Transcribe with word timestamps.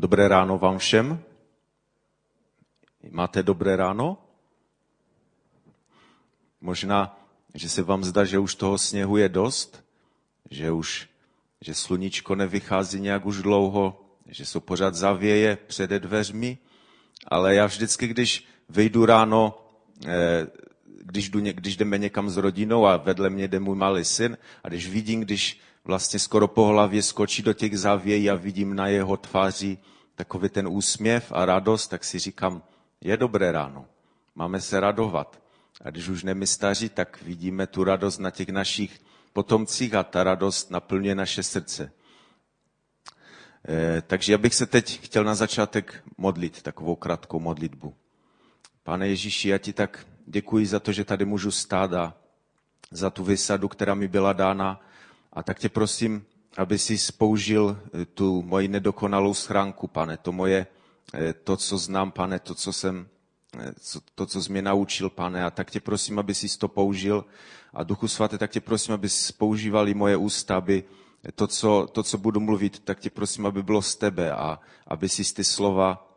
Dobré 0.00 0.28
ráno 0.28 0.58
vám 0.58 0.78
všem. 0.78 1.20
Máte 3.10 3.42
dobré 3.42 3.76
ráno? 3.76 4.16
Možná, 6.60 7.20
že 7.54 7.68
se 7.68 7.82
vám 7.82 8.04
zdá, 8.04 8.24
že 8.24 8.38
už 8.38 8.54
toho 8.54 8.78
sněhu 8.78 9.16
je 9.16 9.28
dost, 9.28 9.84
že 10.50 10.70
už 10.70 11.08
že 11.60 11.74
sluníčko 11.74 12.34
nevychází 12.34 13.00
nějak 13.00 13.26
už 13.26 13.42
dlouho, 13.42 14.00
že 14.26 14.46
jsou 14.46 14.60
pořád 14.60 14.94
zavěje 14.94 15.58
přede 15.66 16.00
dveřmi, 16.00 16.58
ale 17.28 17.54
já 17.54 17.66
vždycky, 17.66 18.06
když 18.06 18.48
vyjdu 18.68 19.06
ráno, 19.06 19.68
eh, 20.06 20.46
když, 21.02 21.28
jdu, 21.28 21.40
když 21.40 21.76
jdeme 21.76 21.98
někam 21.98 22.30
s 22.30 22.36
rodinou 22.36 22.86
a 22.86 22.96
vedle 22.96 23.30
mě 23.30 23.48
jde 23.48 23.60
můj 23.60 23.76
malý 23.76 24.04
syn 24.04 24.38
a 24.64 24.68
když 24.68 24.88
vidím, 24.88 25.20
když 25.20 25.60
vlastně 25.84 26.18
skoro 26.18 26.48
po 26.48 26.64
hlavě 26.66 27.02
skočí 27.02 27.42
do 27.42 27.52
těch 27.52 27.78
zavějí 27.78 28.30
a 28.30 28.34
vidím 28.34 28.74
na 28.74 28.86
jeho 28.86 29.16
tváři 29.16 29.78
takový 30.14 30.48
ten 30.48 30.68
úsměv 30.68 31.32
a 31.32 31.44
radost, 31.44 31.88
tak 31.88 32.04
si 32.04 32.18
říkám, 32.18 32.62
je 33.00 33.16
dobré 33.16 33.52
ráno, 33.52 33.86
máme 34.34 34.60
se 34.60 34.80
radovat. 34.80 35.40
A 35.84 35.90
když 35.90 36.08
už 36.08 36.22
nemi 36.22 36.46
staří, 36.46 36.88
tak 36.88 37.22
vidíme 37.22 37.66
tu 37.66 37.84
radost 37.84 38.18
na 38.18 38.30
těch 38.30 38.48
našich 38.48 39.00
potomcích 39.32 39.94
a 39.94 40.02
ta 40.02 40.24
radost 40.24 40.70
naplňuje 40.70 41.14
naše 41.14 41.42
srdce. 41.42 41.92
E, 43.68 44.02
takže 44.02 44.32
já 44.32 44.38
bych 44.38 44.54
se 44.54 44.66
teď 44.66 45.00
chtěl 45.00 45.24
na 45.24 45.34
začátek 45.34 46.02
modlit, 46.18 46.62
takovou 46.62 46.96
krátkou 46.96 47.40
modlitbu. 47.40 47.94
Pane 48.82 49.08
Ježíši, 49.08 49.48
já 49.48 49.58
ti 49.58 49.72
tak 49.72 50.06
děkuji 50.26 50.66
za 50.66 50.80
to, 50.80 50.92
že 50.92 51.04
tady 51.04 51.24
můžu 51.24 51.50
stát 51.50 51.92
a 51.92 52.14
za 52.90 53.10
tu 53.10 53.24
vysadu, 53.24 53.68
která 53.68 53.94
mi 53.94 54.08
byla 54.08 54.32
dána. 54.32 54.80
A 55.32 55.42
tak 55.42 55.58
tě 55.58 55.68
prosím, 55.68 56.24
aby 56.56 56.78
si 56.78 57.12
použil 57.12 57.78
eh, 58.02 58.04
tu 58.04 58.42
moji 58.42 58.68
nedokonalou 58.68 59.34
schránku, 59.34 59.86
pane, 59.86 60.16
to 60.16 60.32
moje, 60.32 60.66
eh, 61.14 61.32
to, 61.32 61.56
co 61.56 61.78
znám, 61.78 62.10
pane, 62.10 62.38
to, 62.38 62.54
co 62.54 62.72
jsem, 62.72 63.08
eh, 63.58 63.72
to, 64.14 64.26
co 64.26 64.42
jsi 64.42 64.52
mě 64.52 64.62
naučil, 64.62 65.10
pane, 65.10 65.44
a 65.44 65.50
tak 65.50 65.70
tě 65.70 65.80
prosím, 65.80 66.18
aby 66.18 66.34
si 66.34 66.58
to 66.58 66.68
použil. 66.68 67.24
A 67.74 67.84
Duchu 67.84 68.08
Svaté, 68.08 68.38
tak 68.38 68.50
tě 68.50 68.60
prosím, 68.60 68.94
aby 68.94 69.08
používal 69.38 69.88
i 69.88 69.94
moje 69.94 70.16
ústa, 70.16 70.56
aby 70.56 70.84
to 71.34 71.46
co, 71.46 71.88
to, 71.92 72.02
co 72.02 72.18
budu 72.18 72.40
mluvit, 72.40 72.78
tak 72.78 73.00
tě 73.00 73.10
prosím, 73.10 73.46
aby 73.46 73.62
bylo 73.62 73.82
z 73.82 73.96
tebe 73.96 74.32
a 74.32 74.58
aby 74.86 75.08
si 75.08 75.34
ty 75.34 75.44
slova, 75.44 76.09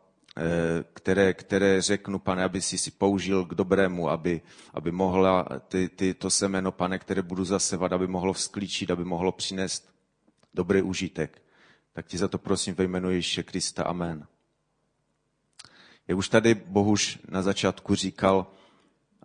které, 0.92 1.34
které 1.34 1.82
řeknu, 1.82 2.18
pane, 2.18 2.44
aby 2.44 2.62
si 2.62 2.78
si 2.78 2.90
použil 2.90 3.44
k 3.44 3.54
dobrému, 3.54 4.10
aby, 4.10 4.40
aby 4.74 4.92
mohla 4.92 5.48
ty, 5.68 5.88
ty, 5.88 6.14
to 6.14 6.30
semeno, 6.30 6.72
pane, 6.72 6.98
které 6.98 7.22
budu 7.22 7.44
zasevat, 7.44 7.92
aby 7.92 8.06
mohlo 8.06 8.32
vzklíčit, 8.32 8.90
aby 8.90 9.04
mohlo 9.04 9.32
přinést 9.32 9.94
dobrý 10.54 10.82
užitek. 10.82 11.42
Tak 11.92 12.06
ti 12.06 12.18
za 12.18 12.28
to 12.28 12.38
prosím 12.38 12.74
ve 12.74 12.84
jménu 12.84 13.10
Ježíše 13.10 13.42
Krista. 13.42 13.84
Amen. 13.84 14.26
Jak 16.08 16.18
už 16.18 16.28
tady 16.28 16.54
Bohuž 16.54 17.18
na 17.28 17.42
začátku 17.42 17.94
říkal, 17.94 18.46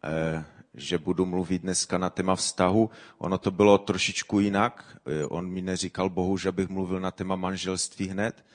eh, 0.03 0.45
že 0.73 0.97
budu 0.97 1.25
mluvit 1.25 1.61
dneska 1.61 1.97
na 1.97 2.09
téma 2.09 2.35
vztahu. 2.35 2.89
Ono 3.17 3.37
to 3.37 3.52
bylo 3.52 3.77
trošičku 3.77 4.39
jinak. 4.39 4.97
Eh, 5.05 5.25
on 5.25 5.47
mi 5.47 5.61
neříkal 5.61 6.09
Bohuž, 6.09 6.45
abych 6.45 6.69
mluvil 6.69 6.99
na 6.99 7.11
téma 7.11 7.35
manželství 7.35 8.07
hned. 8.07 8.45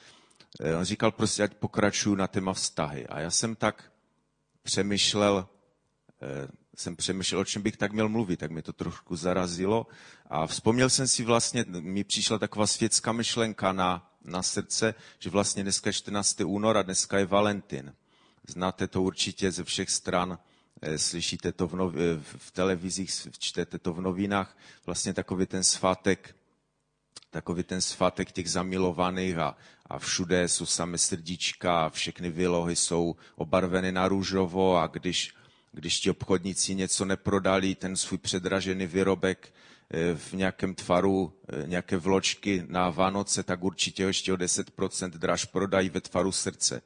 Eh, 0.60 0.77
on 0.77 0.84
říkal 0.84 1.12
prostě, 1.12 1.42
ať 1.42 1.55
pokračuju 1.55 2.14
na 2.14 2.27
téma 2.27 2.52
vztahy. 2.52 3.06
A 3.06 3.20
já 3.20 3.30
jsem 3.30 3.56
tak 3.56 3.92
přemýšlel, 4.62 5.48
jsem 6.77 6.97
přemýšlel, 6.97 7.41
o 7.41 7.44
čem 7.44 7.62
bych 7.62 7.77
tak 7.77 7.92
měl 7.92 8.08
mluvit, 8.08 8.36
tak 8.36 8.50
mě 8.50 8.62
to 8.62 8.72
trošku 8.72 9.16
zarazilo. 9.16 9.86
A 10.30 10.47
vzpomněl 10.47 10.91
jsem 10.91 11.08
si 11.08 11.25
vlastně, 11.25 11.64
mi 11.69 12.05
přišla 12.05 12.38
taková 12.38 12.66
světská 12.66 13.12
myšlenka 13.12 13.72
na, 13.72 14.10
na 14.25 14.42
srdce, 14.42 14.94
že 15.19 15.30
vlastně 15.30 15.62
dneska 15.62 15.88
je 15.88 15.94
14. 15.94 16.41
únor 16.41 16.77
a 16.77 16.82
dneska 16.82 17.19
je 17.19 17.27
Valentin. 17.27 17.94
Znáte 18.48 18.88
to 18.88 19.02
určitě 19.02 19.52
ze 19.52 19.64
všech 19.64 19.91
stran, 19.91 20.38
eh, 20.82 20.98
slyšíte 20.98 21.53
to 21.53 21.69
v, 21.69 21.76
nov, 21.76 21.94
eh, 21.94 22.20
v 22.38 22.50
televizích, 22.50 23.28
čtete 23.38 23.78
to 23.78 23.93
v 23.93 24.00
novinách, 24.00 24.56
vlastně 24.87 25.14
takový 25.14 25.47
ten 25.47 25.64
svátek, 25.64 26.37
takový 27.34 27.62
ten 27.62 27.81
svátek 27.81 28.33
těch 28.33 28.50
zamilovaných 28.50 29.39
a, 29.39 29.56
a 29.87 29.99
všude 29.99 30.49
jsou 30.49 30.67
samé 30.67 30.99
srdíčka 30.99 31.87
a 31.87 31.89
všechny 31.91 32.31
výlohy 32.31 32.77
jsou 32.77 33.17
obarveny 33.37 33.93
na 33.93 34.09
růžovo 34.09 34.77
a 34.78 34.87
když 34.87 35.34
když 35.73 36.00
ti 36.00 36.11
obchodníci 36.11 36.75
něco 36.75 37.05
neprodali, 37.05 37.75
ten 37.75 37.97
svůj 37.97 38.19
předražený 38.19 38.87
výrobek 38.87 39.53
eh, 39.91 40.15
v 40.15 40.33
nějakém 40.33 40.75
tvaru, 40.75 41.33
eh, 41.49 41.67
nějaké 41.69 41.97
vločky 41.97 42.65
na 42.69 42.91
Vánoce, 42.91 43.43
tak 43.43 43.65
určitě 43.65 44.03
ještě 44.03 44.33
o 44.33 44.37
10% 44.37 45.11
draž 45.11 45.44
prodají 45.44 45.89
ve 45.91 46.00
tvaru 46.00 46.33
srdce. 46.33 46.83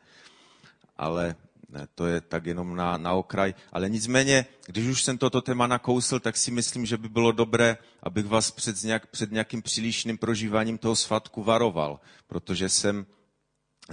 Ale 0.96 1.36
ne, 1.68 1.88
to 1.94 2.06
je 2.06 2.20
tak 2.20 2.46
jenom 2.46 2.76
na, 2.76 2.96
na 2.96 3.12
okraj. 3.12 3.54
Ale 3.72 3.88
nicméně, 3.88 4.46
když 4.66 4.86
už 4.86 5.02
jsem 5.02 5.18
toto 5.18 5.40
téma 5.40 5.66
nakousl, 5.66 6.20
tak 6.20 6.36
si 6.36 6.50
myslím, 6.50 6.86
že 6.86 6.96
by 6.96 7.08
bylo 7.08 7.32
dobré, 7.32 7.76
abych 8.02 8.26
vás 8.26 8.50
před, 8.50 8.82
nějak, 8.82 9.06
před 9.06 9.32
nějakým 9.32 9.62
přílišným 9.62 10.18
prožíváním 10.18 10.78
toho 10.78 10.96
svatku 10.96 11.42
varoval, 11.42 12.00
protože 12.26 12.68
jsem, 12.68 13.06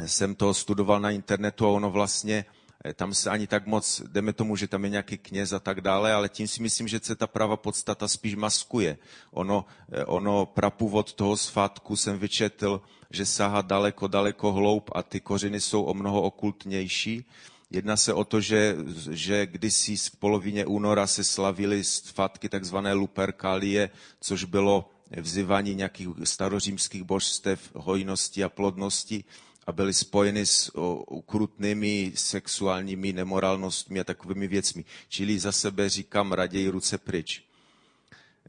jsem 0.05 0.35
to 0.35 0.53
studoval 0.53 0.99
na 0.99 1.11
internetu 1.11 1.65
a 1.65 1.69
ono 1.69 1.91
vlastně 1.91 2.45
Eh, 2.85 2.93
tam 2.93 3.13
se 3.13 3.29
ani 3.29 3.47
tak 3.47 3.67
moc, 3.67 4.01
jdeme 4.07 4.33
tomu, 4.33 4.55
že 4.55 4.67
tam 4.67 4.83
je 4.83 4.89
nějaký 4.89 5.17
kněz 5.17 5.53
a 5.53 5.59
tak 5.59 5.81
dále, 5.81 6.13
ale 6.13 6.29
tím 6.29 6.47
si 6.47 6.61
myslím, 6.61 6.87
že 6.87 6.99
se 7.03 7.15
ta 7.15 7.27
prava 7.27 7.57
podstata 7.57 8.07
spíš 8.07 8.35
maskuje. 8.35 8.97
Ono, 9.31 9.65
eh, 9.91 10.05
ono 10.05 10.45
prapůvod 10.45 11.13
toho 11.13 11.37
svátku 11.37 11.95
jsem 11.95 12.19
vyčetl, 12.19 12.81
že 13.09 13.25
sahá 13.25 13.61
daleko, 13.61 14.07
daleko 14.07 14.51
hloub 14.51 14.89
a 14.95 15.03
ty 15.03 15.19
kořeny 15.19 15.61
jsou 15.61 15.83
o 15.83 15.93
mnoho 15.93 16.21
okultnější. 16.21 17.25
Jedná 17.69 17.97
se 17.97 18.13
o 18.13 18.23
to, 18.23 18.41
že, 18.41 18.75
že 19.11 19.45
kdysi 19.45 19.97
v 19.97 20.15
polovině 20.19 20.65
února 20.65 21.07
se 21.07 21.23
slavily 21.23 21.83
svátky 21.83 22.49
takzvané 22.49 22.93
Luperkalie, 22.93 23.89
což 24.21 24.43
bylo 24.43 24.89
vzývání 25.21 25.75
nějakých 25.75 26.07
starořímských 26.23 27.03
božstev 27.03 27.71
hojnosti 27.75 28.43
a 28.43 28.49
plodnosti 28.49 29.23
a 29.67 29.71
byly 29.71 29.93
spojeny 29.93 30.45
s 30.45 30.71
ukrutnými 31.09 32.11
sexuálními 32.15 33.13
nemorálnostmi 33.13 33.99
a 33.99 34.03
takovými 34.03 34.47
věcmi. 34.47 34.85
Čili 35.09 35.39
za 35.39 35.51
sebe 35.51 35.89
říkám 35.89 36.31
raději 36.31 36.69
ruce 36.69 36.97
pryč. 36.97 37.43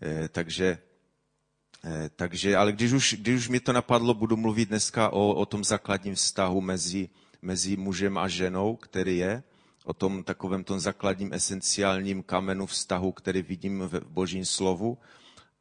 E, 0.02 0.28
takže, 0.28 0.78
e, 1.84 2.10
takže, 2.16 2.56
ale 2.56 2.72
když 2.72 2.92
už, 2.92 3.14
když 3.18 3.36
už 3.36 3.48
mi 3.48 3.60
to 3.60 3.72
napadlo, 3.72 4.14
budu 4.14 4.36
mluvit 4.36 4.68
dneska 4.68 5.08
o, 5.08 5.34
o 5.34 5.46
tom 5.46 5.64
základním 5.64 6.14
vztahu 6.14 6.60
mezi, 6.60 7.08
mezi 7.46 7.76
mužem 7.76 8.18
a 8.18 8.28
ženou, 8.28 8.76
který 8.76 9.18
je, 9.18 9.42
o 9.84 9.92
tom 9.92 10.24
takovém 10.24 10.64
tom 10.64 10.80
základním 10.80 11.32
esenciálním 11.32 12.22
kamenu 12.22 12.66
vztahu, 12.66 13.12
který 13.12 13.42
vidím 13.42 13.80
v 13.82 14.00
božím 14.10 14.44
slovu. 14.44 14.98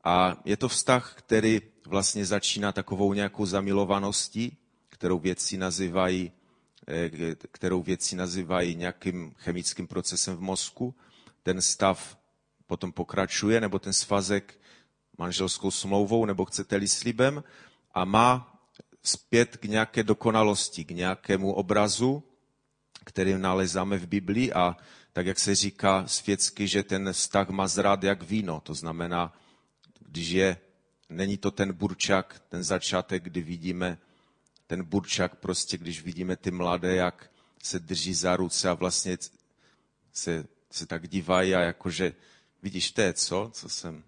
A 0.03 0.41
je 0.45 0.57
to 0.57 0.67
vztah, 0.67 1.13
který 1.17 1.61
vlastně 1.87 2.25
začíná 2.25 2.71
takovou 2.71 3.13
nějakou 3.13 3.45
zamilovaností, 3.45 4.57
kterou 4.89 5.19
vědci 5.19 5.57
nazývají, 5.57 6.31
eh, 6.87 7.35
kterou 7.51 7.81
vědci 7.81 8.15
nazývají 8.15 8.75
nějakým 8.75 9.33
chemickým 9.37 9.87
procesem 9.87 10.35
v 10.35 10.41
mozku. 10.41 10.95
Ten 11.43 11.61
stav 11.61 12.17
potom 12.67 12.91
pokračuje, 12.91 13.61
nebo 13.61 13.79
ten 13.79 13.93
svazek 13.93 14.57
manželskou 15.17 15.71
smlouvou, 15.71 16.25
nebo 16.25 16.45
chcete-li 16.45 16.87
slibem, 16.87 17.43
a 17.93 18.05
má 18.05 18.54
zpět 19.07 19.57
k 19.57 19.65
nějaké 19.65 20.03
dokonalosti, 20.03 20.85
k 20.85 20.91
nějakému 20.91 21.53
obrazu, 21.53 22.23
který 23.05 23.37
nalezáme 23.37 23.97
v 23.97 24.07
Biblii 24.07 24.53
a 24.53 24.77
tak, 25.13 25.25
jak 25.25 25.39
se 25.39 25.55
říká 25.55 26.07
světsky, 26.07 26.67
že 26.67 26.83
ten 26.83 27.13
vztah 27.13 27.49
má 27.49 27.67
zrát 27.67 28.03
jak 28.03 28.23
víno. 28.23 28.59
To 28.59 28.73
znamená, 28.73 29.33
když 29.99 30.29
je, 30.29 30.57
není 31.09 31.37
to 31.37 31.51
ten 31.51 31.73
burčak, 31.73 32.41
ten 32.49 32.63
začátek, 32.63 33.23
kdy 33.23 33.41
vidíme 33.41 33.97
ten 34.67 34.83
burčak 34.83 35.35
prostě, 35.35 35.77
když 35.77 36.01
vidíme 36.01 36.35
ty 36.35 36.51
mladé, 36.51 36.95
jak 36.95 37.31
se 37.63 37.79
drží 37.79 38.13
za 38.13 38.35
ruce 38.35 38.69
a 38.69 38.73
vlastně 38.73 39.17
se, 40.13 40.45
se 40.71 40.85
tak 40.85 41.07
dívají 41.07 41.55
a 41.55 41.59
jakože, 41.59 42.13
vidíš, 42.63 42.91
to 42.91 43.01
je 43.01 43.13
co, 43.13 43.49
co 43.53 43.69
jsem, 43.69 44.03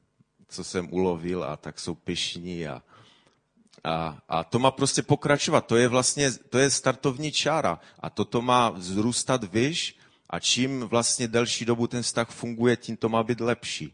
co 0.47 0.63
jsem 0.63 0.94
ulovil 0.94 1.44
a 1.44 1.57
tak 1.57 1.79
jsou 1.79 1.95
pyšní 1.95 2.67
a, 2.67 2.83
a, 3.87 4.17
a 4.29 4.43
to 4.43 4.59
má 4.59 4.71
prostě 4.71 5.01
pokračovat. 5.01 5.65
To 5.65 5.75
je 5.75 5.87
vlastně, 5.87 6.31
to 6.31 6.57
je 6.57 6.69
startovní 6.69 7.31
čára 7.31 7.79
a 7.99 8.09
toto 8.09 8.41
má 8.41 8.73
zrůstat 8.77 9.43
vyš 9.43 9.97
a 10.29 10.39
čím 10.39 10.81
vlastně 10.81 11.27
delší 11.27 11.65
dobu 11.65 11.87
ten 11.87 12.03
vztah 12.03 12.29
funguje, 12.29 12.77
tím 12.77 12.97
to 12.97 13.09
má 13.09 13.23
být 13.23 13.39
lepší. 13.39 13.93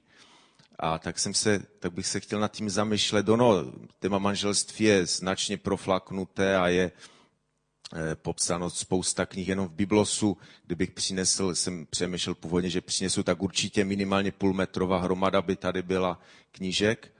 A 0.79 0.99
tak, 0.99 1.19
jsem 1.19 1.33
se, 1.33 1.61
tak 1.79 1.93
bych 1.93 2.07
se 2.07 2.19
chtěl 2.19 2.39
nad 2.39 2.51
tím 2.51 2.69
zamýšlet. 2.69 3.29
Ono, 3.29 3.65
téma 3.99 4.17
manželství 4.17 4.85
je 4.85 5.05
značně 5.05 5.57
proflaknuté 5.57 6.57
a 6.57 6.67
je 6.67 6.91
eh, 6.91 8.15
popsáno 8.15 8.69
spousta 8.69 9.25
knih 9.25 9.47
jenom 9.47 9.67
v 9.67 9.71
Biblosu. 9.71 10.37
Kdybych 10.65 10.91
přinesl, 10.91 11.55
jsem 11.55 11.85
přemýšlel 11.85 12.35
původně, 12.35 12.69
že 12.69 12.81
přinesu, 12.81 13.23
tak 13.23 13.41
určitě 13.41 13.85
minimálně 13.85 14.31
půlmetrová 14.31 14.97
hromada 14.97 15.41
by 15.41 15.55
tady 15.55 15.81
byla 15.81 16.19
knížek. 16.51 17.12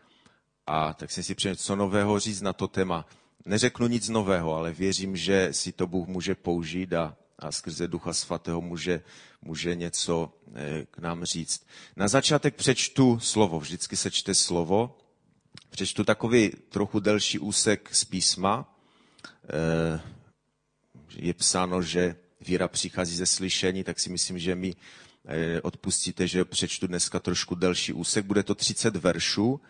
A 0.68 0.94
tak 0.94 1.12
jsem 1.12 1.24
si 1.24 1.36
přemýšlel, 1.36 1.66
co 1.66 1.76
nového 1.76 2.20
říct 2.20 2.42
na 2.42 2.54
to 2.54 2.68
téma. 2.68 3.06
neřeknu 3.46 3.88
nic 3.88 4.10
nového, 4.10 4.56
ale 4.56 4.72
věřím, 4.72 5.16
že 5.16 5.48
si 5.52 5.72
to 5.72 5.88
Bůh 5.88 6.08
může 6.08 6.36
použít 6.36 6.94
a, 6.94 7.16
a 7.40 7.52
skrze 7.52 7.88
Ducha 7.88 8.14
Svatého 8.14 8.62
může, 8.62 9.04
může 9.42 9.76
něco 9.76 10.34
eh, 10.56 10.86
k 10.92 10.98
nám 10.98 11.26
říct. 11.26 11.66
Na 11.96 12.08
začátek 12.08 12.56
přečtu 12.56 13.20
slovo, 13.20 13.60
vždycky 13.60 13.98
se 13.98 14.12
čte 14.12 14.36
slovo. 14.36 14.98
Přečtu 15.70 16.04
takový 16.04 16.52
trochu 16.70 17.00
delší 17.00 17.40
úsek 17.40 17.90
z 17.96 18.04
písma. 18.04 18.78
Eh, 19.44 20.02
je 21.16 21.34
psáno, 21.34 21.82
že 21.82 22.16
víra 22.42 22.68
přichází 22.68 23.16
ze 23.16 23.26
slyšení, 23.26 23.84
tak 23.84 24.00
si 24.00 24.10
myslím, 24.10 24.40
že 24.40 24.56
mi 24.56 24.76
eh, 25.26 25.62
odpustíte, 25.62 26.28
že 26.28 26.46
přečtu 26.46 26.88
dneska 26.88 27.20
trošku 27.20 27.56
delší 27.56 27.94
úsek. 27.94 28.26
Bude 28.26 28.44
to 28.44 28.56
30 28.56 28.96
veršů. 28.96 29.62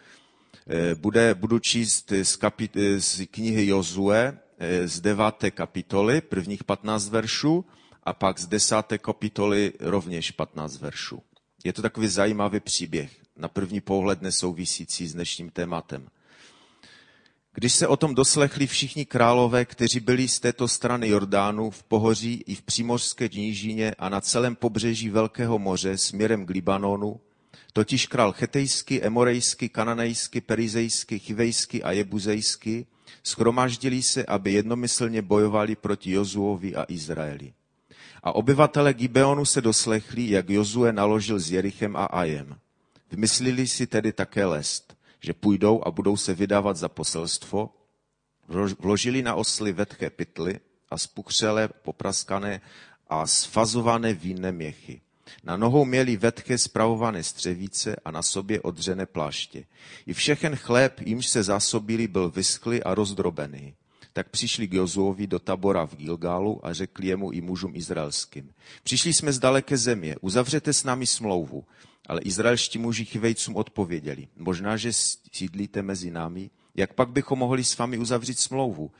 Eh, 0.68 0.96
bude, 0.96 1.36
budu 1.36 1.60
číst 1.60 2.14
z, 2.24 2.36
kapit, 2.36 2.78
eh, 2.78 3.00
z 3.02 3.28
knihy 3.32 3.68
Jozue 3.68 4.40
z 4.86 5.02
deváté 5.02 5.52
kapitoly, 5.52 6.22
prvních 6.22 6.64
15 6.64 7.10
veršů, 7.10 7.66
a 8.04 8.14
pak 8.14 8.40
z 8.40 8.48
desáté 8.48 8.98
kapitoly 8.98 9.74
rovněž 9.80 10.32
15 10.32 10.78
veršů. 10.78 11.22
Je 11.64 11.74
to 11.74 11.82
takový 11.82 12.08
zajímavý 12.08 12.60
příběh, 12.60 13.12
na 13.38 13.48
první 13.48 13.82
pohled 13.82 14.22
nesouvisící 14.22 15.08
s 15.08 15.14
dnešním 15.14 15.50
tématem. 15.50 16.08
Když 17.54 17.74
se 17.74 17.88
o 17.88 17.98
tom 17.98 18.16
doslechli 18.16 18.68
všichni 18.68 19.06
králové, 19.06 19.66
kteří 19.66 20.00
byli 20.00 20.28
z 20.28 20.40
této 20.40 20.68
strany 20.68 21.08
Jordánu, 21.08 21.70
v 21.70 21.84
pohoří 21.84 22.44
i 22.48 22.56
v 22.56 22.62
přímořské 22.62 23.30
nížině 23.34 23.96
a 24.00 24.10
na 24.10 24.22
celém 24.22 24.56
pobřeží 24.56 25.10
Velkého 25.10 25.60
moře 25.60 25.98
směrem 25.98 26.46
k 26.46 26.50
Libanonu, 26.50 27.20
totiž 27.74 28.08
král 28.08 28.32
chetejský, 28.32 29.02
emorejský, 29.02 29.70
kananejský, 29.70 30.42
perizejský, 30.42 31.20
chivejský 31.20 31.84
a 31.84 31.92
jebuzejský, 31.92 32.86
schromáždili 33.24 34.04
se, 34.04 34.26
aby 34.26 34.54
jednomyslně 34.54 35.22
bojovali 35.22 35.76
proti 35.76 36.12
Jozuovi 36.12 36.76
a 36.76 36.86
Izraeli. 36.88 37.54
A 38.24 38.36
obyvatele 38.36 38.94
Gibeonu 38.94 39.46
se 39.46 39.62
doslechli, 39.62 40.30
jak 40.30 40.50
Jozue 40.50 40.94
naložil 40.94 41.40
s 41.40 41.52
Jerichem 41.52 41.96
a 41.96 42.06
Ajem. 42.06 42.58
Vymyslili 43.12 43.68
si 43.68 43.88
tedy 43.88 44.14
také 44.14 44.46
lest 44.46 44.94
že 45.24 45.34
půjdou 45.34 45.82
a 45.86 45.92
budou 45.92 46.18
se 46.18 46.34
vydávat 46.34 46.78
za 46.78 46.90
poselstvo, 46.90 47.70
vložili 48.80 49.22
na 49.22 49.36
osly 49.36 49.74
vetché 49.74 50.10
pytly 50.10 50.60
a 50.90 50.98
spuchřelé, 50.98 51.68
popraskané 51.68 52.62
a 53.08 53.28
sfazované 53.28 54.14
vinné 54.14 54.52
měchy. 54.52 55.02
Na 55.44 55.58
nohou 55.58 55.86
měli 55.86 56.18
vetché 56.18 56.58
spravované 56.58 57.24
střevíce 57.24 57.96
a 58.06 58.12
na 58.12 58.22
sobě 58.22 58.62
odřené 58.62 59.06
pláště. 59.06 59.66
I 60.06 60.14
všechen 60.14 60.56
chléb, 60.56 61.00
jimž 61.06 61.28
se 61.28 61.44
zásobili, 61.44 62.08
byl 62.08 62.30
vyschlý 62.30 62.84
a 62.84 62.96
rozdrobený. 62.96 63.74
Tak 64.14 64.30
přišli 64.30 64.68
k 64.68 64.74
Jozuovi 64.74 65.28
do 65.28 65.40
tabora 65.40 65.86
v 65.86 65.96
Gilgálu 65.96 66.66
a 66.66 66.74
řekli 66.74 67.08
jemu 67.08 67.32
i 67.32 67.42
mužům 67.42 67.76
izraelským. 67.76 68.54
Přišli 68.84 69.14
jsme 69.14 69.34
z 69.34 69.40
daleké 69.40 69.78
země, 69.78 70.16
uzavřete 70.22 70.74
s 70.74 70.84
námi 70.84 71.08
smlouvu, 71.08 71.64
ale 72.08 72.22
izraelští 72.22 72.80
muži 72.80 73.06
chivejcům 73.06 73.56
odpověděli, 73.56 74.28
možná, 74.38 74.78
že 74.78 74.94
sídlíte 75.32 75.82
mezi 75.82 76.12
námi, 76.12 76.50
jak 76.76 76.94
pak 76.94 77.10
bychom 77.10 77.40
mohli 77.40 77.64
s 77.64 77.78
vámi 77.78 77.98
uzavřít 77.98 78.40
smlouvu? 78.40 78.92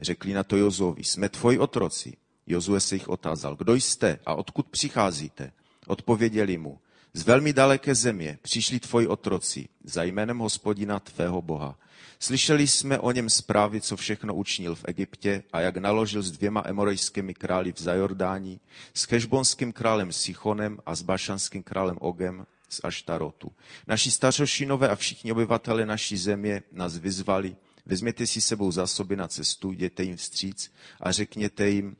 Řekli 0.00 0.32
na 0.32 0.42
to 0.44 0.56
Jozovi, 0.56 1.04
jsme 1.04 1.28
tvoji 1.28 1.58
otroci. 1.58 2.16
Jozue 2.46 2.80
se 2.80 2.94
jich 2.94 3.08
otázal, 3.08 3.56
kdo 3.56 3.74
jste 3.74 4.18
a 4.26 4.34
odkud 4.34 4.68
přicházíte? 4.68 5.52
Odpověděli 5.90 6.58
mu, 6.58 6.80
z 7.12 7.22
velmi 7.22 7.52
daleké 7.52 7.94
země 7.94 8.38
přišli 8.42 8.80
tvoji 8.80 9.06
otroci 9.06 9.68
za 9.84 10.02
jménem 10.02 10.38
hospodina 10.38 11.00
tvého 11.00 11.42
Boha. 11.42 11.78
Slyšeli 12.18 12.68
jsme 12.68 12.98
o 12.98 13.12
něm 13.12 13.30
zprávy, 13.30 13.80
co 13.80 13.96
všechno 13.96 14.34
učinil 14.34 14.74
v 14.74 14.84
Egyptě 14.88 15.42
a 15.52 15.60
jak 15.60 15.76
naložil 15.76 16.22
s 16.22 16.30
dvěma 16.30 16.62
emorejskými 16.66 17.34
králi 17.34 17.72
v 17.72 17.80
Zajordání, 17.80 18.60
s 18.94 19.06
kešbonským 19.06 19.72
králem 19.72 20.12
Sichonem 20.12 20.78
a 20.86 20.94
s 20.94 21.02
bašanským 21.02 21.62
králem 21.62 21.96
Ogem 22.00 22.46
z 22.68 22.80
Aštarotu. 22.84 23.52
Naši 23.86 24.10
stařošinové 24.10 24.88
a 24.88 24.96
všichni 24.96 25.32
obyvatele 25.32 25.86
naší 25.86 26.16
země 26.16 26.62
nás 26.72 26.96
vyzvali, 26.96 27.56
vezměte 27.86 28.26
si 28.26 28.40
sebou 28.40 28.72
zásoby 28.72 29.16
na 29.16 29.28
cestu, 29.28 29.72
jděte 29.72 30.02
jim 30.02 30.16
vstříc 30.16 30.72
a 31.00 31.12
řekněte 31.12 31.68
jim, 31.68 31.96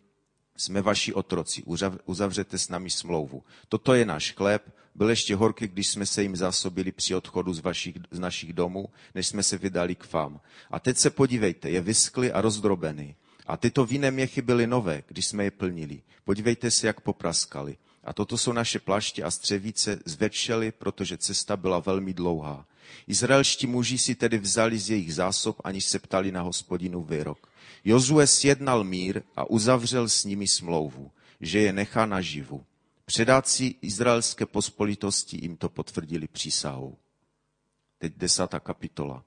jsme 0.60 0.82
vaši 0.82 1.14
otroci, 1.14 1.62
uzavřete 2.04 2.58
s 2.58 2.68
námi 2.68 2.90
smlouvu. 2.90 3.42
Toto 3.68 3.94
je 3.94 4.04
náš 4.04 4.32
chléb, 4.32 4.62
byl 4.94 5.10
ještě 5.10 5.36
horký, 5.36 5.68
když 5.68 5.88
jsme 5.88 6.06
se 6.06 6.22
jim 6.22 6.36
zásobili 6.36 6.92
při 6.92 7.14
odchodu 7.14 7.54
z, 7.54 7.60
vašich, 7.60 7.96
z 8.10 8.18
našich 8.18 8.52
domů, 8.52 8.88
než 9.14 9.26
jsme 9.26 9.42
se 9.42 9.58
vydali 9.58 9.94
k 9.94 10.12
vám. 10.12 10.40
A 10.70 10.80
teď 10.80 10.96
se 10.96 11.10
podívejte, 11.10 11.70
je 11.70 11.80
vyskly 11.80 12.32
a 12.32 12.40
rozdrobený. 12.40 13.14
A 13.46 13.56
tyto 13.56 13.86
vinné 13.86 14.10
měchy 14.10 14.42
byly 14.42 14.66
nové, 14.66 15.02
když 15.06 15.26
jsme 15.26 15.44
je 15.44 15.50
plnili. 15.50 16.02
Podívejte 16.24 16.70
se, 16.70 16.86
jak 16.86 17.00
popraskali. 17.00 17.76
A 18.04 18.12
toto 18.12 18.38
jsou 18.38 18.52
naše 18.52 18.78
plaště 18.78 19.22
a 19.22 19.30
střevíce 19.30 19.98
zvečely, 20.04 20.72
protože 20.72 21.18
cesta 21.18 21.56
byla 21.56 21.78
velmi 21.78 22.14
dlouhá. 22.14 22.66
Izraelští 23.06 23.66
muži 23.66 23.98
si 23.98 24.14
tedy 24.14 24.38
vzali 24.38 24.78
z 24.78 24.90
jejich 24.90 25.14
zásob, 25.14 25.56
aniž 25.64 25.84
se 25.84 25.98
ptali 25.98 26.32
na 26.32 26.42
hospodinu 26.42 27.02
výrok. 27.02 27.49
Jozue 27.84 28.26
sjednal 28.26 28.84
mír 28.84 29.22
a 29.36 29.50
uzavřel 29.50 30.08
s 30.08 30.24
nimi 30.24 30.48
smlouvu, 30.48 31.10
že 31.40 31.58
je 31.58 31.72
nechá 31.72 32.06
naživu. 32.06 32.64
Předáci 33.04 33.74
izraelské 33.82 34.46
pospolitosti 34.46 35.38
jim 35.42 35.56
to 35.56 35.68
potvrdili 35.68 36.28
přísahou. 36.28 36.96
Teď 37.98 38.12
desátá 38.16 38.60
kapitola. 38.60 39.24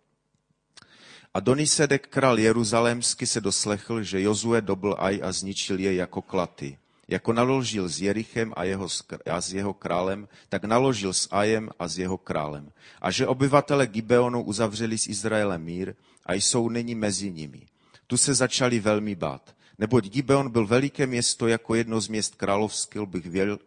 A 1.34 1.40
Donisedek 1.40 2.08
král 2.08 2.40
Jeruzalémsky 2.40 3.28
se 3.28 3.42
doslechl, 3.42 4.04
že 4.04 4.22
Jozue 4.22 4.62
dobl 4.62 4.96
Aj 5.00 5.20
a 5.24 5.32
zničil 5.32 5.80
je 5.80 5.96
jako 5.96 6.22
klaty. 6.22 6.78
Jako 7.08 7.34
naložil 7.34 7.90
s 7.90 8.02
Jerichem 8.02 8.54
a, 8.56 8.64
jeho, 8.64 8.88
a 9.32 9.42
s 9.42 9.54
jeho 9.54 9.74
králem, 9.74 10.28
tak 10.50 10.64
naložil 10.64 11.14
s 11.14 11.28
Ajem 11.32 11.70
a 11.80 11.88
s 11.88 11.98
jeho 11.98 12.18
králem. 12.18 12.72
A 13.02 13.12
že 13.12 13.28
obyvatele 13.28 13.88
Gibeonu 13.88 14.44
uzavřeli 14.44 14.98
s 14.98 15.08
Izraelem 15.08 15.64
mír 15.64 15.96
a 16.26 16.34
jsou 16.34 16.70
nyní 16.70 16.96
mezi 16.96 17.32
nimi. 17.32 17.68
Tu 18.08 18.18
se 18.18 18.34
začali 18.34 18.80
velmi 18.80 19.16
bát. 19.16 19.56
Neboť 19.78 20.10
Gibeon 20.10 20.50
byl 20.52 20.68
veliké 20.68 21.08
město 21.08 21.48
jako 21.48 21.76
jedno 21.76 22.02
z 22.02 22.08
měst 22.08 22.36
královských, 22.36 23.02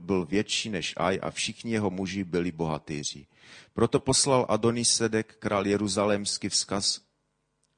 byl 0.01 0.25
větší 0.25 0.71
než 0.71 0.95
Aj 0.97 1.19
a 1.23 1.31
všichni 1.31 1.73
jeho 1.73 1.91
muži 1.91 2.25
byli 2.25 2.53
bohatýři. 2.53 3.27
Proto 3.75 4.01
poslal 4.01 4.47
Adonisedek, 4.49 5.37
král 5.39 5.67
Jeruzalémský, 5.67 6.49
vzkaz 6.49 7.07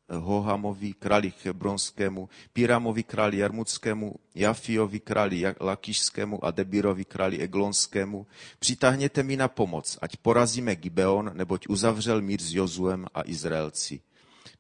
Hohamovi, 0.08 0.92
králi 0.92 1.32
Hebronskému, 1.44 2.28
Piramovi, 2.52 3.02
králi 3.02 3.38
Jarmuckému, 3.38 4.14
Jafiovi, 4.34 5.00
králi 5.00 5.44
Lakišskému 5.60 6.44
a 6.44 6.50
Debirovi, 6.50 7.04
králi 7.04 7.38
Eglonskému. 7.38 8.26
Přitáhněte 8.58 9.22
mi 9.22 9.36
na 9.36 9.48
pomoc, 9.48 9.98
ať 10.00 10.16
porazíme 10.16 10.76
Gibeon, 10.76 11.30
neboť 11.34 11.68
uzavřel 11.68 12.20
mír 12.20 12.42
s 12.42 12.54
Jozuem 12.54 13.06
a 13.14 13.22
Izraelci. 13.24 14.00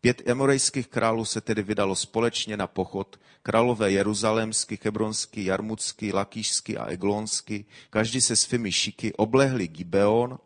Pět 0.00 0.22
emorejských 0.26 0.88
králů 0.88 1.24
se 1.24 1.40
tedy 1.40 1.62
vydalo 1.62 1.96
společně 1.96 2.56
na 2.56 2.66
pochod, 2.66 3.20
králové 3.42 3.90
jeruzalémský, 3.90 4.78
hebronský, 4.84 5.44
jarmucký, 5.44 6.12
lakýšský 6.12 6.76
a 6.76 6.86
eglonský, 6.86 7.66
každý 7.90 8.20
se 8.20 8.36
svými 8.36 8.72
šiky 8.72 9.12
oblehli 9.14 9.68
Gibeon, 9.68 10.38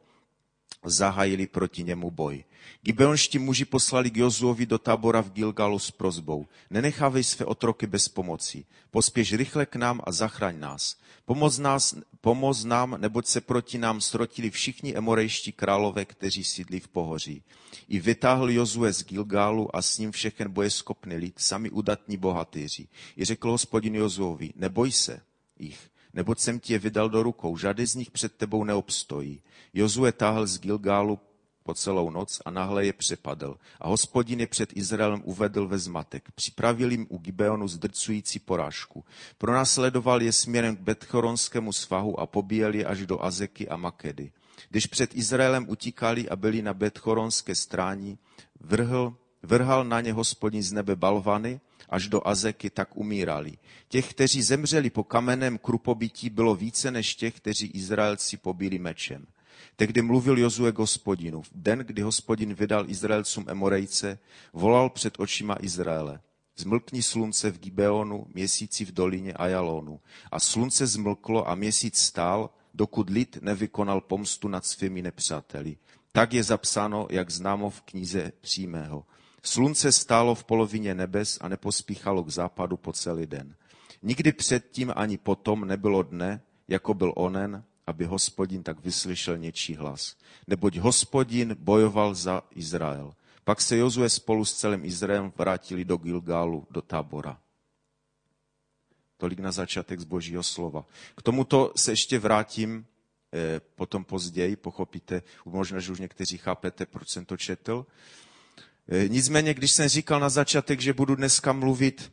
zahájili 0.84 1.46
proti 1.46 1.84
němu 1.84 2.10
boj. 2.10 2.44
Gibeonští 2.82 3.38
muži 3.38 3.64
poslali 3.64 4.10
k 4.10 4.16
Jozuovi 4.16 4.66
do 4.66 4.78
tábora 4.78 5.22
v 5.22 5.30
Gilgalu 5.30 5.78
s 5.78 5.90
prozbou. 5.90 6.46
Nenechávej 6.70 7.24
své 7.24 7.44
otroky 7.46 7.86
bez 7.86 8.08
pomoci. 8.08 8.64
Pospěš 8.90 9.32
rychle 9.32 9.66
k 9.66 9.76
nám 9.76 10.00
a 10.04 10.12
zachraň 10.12 10.58
nás. 10.58 10.96
Pomoz, 11.24 11.58
nás, 11.58 11.94
pomoz 12.20 12.64
nám, 12.64 12.96
neboť 12.98 13.26
se 13.26 13.40
proti 13.40 13.78
nám 13.78 14.00
srotili 14.00 14.50
všichni 14.50 14.96
emorejští 14.96 15.52
králové, 15.52 16.04
kteří 16.04 16.44
sídlí 16.44 16.80
v 16.80 16.88
pohoří. 16.88 17.42
I 17.88 18.00
vytáhl 18.00 18.50
Jozue 18.50 18.92
z 18.92 19.04
Gilgálu 19.04 19.76
a 19.76 19.82
s 19.82 19.98
ním 19.98 20.12
všechen 20.12 20.50
bojeschopný 20.50 21.16
lid, 21.16 21.34
sami 21.38 21.70
udatní 21.70 22.16
bohatýři. 22.16 22.88
I 23.16 23.24
řekl 23.24 23.50
hospodin 23.50 23.94
Jozuovi, 23.94 24.52
neboj 24.56 24.92
se 24.92 25.20
jich, 25.58 25.90
neboť 26.14 26.38
jsem 26.38 26.60
ti 26.60 26.72
je 26.72 26.78
vydal 26.78 27.08
do 27.08 27.22
rukou, 27.22 27.56
žádný 27.56 27.86
z 27.86 27.94
nich 27.94 28.10
před 28.10 28.32
tebou 28.34 28.64
neobstojí. 28.64 29.40
Jozue 29.74 30.12
táhl 30.12 30.46
z 30.46 30.58
Gilgálu 30.58 31.18
po 31.62 31.74
celou 31.74 32.10
noc 32.10 32.42
a 32.44 32.50
nahle 32.50 32.86
je 32.86 32.92
přepadl. 32.92 33.56
A 33.80 33.88
hospodin 33.88 34.40
je 34.40 34.46
před 34.46 34.76
Izraelem 34.76 35.22
uvedl 35.24 35.68
ve 35.68 35.78
zmatek. 35.78 36.28
Připravil 36.34 36.90
jim 36.90 37.06
u 37.08 37.18
Gibeonu 37.18 37.68
zdrcující 37.68 38.38
porážku. 38.38 39.04
Pronásledoval 39.38 40.22
je 40.22 40.32
směrem 40.32 40.76
k 40.76 40.80
Betchoronskému 40.80 41.72
svahu 41.72 42.20
a 42.20 42.26
pobíjel 42.26 42.74
je 42.74 42.84
až 42.84 43.06
do 43.06 43.24
Azeky 43.24 43.68
a 43.68 43.76
Makedy. 43.76 44.32
Když 44.68 44.86
před 44.86 45.16
Izraelem 45.16 45.68
utíkali 45.68 46.28
a 46.28 46.36
byli 46.36 46.62
na 46.62 46.74
Betchoronské 46.74 47.54
stráni, 47.54 48.18
vrhl, 48.60 49.16
vrhal 49.42 49.84
na 49.84 50.00
ně 50.00 50.12
hospodin 50.12 50.62
z 50.62 50.72
nebe 50.72 50.96
balvany, 50.96 51.60
až 51.88 52.08
do 52.08 52.28
Azeky, 52.28 52.70
tak 52.70 52.96
umírali. 52.96 53.58
Těch, 53.88 54.10
kteří 54.10 54.42
zemřeli 54.42 54.90
po 54.90 55.04
kamenném 55.04 55.58
krupobytí, 55.58 56.30
bylo 56.30 56.54
více 56.54 56.90
než 56.90 57.14
těch, 57.14 57.36
kteří 57.36 57.66
Izraelci 57.66 58.36
pobili 58.36 58.78
mečem. 58.78 59.26
Tehdy 59.76 60.02
mluvil 60.02 60.38
Jozue 60.38 60.72
hospodinu. 60.76 61.42
V 61.42 61.50
den, 61.54 61.78
kdy 61.78 62.02
hospodin 62.02 62.54
vydal 62.54 62.90
Izraelcům 62.90 63.44
Emorejce, 63.48 64.18
volal 64.52 64.90
před 64.90 65.14
očima 65.18 65.56
Izraele. 65.60 66.20
Zmlkni 66.56 67.02
slunce 67.02 67.50
v 67.50 67.58
Gibeonu, 67.58 68.26
měsíci 68.34 68.84
v 68.84 68.92
dolině 68.92 69.32
Ajalonu. 69.32 70.00
A 70.30 70.40
slunce 70.40 70.86
zmlklo 70.86 71.48
a 71.48 71.54
měsíc 71.54 71.98
stál, 71.98 72.50
dokud 72.74 73.10
lid 73.10 73.38
nevykonal 73.42 74.00
pomstu 74.00 74.48
nad 74.48 74.66
svými 74.66 75.02
nepřáteli. 75.02 75.76
Tak 76.12 76.32
je 76.32 76.44
zapsáno, 76.44 77.06
jak 77.10 77.30
známo 77.30 77.70
v 77.70 77.80
knize 77.80 78.32
přímého. 78.40 79.04
Slunce 79.42 79.92
stálo 79.92 80.34
v 80.34 80.44
polovině 80.44 80.94
nebes 80.94 81.38
a 81.40 81.48
nepospíchalo 81.48 82.24
k 82.24 82.28
západu 82.28 82.76
po 82.76 82.92
celý 82.92 83.26
den. 83.26 83.54
Nikdy 84.02 84.32
předtím 84.32 84.92
ani 84.96 85.18
potom 85.18 85.64
nebylo 85.64 86.02
dne, 86.02 86.42
jako 86.68 86.94
byl 86.94 87.12
onen, 87.16 87.64
aby 87.86 88.04
hospodin 88.04 88.62
tak 88.62 88.80
vyslyšel 88.80 89.38
něčí 89.38 89.74
hlas. 89.74 90.16
Neboť 90.46 90.76
hospodin 90.76 91.56
bojoval 91.58 92.14
za 92.14 92.42
Izrael. 92.54 93.14
Pak 93.44 93.60
se 93.60 93.76
Jozue 93.76 94.10
spolu 94.10 94.44
s 94.44 94.54
celým 94.54 94.84
Izraelem 94.84 95.32
vrátili 95.36 95.84
do 95.84 95.96
Gilgálu, 95.96 96.66
do 96.70 96.82
tábora. 96.82 97.38
Tolik 99.16 99.38
na 99.38 99.52
začátek 99.52 100.00
z 100.00 100.04
božího 100.04 100.42
slova. 100.42 100.84
K 101.16 101.22
tomuto 101.22 101.72
se 101.76 101.92
ještě 101.92 102.18
vrátím 102.18 102.86
eh, 103.32 103.60
potom 103.74 104.04
později, 104.04 104.56
pochopíte, 104.56 105.22
možná, 105.44 105.80
že 105.80 105.92
už 105.92 105.98
někteří 105.98 106.38
chápete, 106.38 106.86
proč 106.86 107.08
jsem 107.08 107.24
to 107.24 107.36
četl. 107.36 107.86
Eh, 108.88 109.08
nicméně, 109.08 109.54
když 109.54 109.72
jsem 109.72 109.88
říkal 109.88 110.20
na 110.20 110.28
začátek, 110.28 110.80
že 110.80 110.92
budu 110.92 111.14
dneska 111.14 111.52
mluvit 111.52 112.12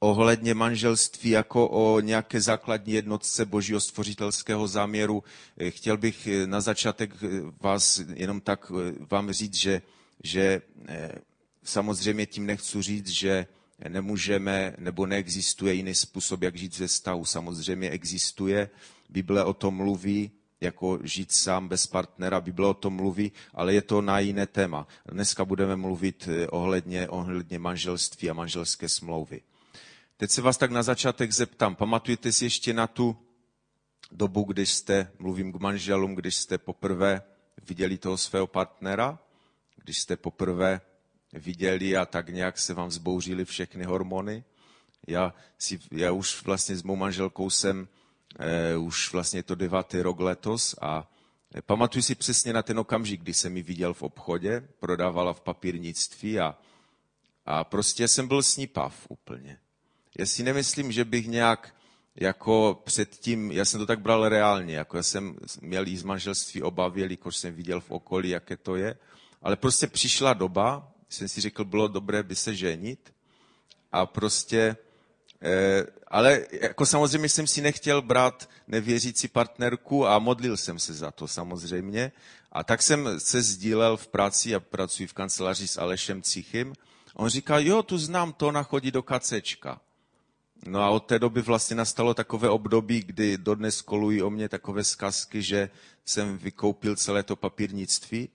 ohledně 0.00 0.54
manželství 0.54 1.30
jako 1.30 1.68
o 1.68 2.00
nějaké 2.00 2.40
základní 2.40 2.92
jednotce 2.92 3.44
božího 3.44 3.80
stvořitelského 3.80 4.68
záměru, 4.68 5.24
eh, 5.58 5.70
chtěl 5.70 5.96
bych 5.96 6.28
na 6.46 6.60
začátek 6.60 7.10
vás 7.60 8.00
jenom 8.14 8.40
tak 8.40 8.72
vám 9.10 9.32
říct, 9.32 9.54
že, 9.54 9.82
že 10.22 10.62
samozřejmě 11.64 12.26
tím 12.26 12.46
nechci 12.46 12.82
říct, 12.82 13.08
že 13.08 13.46
nemůžeme 13.88 14.74
nebo 14.78 15.06
neexistuje 15.06 15.74
jiný 15.74 15.94
způsob, 15.94 16.42
jak 16.42 16.56
žít 16.56 16.78
ve 16.78 16.86
vztahu. 16.86 17.24
Samozřejmě 17.24 17.90
existuje, 17.90 18.70
Bible 19.08 19.44
o 19.44 19.52
tom 19.52 19.74
mluví, 19.74 20.30
jako 20.60 20.98
žít 21.02 21.32
sám 21.32 21.68
bez 21.68 21.86
partnera, 21.86 22.40
Bible 22.40 22.66
o 22.66 22.74
tom 22.74 22.94
mluví, 22.94 23.32
ale 23.54 23.74
je 23.74 23.82
to 23.82 24.02
na 24.02 24.18
jiné 24.18 24.46
téma. 24.46 24.86
Dneska 25.06 25.44
budeme 25.44 25.76
mluvit 25.76 26.28
eh, 26.28 26.46
ohledně, 26.48 27.08
ohledně 27.08 27.58
manželství 27.58 28.30
a 28.30 28.34
manželské 28.34 28.88
smlouvy. 28.88 29.40
Teď 30.18 30.30
se 30.30 30.42
vás 30.42 30.56
tak 30.56 30.70
na 30.70 30.82
začátek 30.82 31.32
zeptám, 31.32 31.74
pamatujete 31.74 32.32
si 32.32 32.44
ještě 32.44 32.72
na 32.72 32.86
tu 32.86 33.16
dobu, 34.12 34.44
když 34.44 34.72
jste, 34.72 35.12
mluvím 35.18 35.52
k 35.52 35.60
manželům, 35.60 36.14
když 36.14 36.36
jste 36.36 36.58
poprvé 36.58 37.22
viděli 37.68 37.98
toho 37.98 38.18
svého 38.18 38.46
partnera, 38.46 39.18
když 39.76 39.98
jste 39.98 40.16
poprvé 40.16 40.80
viděli 41.32 41.96
a 41.96 42.06
tak 42.06 42.28
nějak 42.28 42.58
se 42.58 42.74
vám 42.74 42.90
zbouřily 42.90 43.44
všechny 43.44 43.84
hormony. 43.84 44.44
Já, 45.06 45.34
si, 45.58 45.78
já 45.92 46.12
už 46.12 46.42
vlastně 46.42 46.76
s 46.76 46.82
mou 46.82 46.96
manželkou 46.96 47.50
jsem, 47.50 47.88
eh, 48.38 48.76
už 48.76 49.12
vlastně 49.12 49.42
to 49.42 49.54
devátý 49.54 50.00
rok 50.00 50.20
letos 50.20 50.74
a 50.80 51.12
pamatuju 51.66 52.02
si 52.02 52.14
přesně 52.14 52.52
na 52.52 52.62
ten 52.62 52.78
okamžik, 52.78 53.20
kdy 53.20 53.34
jsem 53.34 53.56
ji 53.56 53.62
viděl 53.62 53.94
v 53.94 54.02
obchodě, 54.02 54.68
prodávala 54.78 55.32
v 55.32 55.40
papírnictví 55.40 56.40
a, 56.40 56.58
a 57.46 57.64
prostě 57.64 58.08
jsem 58.08 58.28
byl 58.28 58.42
s 58.42 58.56
ní 58.56 58.66
pav 58.66 59.06
úplně. 59.08 59.58
Já 60.18 60.26
si 60.26 60.42
nemyslím, 60.42 60.92
že 60.92 61.04
bych 61.04 61.26
nějak 61.26 61.74
jako 62.16 62.82
předtím, 62.84 63.52
já 63.52 63.64
jsem 63.64 63.80
to 63.80 63.86
tak 63.86 64.00
bral 64.00 64.28
reálně, 64.28 64.76
jako 64.76 64.96
já 64.96 65.02
jsem 65.02 65.36
měl 65.60 65.86
jí 65.86 65.96
z 65.96 66.02
manželství 66.02 66.62
obavy, 66.62 67.00
jelikož 67.00 67.36
jsem 67.36 67.54
viděl 67.54 67.80
v 67.80 67.90
okolí, 67.90 68.28
jaké 68.28 68.56
to 68.56 68.76
je, 68.76 68.96
ale 69.42 69.56
prostě 69.56 69.86
přišla 69.86 70.34
doba, 70.34 70.92
jsem 71.08 71.28
si 71.28 71.40
řekl, 71.40 71.64
bylo 71.64 71.88
dobré 71.88 72.22
by 72.22 72.36
se 72.36 72.54
ženit. 72.54 73.12
A 73.92 74.06
prostě, 74.06 74.76
eh, 75.42 75.86
ale 76.08 76.46
jako 76.52 76.86
samozřejmě 76.86 77.28
jsem 77.28 77.46
si 77.46 77.60
nechtěl 77.60 78.02
brát 78.02 78.48
nevěřící 78.68 79.28
partnerku 79.28 80.06
a 80.06 80.18
modlil 80.18 80.56
jsem 80.56 80.78
se 80.78 80.94
za 80.94 81.10
to 81.10 81.28
samozřejmě. 81.28 82.12
A 82.52 82.64
tak 82.64 82.82
jsem 82.82 83.20
se 83.20 83.42
sdílel 83.42 83.96
v 83.96 84.08
práci 84.08 84.54
a 84.54 84.60
pracuji 84.60 85.06
v 85.06 85.12
kanceláři 85.12 85.68
s 85.68 85.78
Alešem 85.78 86.22
Cichym. 86.22 86.72
On 87.14 87.28
říká, 87.28 87.58
jo, 87.58 87.82
tu 87.82 87.98
znám, 87.98 88.32
to 88.32 88.48
ona 88.48 88.62
chodí 88.62 88.90
do 88.90 89.02
kacečka. 89.02 89.80
No 90.66 90.80
a 90.80 90.90
od 90.90 91.00
té 91.00 91.18
doby 91.18 91.42
vlastně 91.42 91.76
nastalo 91.76 92.14
takové 92.14 92.48
období, 92.48 93.02
kdy 93.02 93.38
dodnes 93.38 93.82
kolují 93.82 94.22
o 94.22 94.30
mě 94.30 94.48
takové 94.48 94.84
zkazky, 94.84 95.42
že 95.42 95.70
jsem 96.04 96.38
vykoupil 96.38 96.96
celé 96.96 97.22
to 97.22 97.36
papírnictví 97.36 98.28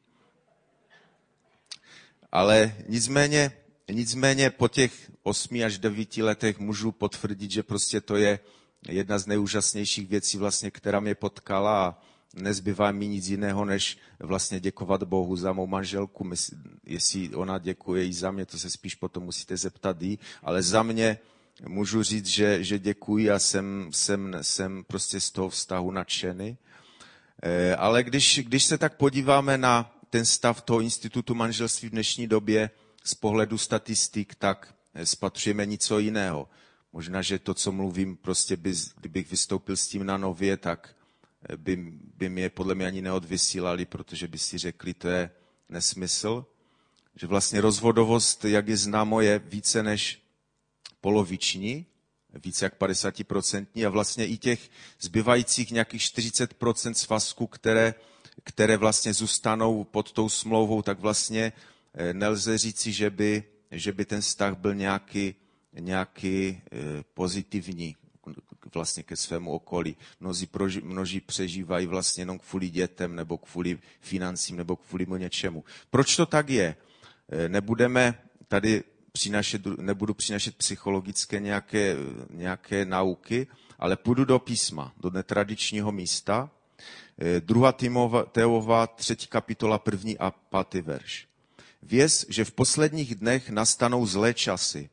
ale 2.31 2.75
nicméně, 2.87 3.51
nicméně 3.91 4.49
po 4.49 4.67
těch 4.67 5.11
osmi 5.23 5.63
až 5.63 5.77
devíti 5.77 6.23
letech 6.23 6.59
můžu 6.59 6.91
potvrdit, 6.91 7.51
že 7.51 7.63
prostě 7.63 8.01
to 8.01 8.15
je 8.15 8.39
jedna 8.87 9.19
z 9.19 9.27
nejúžasnějších 9.27 10.07
věcí, 10.07 10.37
vlastně, 10.37 10.71
která 10.71 10.99
mě 10.99 11.15
potkala 11.15 11.85
a 11.87 11.97
nezbývá 12.35 12.91
mi 12.91 13.07
nic 13.07 13.27
jiného, 13.27 13.65
než 13.65 13.97
vlastně 14.19 14.59
děkovat 14.59 15.03
Bohu 15.03 15.35
za 15.35 15.53
mou 15.53 15.67
manželku. 15.67 16.31
Jestli 16.85 17.35
ona 17.35 17.57
děkuje 17.57 18.07
i 18.07 18.13
za 18.13 18.31
mě, 18.31 18.45
to 18.45 18.59
se 18.59 18.69
spíš 18.69 18.95
potom 18.95 19.23
musíte 19.23 19.57
zeptat 19.57 20.01
jí, 20.01 20.19
ale 20.43 20.63
za 20.63 20.83
mě 20.83 21.19
můžu 21.67 22.03
říct, 22.03 22.27
že, 22.27 22.63
že 22.63 22.79
děkuji 22.79 23.31
a 23.31 23.39
jsem, 23.39 23.89
jsem, 23.91 24.37
jsem 24.41 24.83
prostě 24.83 25.19
z 25.19 25.31
toho 25.31 25.49
vztahu 25.49 25.91
nadšený. 25.91 26.57
Eh, 27.43 27.75
ale 27.75 28.03
když, 28.03 28.39
když 28.43 28.63
se 28.63 28.77
tak 28.77 28.97
podíváme 28.97 29.57
na, 29.57 29.95
ten 30.09 30.25
stav 30.25 30.61
toho 30.61 30.81
institutu 30.81 31.35
manželství 31.35 31.87
v 31.87 31.91
dnešní 31.91 32.27
době 32.27 32.69
z 33.03 33.15
pohledu 33.15 33.57
statistik, 33.57 34.35
tak 34.35 34.75
spatřujeme 35.03 35.65
něco 35.65 35.99
jiného. 35.99 36.49
Možná, 36.93 37.21
že 37.21 37.39
to, 37.39 37.53
co 37.53 37.71
mluvím, 37.71 38.17
prostě 38.17 38.57
by, 38.57 38.73
kdybych 38.99 39.31
vystoupil 39.31 39.77
s 39.77 39.87
tím 39.87 40.05
na 40.05 40.17
nově, 40.17 40.57
tak 40.57 40.95
by, 41.57 41.75
by 42.17 42.29
mě 42.29 42.49
podle 42.49 42.75
mě 42.75 42.85
ani 42.85 43.01
neodvysílali, 43.01 43.85
protože 43.85 44.27
by 44.27 44.37
si 44.37 44.57
řekli, 44.57 44.93
to 44.93 45.07
je 45.07 45.31
nesmysl. 45.69 46.45
Že 47.15 47.27
vlastně 47.27 47.61
rozvodovost, 47.61 48.45
jak 48.45 48.67
je 48.67 48.77
známo, 48.77 49.21
je 49.21 49.39
více 49.39 49.83
než 49.83 50.20
poloviční, 51.01 51.85
více 52.43 52.65
jak 52.65 52.79
50% 52.81 53.87
a 53.87 53.89
vlastně 53.89 54.25
i 54.25 54.37
těch 54.37 54.69
zbývajících 54.99 55.71
nějakých 55.71 56.01
40% 56.01 56.93
svazků, 56.93 57.47
které 57.47 57.93
které 58.43 58.77
vlastně 58.77 59.13
zůstanou 59.13 59.83
pod 59.83 60.11
tou 60.11 60.29
smlouvou, 60.29 60.81
tak 60.81 60.99
vlastně 60.99 61.53
eh, 61.93 62.13
nelze 62.13 62.57
říci, 62.57 62.91
že 62.91 63.09
by, 63.09 63.43
že 63.71 63.91
by 63.91 64.05
ten 64.05 64.21
vztah 64.21 64.57
byl 64.57 64.75
nějaký, 64.75 65.35
nějaký 65.73 66.61
eh, 66.71 66.77
pozitivní 67.13 67.95
vlastně 68.73 69.03
ke 69.03 69.15
svému 69.15 69.51
okolí. 69.51 69.97
Mnozí, 70.19 70.45
proži, 70.47 70.81
množí 70.81 71.21
přežívají 71.21 71.85
vlastně 71.87 72.21
jenom 72.21 72.39
kvůli 72.39 72.69
dětem 72.69 73.15
nebo 73.15 73.37
kvůli 73.37 73.79
financím 73.99 74.57
nebo 74.57 74.75
kvůli 74.75 75.05
něčemu. 75.17 75.63
Proč 75.89 76.15
to 76.15 76.25
tak 76.25 76.49
je? 76.49 76.75
Eh, 77.29 77.49
nebudeme 77.49 78.21
tady 78.47 78.83
přinašet, 79.11 79.65
nebudu 79.65 80.13
přinašet 80.13 80.55
psychologické 80.55 81.39
nějaké, 81.39 81.95
nějaké 82.29 82.85
nauky, 82.85 83.47
ale 83.79 83.95
půjdu 83.95 84.25
do 84.25 84.39
písma, 84.39 84.93
do 84.97 85.09
netradičního 85.09 85.91
místa, 85.91 86.49
2. 87.39 87.69
Eh, 87.69 87.73
Timoteova, 87.73 88.87
3. 88.87 89.15
kapitola, 89.29 89.79
1. 89.91 90.13
a 90.19 90.31
5. 90.31 90.81
verš. 90.81 91.27
Věz, 91.83 92.25
že 92.29 92.45
v 92.45 92.51
posledních 92.51 93.15
dnech 93.15 93.49
nastanou 93.49 94.05
zlé 94.05 94.33
časy. 94.33 94.89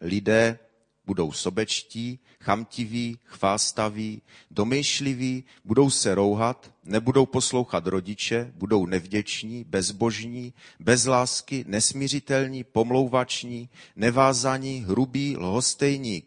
Lidé 0.00 0.58
budou 1.06 1.32
sobečtí, 1.32 2.18
chamtiví, 2.40 3.18
chvástaví, 3.24 4.22
domýšliví, 4.50 5.44
budou 5.64 5.90
se 5.90 6.14
rouhat, 6.14 6.70
nebudou 6.84 7.26
poslouchat 7.26 7.86
rodiče, 7.86 8.52
budou 8.54 8.86
nevděční, 8.86 9.64
bezbožní, 9.64 10.54
bez 10.80 11.06
lásky, 11.06 11.64
nesmířitelní, 11.68 12.64
pomlouvační, 12.64 13.68
nevázaní, 13.96 14.84
hrubí, 14.88 15.36
lhostejní 15.36 16.22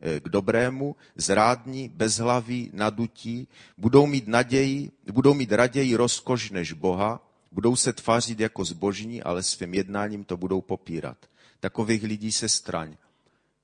Eh, 0.00 0.20
k 0.20 0.28
dobrému, 0.28 0.96
zrádní, 1.16 1.88
bezhlaví, 1.88 2.70
nadutí, 2.72 3.48
budou 3.78 4.06
mít 4.06 4.28
naději, 4.28 4.90
budou 5.12 5.34
mít 5.34 5.52
raději 5.52 5.96
rozkoš 5.96 6.50
než 6.50 6.72
Boha, 6.72 7.20
budou 7.52 7.76
se 7.76 7.92
tvářit 7.92 8.40
jako 8.40 8.64
zbožní, 8.64 9.22
ale 9.22 9.42
svým 9.42 9.74
jednáním 9.74 10.24
to 10.24 10.36
budou 10.36 10.60
popírat. 10.60 11.16
Takových 11.60 12.02
lidí 12.02 12.32
se 12.32 12.48
straň. 12.48 12.96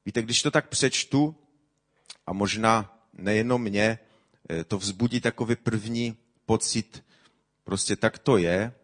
Víte, 0.07 0.23
když 0.23 0.43
to 0.43 0.51
tak 0.51 0.69
přečtu, 0.69 1.37
a 2.27 2.33
možná 2.33 2.99
nejenom 3.13 3.63
mě, 3.63 3.99
eh, 4.51 4.65
to 4.65 4.79
vzbudí 4.79 5.21
takový 5.21 5.57
první 5.57 6.17
pocit, 6.47 7.05
prostě 7.65 7.97
tak 7.97 8.19
to 8.19 8.37
je, 8.37 8.75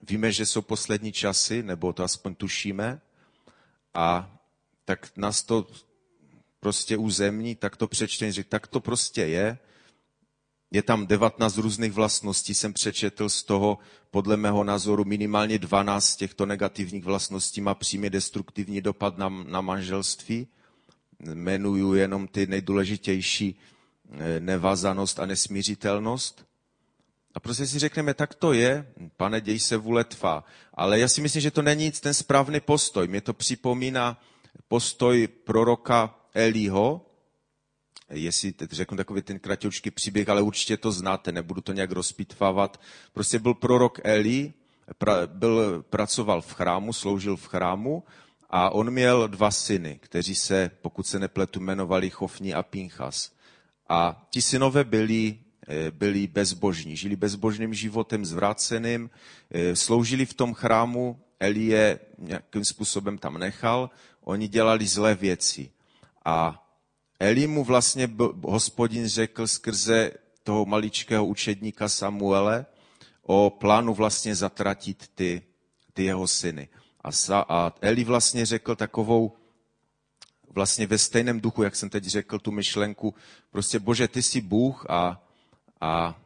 víme, 0.00 0.32
že 0.32 0.46
jsou 0.46 0.62
poslední 0.62 1.12
časy, 1.12 1.62
nebo 1.62 1.92
to 1.92 2.04
aspoň 2.04 2.34
tušíme, 2.34 3.00
a 3.94 4.36
tak 4.84 5.16
nás 5.16 5.42
to 5.42 5.66
prostě 6.60 6.96
územní, 6.96 7.54
tak 7.54 7.76
to 7.76 7.88
přečtení, 7.88 8.32
že 8.32 8.44
tak 8.44 8.66
to 8.66 8.80
prostě 8.80 9.26
je. 9.26 9.58
Je 10.70 10.82
tam 10.82 11.06
19 11.06 11.56
různých 11.56 11.92
vlastností, 11.92 12.54
jsem 12.54 12.72
přečetl 12.72 13.28
z 13.28 13.42
toho, 13.42 13.78
podle 14.10 14.36
mého 14.36 14.64
názoru, 14.64 15.04
minimálně 15.04 15.58
12 15.58 16.16
těchto 16.16 16.46
negativních 16.46 17.04
vlastností 17.04 17.60
má 17.60 17.74
přímě 17.74 18.10
destruktivní 18.10 18.80
dopad 18.80 19.18
na, 19.18 19.28
na 19.28 19.60
manželství. 19.60 20.46
Jmenuju 21.20 21.94
jenom 21.94 22.28
ty 22.28 22.46
nejdůležitější 22.46 23.58
eh, 24.10 24.40
nevazanost 24.40 25.20
a 25.20 25.26
nesmířitelnost. 25.26 26.46
A 27.34 27.40
prostě 27.40 27.66
si 27.66 27.78
řekneme, 27.78 28.14
tak 28.14 28.34
to 28.34 28.52
je, 28.52 28.86
pane, 29.16 29.40
děj 29.40 29.60
se 29.60 29.76
vůle 29.76 30.04
tvá. 30.04 30.44
Ale 30.74 30.98
já 30.98 31.08
si 31.08 31.20
myslím, 31.20 31.42
že 31.42 31.50
to 31.50 31.62
není 31.62 31.90
ten 31.90 32.14
správný 32.14 32.60
postoj. 32.60 33.08
Mě 33.08 33.20
to 33.20 33.32
připomíná 33.34 34.20
postoj 34.68 35.28
proroka 35.44 36.14
Elího, 36.34 37.09
jestli 38.10 38.52
teď 38.52 38.70
řeknu 38.70 38.96
takový 38.96 39.22
ten 39.22 39.38
kratoučký 39.38 39.90
příběh, 39.90 40.28
ale 40.28 40.42
určitě 40.42 40.76
to 40.76 40.92
znáte, 40.92 41.32
nebudu 41.32 41.60
to 41.60 41.72
nějak 41.72 41.92
rozpitvávat. 41.92 42.80
Prostě 43.12 43.38
byl 43.38 43.54
prorok 43.54 44.00
Eli, 44.04 44.52
pra, 44.98 45.26
byl, 45.26 45.82
pracoval 45.82 46.42
v 46.42 46.52
chrámu, 46.52 46.92
sloužil 46.92 47.36
v 47.36 47.46
chrámu 47.46 48.04
a 48.50 48.70
on 48.70 48.90
měl 48.90 49.28
dva 49.28 49.50
syny, 49.50 49.98
kteří 50.02 50.34
se, 50.34 50.70
pokud 50.82 51.06
se 51.06 51.18
nepletu, 51.18 51.60
jmenovali 51.60 52.10
Chofni 52.10 52.54
a 52.54 52.62
Pinchas. 52.62 53.32
A 53.88 54.26
ti 54.30 54.42
synové 54.42 54.84
byli, 54.84 55.38
eh, 55.68 55.90
byli 55.90 56.26
bezbožní, 56.26 56.96
žili 56.96 57.16
bezbožným 57.16 57.74
životem 57.74 58.24
zvráceným, 58.24 59.10
eh, 59.50 59.76
sloužili 59.76 60.26
v 60.26 60.34
tom 60.34 60.54
chrámu, 60.54 61.20
Eli 61.40 61.64
je 61.64 61.98
nějakým 62.18 62.64
způsobem 62.64 63.18
tam 63.18 63.38
nechal, 63.38 63.90
oni 64.20 64.48
dělali 64.48 64.86
zlé 64.86 65.14
věci. 65.14 65.70
A 66.24 66.66
Eli 67.20 67.46
mu 67.46 67.64
vlastně 67.64 68.10
hospodin 68.42 69.08
řekl 69.08 69.46
skrze 69.46 70.10
toho 70.42 70.66
maličkého 70.66 71.26
učedníka 71.26 71.88
Samuele 71.88 72.66
o 73.22 73.50
plánu 73.50 73.94
vlastně 73.94 74.34
zatratit 74.34 75.10
ty, 75.14 75.42
ty 75.92 76.04
jeho 76.04 76.28
syny. 76.28 76.68
A, 77.00 77.12
sa, 77.12 77.44
a 77.48 77.72
Eli 77.80 78.04
vlastně 78.04 78.46
řekl 78.46 78.76
takovou, 78.76 79.36
vlastně 80.50 80.86
ve 80.86 80.98
stejném 80.98 81.40
duchu, 81.40 81.62
jak 81.62 81.76
jsem 81.76 81.90
teď 81.90 82.04
řekl 82.04 82.38
tu 82.38 82.50
myšlenku, 82.50 83.14
prostě 83.50 83.78
bože, 83.78 84.08
ty 84.08 84.22
jsi 84.22 84.40
Bůh 84.40 84.86
a, 84.90 85.28
a 85.80 86.20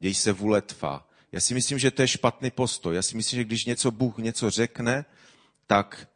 děj 0.00 0.14
se 0.14 0.32
vůle 0.32 0.62
tvá. 0.62 1.08
Já 1.32 1.40
si 1.40 1.54
myslím, 1.54 1.78
že 1.78 1.90
to 1.90 2.02
je 2.02 2.08
špatný 2.08 2.50
postoj. 2.50 2.94
Já 2.96 3.02
si 3.02 3.16
myslím, 3.16 3.40
že 3.40 3.44
když 3.44 3.64
něco 3.64 3.90
Bůh 3.90 4.18
něco 4.18 4.50
řekne, 4.50 5.04
tak 5.66 6.08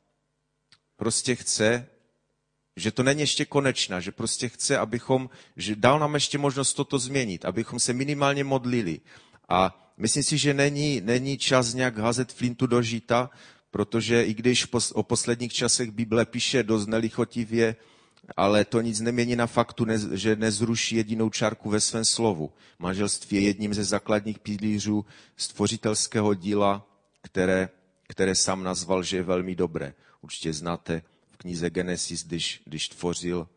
prostě 0.96 1.34
chce, 1.34 1.86
že 2.76 2.90
to 2.90 3.02
není 3.02 3.20
ještě 3.20 3.44
konečná, 3.44 4.00
že 4.00 4.12
prostě 4.12 4.48
chce, 4.48 4.78
abychom, 4.78 5.30
že 5.56 5.76
dal 5.76 5.98
nám 5.98 6.14
ještě 6.14 6.38
možnost 6.38 6.74
toto 6.74 6.98
změnit, 6.98 7.44
abychom 7.44 7.78
se 7.80 7.92
minimálně 7.92 8.44
modlili. 8.44 9.00
A 9.48 9.92
myslím 9.96 10.22
si, 10.22 10.38
že 10.38 10.54
není, 10.54 11.00
není 11.00 11.38
čas 11.38 11.74
nějak 11.74 11.98
házet 11.98 12.32
flintu 12.32 12.66
do 12.66 12.82
žita, 12.82 13.30
protože 13.70 14.24
i 14.24 14.34
když 14.34 14.66
o 14.92 15.02
posledních 15.02 15.52
časech 15.52 15.90
Bible 15.90 16.24
píše 16.26 16.62
dost 16.62 16.86
nelichotivě, 16.86 17.76
ale 18.36 18.64
to 18.64 18.80
nic 18.80 19.00
nemění 19.00 19.36
na 19.36 19.46
faktu, 19.46 19.86
že 20.12 20.36
nezruší 20.36 20.96
jedinou 20.96 21.30
čárku 21.30 21.70
ve 21.70 21.80
svém 21.80 22.04
slovu. 22.04 22.52
Manželství 22.78 23.36
je 23.36 23.42
jedním 23.42 23.74
ze 23.74 23.84
základních 23.84 24.38
pilířů 24.38 25.04
stvořitelského 25.36 26.34
díla, 26.34 26.86
které, 27.22 27.68
které 28.08 28.34
sám 28.34 28.62
nazval, 28.62 29.02
že 29.02 29.16
je 29.16 29.22
velmi 29.22 29.54
dobré. 29.54 29.94
Určitě 30.20 30.52
znáte 30.52 31.02
knize 31.42 31.70
Genesis, 31.70 32.24
když, 32.24 32.62
když, 32.64 32.88
tvořil, 32.88 33.48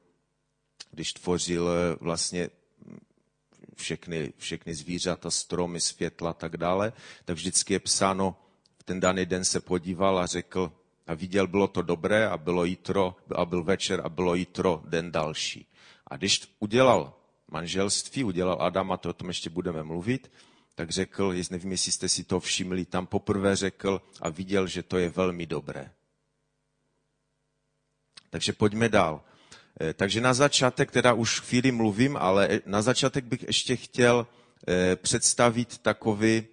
když 0.91 1.13
tvořil 1.13 1.69
eh, 1.69 1.97
vlastně 2.01 2.49
všechny, 3.75 4.33
všechny 4.37 4.75
zvířata, 4.75 5.31
stromy, 5.31 5.81
světla 5.81 6.29
a 6.29 6.33
tak 6.33 6.57
dále, 6.57 6.93
tak 7.25 7.35
vždycky 7.35 7.73
je 7.73 7.79
psáno, 7.79 8.35
v 8.79 8.83
ten 8.83 8.99
daný 8.99 9.25
den 9.25 9.45
se 9.45 9.59
podíval 9.61 10.19
a 10.19 10.25
řekl, 10.25 10.71
a 11.07 11.13
viděl, 11.13 11.47
bylo 11.47 11.67
to 11.67 11.81
dobré 11.81 12.27
a 12.27 12.37
bylo 12.37 12.65
jitro, 12.65 13.15
a 13.35 13.45
byl 13.45 13.63
večer 13.63 14.01
a 14.03 14.09
bylo 14.09 14.35
jitro 14.35 14.81
den 14.85 15.11
další. 15.11 15.67
A 16.07 16.17
když 16.17 16.41
udělal 16.59 17.13
manželství, 17.51 18.23
udělal 18.23 18.57
Adam, 18.61 18.91
a 18.91 18.97
to 18.97 19.09
o 19.09 19.13
tom 19.13 19.27
ještě 19.27 19.49
budeme 19.49 19.83
mluvit, 19.83 20.31
tak 20.75 20.89
řekl, 20.89 21.33
nevím, 21.51 21.71
jestli 21.71 21.91
jste 21.91 22.09
si 22.09 22.23
to 22.23 22.39
všimli, 22.39 22.85
tam 22.85 23.07
poprvé 23.07 23.55
řekl 23.55 24.01
a 24.21 24.29
viděl, 24.29 24.67
že 24.67 24.83
to 24.83 24.97
je 24.97 25.09
velmi 25.09 25.45
dobré. 25.45 25.91
Takže 28.29 28.53
pojďme 28.53 28.89
dál. 28.89 29.21
Eh, 29.81 29.93
takže 29.93 30.21
na 30.21 30.33
začátek, 30.33 30.91
teda 30.91 31.13
už 31.13 31.39
chvíli 31.39 31.71
mluvím, 31.71 32.17
ale 32.17 32.47
eh, 32.49 32.61
na 32.65 32.81
začátek 32.81 33.25
bych 33.25 33.43
ještě 33.43 33.75
chtěl 33.75 34.27
eh, 34.67 34.95
představit 34.95 35.77
takový 35.77 36.43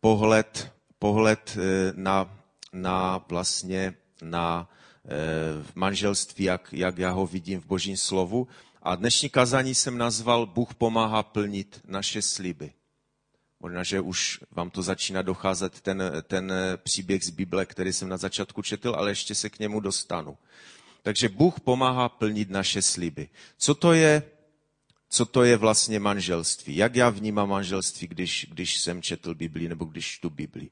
pohled, 0.00 0.72
pohled 0.98 1.58
na, 1.94 2.38
na 2.72 3.24
vlastně 3.28 3.94
na 4.22 4.68
manželství, 5.74 6.44
jak, 6.44 6.68
jak 6.72 6.98
já 6.98 7.10
ho 7.10 7.26
vidím 7.26 7.60
v 7.60 7.66
božím 7.66 7.96
slovu. 7.96 8.48
A 8.82 8.94
dnešní 8.94 9.28
kazání 9.28 9.74
jsem 9.74 9.98
nazval 9.98 10.46
Bůh 10.46 10.74
pomáhá 10.74 11.22
plnit 11.22 11.80
naše 11.88 12.22
sliby. 12.22 12.72
Možná, 13.62 13.82
že 13.82 14.00
už 14.00 14.40
vám 14.50 14.70
to 14.70 14.82
začíná 14.82 15.22
docházet 15.22 15.80
ten, 15.80 16.02
ten 16.22 16.52
příběh 16.76 17.24
z 17.24 17.30
Bible, 17.30 17.66
který 17.66 17.92
jsem 17.92 18.08
na 18.08 18.16
začátku 18.16 18.62
četl, 18.62 18.94
ale 18.98 19.10
ještě 19.10 19.34
se 19.34 19.50
k 19.50 19.58
němu 19.58 19.80
dostanu. 19.80 20.38
Takže 21.02 21.28
Bůh 21.28 21.60
pomáhá 21.60 22.08
plnit 22.08 22.50
naše 22.50 22.82
sliby. 22.82 23.28
Co 23.58 23.74
to 23.74 23.92
je, 23.92 24.22
co 25.08 25.26
to 25.26 25.42
je 25.42 25.56
vlastně 25.56 26.00
manželství? 26.00 26.76
Jak 26.76 26.96
já 26.96 27.10
vnímám 27.10 27.48
manželství, 27.48 28.06
když, 28.06 28.46
když 28.50 28.80
jsem 28.80 29.02
četl 29.02 29.34
Bibli 29.34 29.68
nebo 29.68 29.84
když 29.84 30.06
čtu 30.06 30.30
Bibli? 30.30 30.70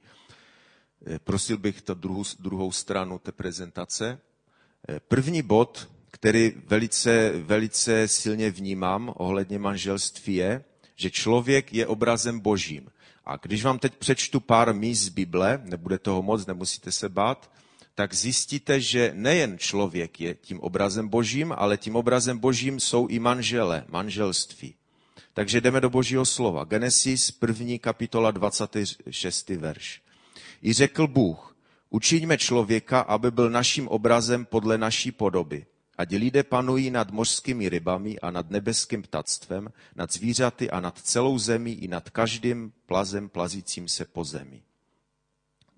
Eh, 1.07 1.19
prosil 1.19 1.59
bych 1.59 1.83
to 1.83 1.95
druhou, 1.95 2.25
druhou 2.39 2.73
stranu 2.73 3.19
té 3.19 3.33
prezentace. 3.33 4.19
Eh, 4.89 5.01
první 5.01 5.43
bod, 5.43 5.89
který 6.11 6.53
velice, 6.67 7.31
velice 7.31 8.09
silně 8.09 8.51
vnímám 8.51 9.13
ohledně 9.17 9.59
manželství 9.59 10.35
je, 10.35 10.65
že 11.01 11.11
člověk 11.11 11.73
je 11.73 11.87
obrazem 11.87 12.41
božím. 12.41 12.89
A 13.25 13.37
když 13.37 13.65
vám 13.65 13.79
teď 13.79 13.97
přečtu 13.97 14.41
pár 14.41 14.75
míst 14.75 15.01
z 15.01 15.09
Bible, 15.09 15.61
nebude 15.65 15.99
toho 15.99 16.23
moc, 16.23 16.47
nemusíte 16.47 16.93
se 16.93 17.09
bát, 17.09 17.51
tak 17.95 18.15
zjistíte, 18.15 18.81
že 18.81 19.13
nejen 19.15 19.59
člověk 19.59 20.21
je 20.21 20.35
tím 20.35 20.61
obrazem 20.61 21.09
božím, 21.09 21.55
ale 21.57 21.77
tím 21.77 21.97
obrazem 21.97 22.39
božím 22.39 22.81
jsou 22.81 23.07
i 23.07 23.19
manžele, 23.19 23.85
manželství. 23.89 24.75
Takže 25.35 25.61
jdeme 25.61 25.81
do 25.81 25.91
božího 25.91 26.25
slova. 26.25 26.65
Genesis, 26.65 27.31
první 27.31 27.79
kapitola, 27.79 28.31
26. 28.31 29.49
verš. 29.49 30.03
I 30.63 30.73
řekl 30.73 31.07
Bůh, 31.07 31.57
učiňme 31.91 32.39
člověka, 32.39 33.01
aby 33.01 33.31
byl 33.31 33.51
naším 33.51 33.89
obrazem 33.89 34.45
podle 34.45 34.79
naší 34.79 35.13
podoby 35.13 35.67
ať 36.01 36.17
lidé 36.17 36.43
panují 36.43 36.91
nad 36.91 37.11
mořskými 37.11 37.69
rybami 37.69 38.19
a 38.21 38.31
nad 38.31 38.51
nebeským 38.51 39.03
ptactvem, 39.03 39.69
nad 39.97 40.13
zvířaty 40.13 40.71
a 40.71 40.81
nad 40.81 40.99
celou 40.99 41.39
zemí 41.39 41.73
i 41.73 41.89
nad 41.89 42.11
každým 42.11 42.73
plazem 42.87 43.29
plazícím 43.29 43.89
se 43.89 44.05
po 44.05 44.25
zemi. 44.25 44.63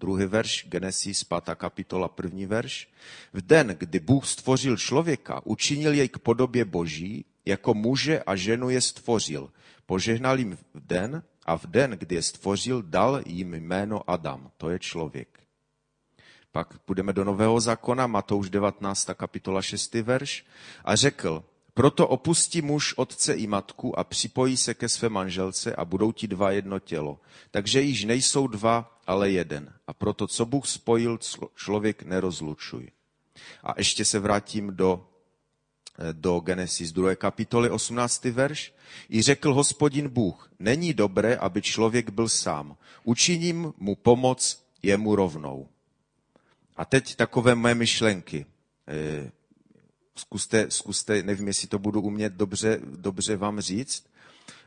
Druhý 0.00 0.26
verš, 0.26 0.66
Genesis, 0.68 1.24
5. 1.24 1.42
kapitola, 1.54 2.08
první 2.08 2.46
verš. 2.46 2.88
V 3.32 3.42
den, 3.42 3.74
kdy 3.78 4.00
Bůh 4.00 4.26
stvořil 4.26 4.76
člověka, 4.76 5.42
učinil 5.44 5.92
jej 5.94 6.08
k 6.08 6.18
podobě 6.18 6.64
boží, 6.64 7.24
jako 7.44 7.74
muže 7.74 8.22
a 8.22 8.36
ženu 8.36 8.70
je 8.70 8.80
stvořil. 8.80 9.50
Požehnal 9.86 10.38
jim 10.38 10.56
v 10.56 10.86
den 10.86 11.22
a 11.46 11.58
v 11.58 11.66
den, 11.66 11.90
kdy 11.90 12.14
je 12.14 12.22
stvořil, 12.22 12.82
dal 12.82 13.22
jim 13.26 13.54
jméno 13.54 14.10
Adam. 14.10 14.50
To 14.56 14.70
je 14.70 14.78
člověk. 14.78 15.31
Pak 16.52 16.78
půjdeme 16.78 17.12
do 17.12 17.24
Nového 17.24 17.60
zákona, 17.60 18.06
Matouš 18.06 18.50
19. 18.50 19.10
kapitola 19.14 19.62
6. 19.62 19.94
verš. 19.94 20.44
A 20.84 20.96
řekl, 20.96 21.44
proto 21.74 22.08
opustí 22.08 22.62
muž 22.62 22.94
otce 22.96 23.34
i 23.34 23.46
matku 23.46 23.98
a 23.98 24.04
připojí 24.04 24.56
se 24.56 24.74
ke 24.74 24.88
své 24.88 25.08
manželce 25.08 25.74
a 25.74 25.84
budou 25.84 26.12
ti 26.12 26.28
dva 26.28 26.50
jedno 26.50 26.78
tělo. 26.78 27.20
Takže 27.50 27.80
již 27.80 28.04
nejsou 28.04 28.46
dva, 28.46 28.98
ale 29.06 29.30
jeden. 29.30 29.72
A 29.86 29.92
proto, 29.92 30.26
co 30.26 30.46
Bůh 30.46 30.66
spojil, 30.66 31.18
člověk 31.54 32.02
nerozlučuj. 32.02 32.90
A 33.62 33.74
ještě 33.78 34.04
se 34.04 34.18
vrátím 34.18 34.76
do, 34.76 35.06
do 36.12 36.40
Genesis 36.40 36.92
2. 36.92 37.14
kapitoly 37.14 37.70
18. 37.70 38.24
verš. 38.24 38.74
I 39.10 39.22
řekl 39.22 39.54
hospodin 39.54 40.08
Bůh, 40.08 40.50
není 40.58 40.94
dobré, 40.94 41.36
aby 41.36 41.62
člověk 41.62 42.10
byl 42.10 42.28
sám. 42.28 42.76
Učiním 43.04 43.72
mu 43.78 43.96
pomoc 43.96 44.64
jemu 44.82 45.16
rovnou. 45.16 45.68
A 46.82 46.84
teď 46.84 47.14
takové 47.14 47.54
moje 47.54 47.74
myšlenky. 47.74 48.46
Eh, 48.88 49.30
zkuste, 50.16 50.70
zkuste, 50.70 51.22
nevím, 51.22 51.46
jestli 51.46 51.68
to 51.68 51.78
budu 51.78 52.00
umět 52.00 52.32
dobře, 52.32 52.80
dobře 52.84 53.36
vám 53.36 53.60
říct, 53.60 54.10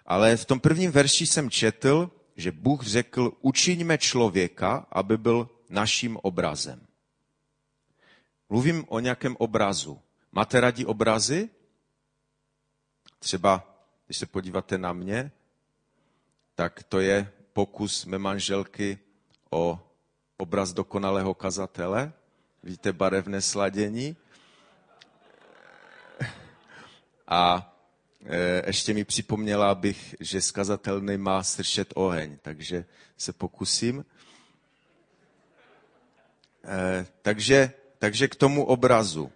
ale 0.05 0.37
v 0.37 0.45
tom 0.45 0.59
prvním 0.59 0.91
verši 0.91 1.27
jsem 1.27 1.49
četl, 1.49 2.11
že 2.35 2.51
Bůh 2.51 2.83
řekl, 2.83 3.31
učiňme 3.41 3.97
člověka, 3.97 4.87
aby 4.91 5.17
byl 5.17 5.49
naším 5.69 6.17
obrazem. 6.17 6.87
Mluvím 8.49 8.85
o 8.87 8.99
nějakém 8.99 9.35
obrazu. 9.39 9.99
Máte 10.31 10.61
rádi 10.61 10.85
obrazy? 10.85 11.49
Třeba 13.19 13.77
když 14.05 14.17
se 14.17 14.25
podíváte 14.25 14.77
na 14.77 14.93
mě, 14.93 15.31
tak 16.55 16.83
to 16.83 16.99
je 16.99 17.31
pokus 17.53 18.05
mé 18.05 18.17
manželky 18.17 18.99
o 19.51 19.79
obraz 20.37 20.73
dokonalého 20.73 21.33
kazatele. 21.33 22.13
Vidíte 22.63 22.93
barevné 22.93 23.41
sladění. 23.41 24.17
A 27.27 27.73
e, 28.25 28.63
ještě 28.67 28.93
mi 28.93 29.05
připomněla, 29.05 29.71
abych, 29.71 30.15
že 30.19 30.41
skazatelný 30.41 31.17
má 31.17 31.43
sršet 31.43 31.93
oheň, 31.95 32.37
takže 32.41 32.85
se 33.17 33.33
pokusím. 33.33 34.05
E, 36.63 37.05
takže, 37.21 37.71
takže 37.99 38.27
k 38.27 38.35
tomu 38.35 38.65
obrazu. 38.65 39.31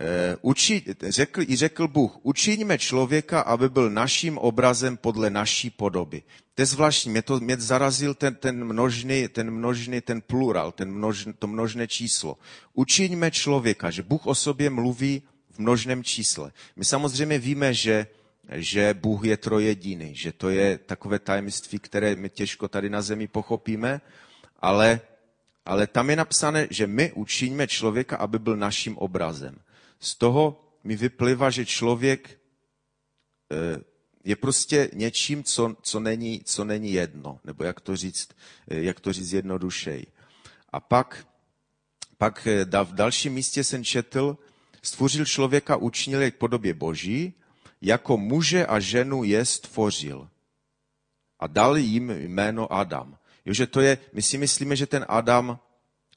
Eh, 0.00 0.36
učí, 0.42 0.84
řekl, 1.08 1.42
I 1.42 1.56
řekl 1.56 1.88
Bůh, 1.88 2.18
učiňme 2.22 2.78
člověka, 2.78 3.40
aby 3.40 3.68
byl 3.68 3.90
naším 3.90 4.38
obrazem 4.38 4.96
podle 4.96 5.30
naší 5.30 5.70
podoby. 5.70 6.22
To 6.54 6.62
je 6.62 6.66
zvláštní, 6.66 7.10
mě, 7.10 7.22
to, 7.22 7.40
mě 7.40 7.56
zarazil 7.56 8.14
ten, 8.14 8.34
ten, 8.34 8.64
množný, 8.64 9.28
ten 9.28 9.50
množný, 9.50 10.00
ten 10.00 10.20
plural, 10.20 10.72
ten 10.72 10.92
množ, 10.92 11.28
to 11.38 11.46
množné 11.46 11.88
číslo. 11.88 12.38
Učiňme 12.74 13.30
člověka, 13.30 13.90
že 13.90 14.02
Bůh 14.02 14.26
o 14.26 14.34
sobě 14.34 14.70
mluví 14.70 15.22
v 15.50 15.58
množném 15.58 16.04
čísle. 16.04 16.52
My 16.76 16.84
samozřejmě 16.84 17.38
víme, 17.38 17.74
že, 17.74 18.06
že 18.52 18.94
Bůh 18.94 19.24
je 19.24 19.36
trojediný, 19.36 20.14
že 20.14 20.32
to 20.32 20.48
je 20.48 20.78
takové 20.78 21.18
tajemství, 21.18 21.78
které 21.78 22.16
my 22.16 22.30
těžko 22.30 22.68
tady 22.68 22.90
na 22.90 23.02
zemi 23.02 23.28
pochopíme, 23.28 24.00
ale, 24.60 25.00
ale 25.66 25.86
tam 25.86 26.10
je 26.10 26.16
napsané, 26.16 26.66
že 26.70 26.86
my 26.86 27.12
učiníme 27.12 27.66
člověka, 27.66 28.16
aby 28.16 28.38
byl 28.38 28.56
naším 28.56 28.98
obrazem. 28.98 29.56
Z 30.02 30.14
toho 30.14 30.58
mi 30.84 30.96
vyplývá, 30.96 31.50
že 31.50 31.66
člověk 31.66 32.40
eh, 33.52 33.80
je 34.24 34.36
prostě 34.36 34.90
něčím, 34.92 35.44
co, 35.44 35.76
co, 35.82 36.00
není, 36.00 36.42
co 36.44 36.64
není 36.64 36.92
jedno, 36.92 37.40
nebo 37.44 37.64
jak 37.64 37.80
to 37.80 37.96
říct, 37.96 38.28
eh, 38.68 38.82
jak 38.82 39.00
to 39.00 39.12
říct 39.12 39.32
jednodušej. 39.32 40.06
A 40.72 40.80
pak, 40.80 41.26
pak 42.18 42.46
eh, 42.46 42.64
v 42.84 42.94
dalším 42.94 43.32
místě 43.32 43.64
jsem 43.64 43.84
četl, 43.84 44.38
stvořil 44.82 45.24
člověka, 45.24 45.76
učinil 45.76 46.30
k 46.30 46.34
podobě 46.34 46.74
boží, 46.74 47.34
jako 47.82 48.16
muže 48.16 48.66
a 48.66 48.80
ženu 48.80 49.24
je 49.24 49.44
stvořil. 49.44 50.28
A 51.38 51.46
dal 51.46 51.76
jim 51.76 52.10
jméno 52.10 52.72
Adam. 52.72 53.18
Jo, 53.44 53.54
že 53.54 53.66
to 53.66 53.80
je, 53.80 53.98
my 54.12 54.22
si 54.22 54.38
myslíme, 54.38 54.76
že 54.76 54.86
ten 54.86 55.06
Adam 55.08 55.58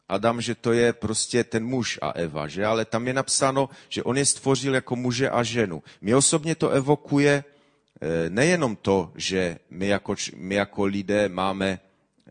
Adam, 0.10 0.41
že 0.41 0.56
to 0.56 0.74
je 0.74 0.94
prostě 0.94 1.44
ten 1.44 1.65
muž 1.65 2.00
a 2.02 2.12
Eva, 2.12 2.48
že? 2.48 2.65
Ale 2.65 2.86
tam 2.86 3.08
je 3.08 3.13
napsáno, 3.13 3.70
že 3.89 4.04
on 4.04 4.18
je 4.18 4.26
stvořil 4.26 4.76
jako 4.76 4.96
muže 4.96 5.30
a 5.30 5.44
ženu. 5.44 5.84
Mě 6.02 6.15
osobně 6.15 6.56
to 6.56 6.70
evokuje 6.70 7.44
eh, 7.44 8.30
nejenom 8.30 8.76
to, 8.76 9.12
že 9.15 9.58
my 9.70 9.88
jako, 9.88 10.15
my 10.36 10.56
jako 10.56 10.84
lidé 10.86 11.30
máme 11.30 11.80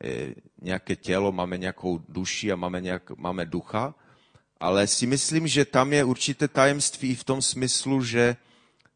eh, 0.05 0.35
nějaké 0.63 0.97
tělo, 0.97 1.33
máme 1.33 1.59
nějakou 1.59 1.99
duši 2.09 2.53
a 2.53 2.57
máme, 2.57 2.81
nějak, 2.81 3.11
máme 3.11 3.47
ducha, 3.47 3.95
ale 4.61 4.87
si 4.87 5.07
myslím, 5.07 5.47
že 5.47 5.65
tam 5.65 5.93
je 5.93 6.05
určité 6.05 6.49
tajemství 6.49 7.15
v 7.15 7.25
tom 7.25 7.43
smyslu, 7.43 8.05
že, 8.05 8.37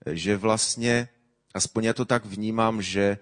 že 0.07 0.37
vlastně, 0.37 1.09
aspoň 1.55 1.85
já 1.85 1.93
to 1.93 2.05
tak 2.05 2.25
vnímám, 2.27 2.83
že 2.83 3.19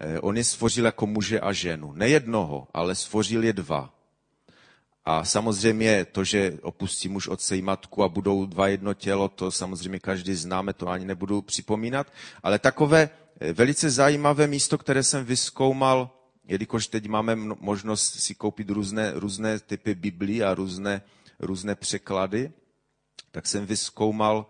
eh, 0.00 0.20
on 0.20 0.36
je 0.36 0.44
stvořil 0.44 0.84
jako 0.84 1.06
muže 1.06 1.40
a 1.40 1.52
ženu. 1.52 1.92
Ne 1.92 2.08
jednoho, 2.08 2.68
ale 2.74 2.94
stvořil 2.94 3.44
je 3.44 3.52
dva. 3.52 3.93
A 5.04 5.24
samozřejmě 5.24 6.04
to, 6.04 6.24
že 6.24 6.58
opustí 6.62 7.08
muž 7.08 7.28
otce 7.28 7.56
i 7.56 7.62
matku 7.62 8.02
a 8.02 8.08
budou 8.08 8.46
dva 8.46 8.68
jedno 8.68 8.94
tělo, 8.94 9.28
to 9.28 9.50
samozřejmě 9.50 9.98
každý 9.98 10.34
známe, 10.34 10.72
to 10.72 10.88
ani 10.88 11.04
nebudu 11.04 11.42
připomínat. 11.42 12.06
Ale 12.42 12.58
takové 12.58 13.10
eh, 13.40 13.52
velice 13.52 13.90
zajímavé 13.90 14.46
místo, 14.46 14.78
které 14.78 15.02
jsem 15.02 15.24
vyskoumal, 15.24 16.10
jelikož 16.44 16.86
teď 16.86 17.08
máme 17.08 17.36
možnost 17.60 18.20
si 18.20 18.34
koupit 18.34 18.70
různé, 18.70 19.12
různé 19.14 19.60
typy 19.60 19.94
Biblí 19.94 20.42
a 20.42 20.54
různé, 20.54 21.02
různé 21.40 21.74
překlady, 21.74 22.52
tak 23.30 23.46
jsem 23.46 23.66
vyskoumal 23.66 24.46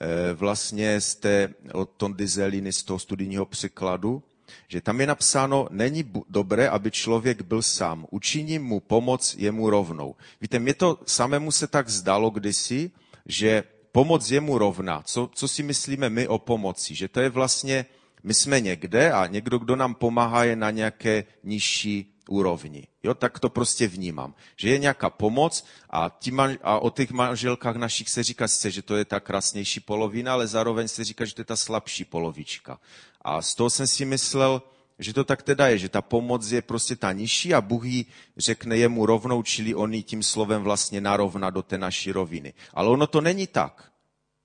eh, 0.00 0.32
vlastně 0.34 1.00
z 1.00 1.14
té, 1.14 1.54
od 1.72 1.90
Tondy 1.96 2.26
Zeliny, 2.26 2.72
z 2.72 2.82
toho 2.82 2.98
studijního 2.98 3.46
překladu, 3.46 4.22
že 4.68 4.80
tam 4.80 5.00
je 5.00 5.06
napsáno, 5.06 5.68
není 5.70 6.04
dobré, 6.28 6.68
aby 6.68 6.90
člověk 6.90 7.42
byl 7.42 7.62
sám. 7.62 8.06
Učiním 8.10 8.62
mu 8.62 8.80
pomoc 8.80 9.34
jemu 9.38 9.70
rovnou. 9.70 10.16
Víte, 10.40 10.58
mě 10.58 10.74
to 10.74 10.98
samému 11.06 11.52
se 11.52 11.66
tak 11.66 11.88
zdalo 11.88 12.30
kdysi, 12.30 12.90
že 13.26 13.64
pomoc 13.92 14.30
jemu 14.30 14.58
rovná. 14.58 15.02
Co, 15.02 15.30
co 15.34 15.48
si 15.48 15.62
myslíme 15.62 16.10
my 16.10 16.28
o 16.28 16.38
pomoci? 16.38 16.94
Že 16.94 17.08
to 17.08 17.20
je 17.20 17.28
vlastně, 17.28 17.86
my 18.22 18.34
jsme 18.34 18.60
někde 18.60 19.12
a 19.12 19.26
někdo, 19.26 19.58
kdo 19.58 19.76
nám 19.76 19.94
pomáhá, 19.94 20.44
je 20.44 20.56
na 20.56 20.70
nějaké 20.70 21.24
nižší 21.44 22.14
úrovni. 22.28 22.86
Jo, 23.02 23.14
tak 23.14 23.38
to 23.38 23.48
prostě 23.50 23.88
vnímám. 23.88 24.34
Že 24.56 24.70
je 24.70 24.78
nějaká 24.78 25.10
pomoc 25.10 25.64
a, 25.90 26.10
tí 26.10 26.30
man, 26.30 26.58
a 26.62 26.78
o 26.78 26.90
těch 26.90 27.10
manželkách 27.10 27.76
našich 27.76 28.08
se 28.08 28.22
říká 28.22 28.48
sice, 28.48 28.70
že 28.70 28.82
to 28.82 28.96
je 28.96 29.04
ta 29.04 29.20
krásnější 29.20 29.80
polovina, 29.80 30.32
ale 30.32 30.46
zároveň 30.46 30.88
se 30.88 31.04
říká, 31.04 31.24
že 31.24 31.34
to 31.34 31.40
je 31.40 31.44
ta 31.44 31.56
slabší 31.56 32.04
polovička. 32.04 32.80
A 33.22 33.42
z 33.42 33.54
toho 33.54 33.70
jsem 33.70 33.86
si 33.86 34.04
myslel, 34.04 34.62
že 34.98 35.12
to 35.12 35.24
tak 35.24 35.42
teda 35.42 35.68
je, 35.68 35.78
že 35.78 35.88
ta 35.88 36.02
pomoc 36.02 36.50
je 36.50 36.62
prostě 36.62 36.96
ta 36.96 37.12
nižší 37.12 37.54
a 37.54 37.60
Bůh 37.60 37.84
jí 37.84 38.06
řekne 38.36 38.76
jemu 38.76 39.06
rovnou, 39.06 39.42
čili 39.42 39.74
on 39.74 39.94
jí 39.94 40.02
tím 40.02 40.22
slovem 40.22 40.62
vlastně 40.62 41.00
narovná 41.00 41.50
do 41.50 41.62
té 41.62 41.78
naší 41.78 42.12
roviny. 42.12 42.52
Ale 42.74 42.88
ono 42.88 43.06
to 43.06 43.20
není 43.20 43.46
tak. 43.46 43.92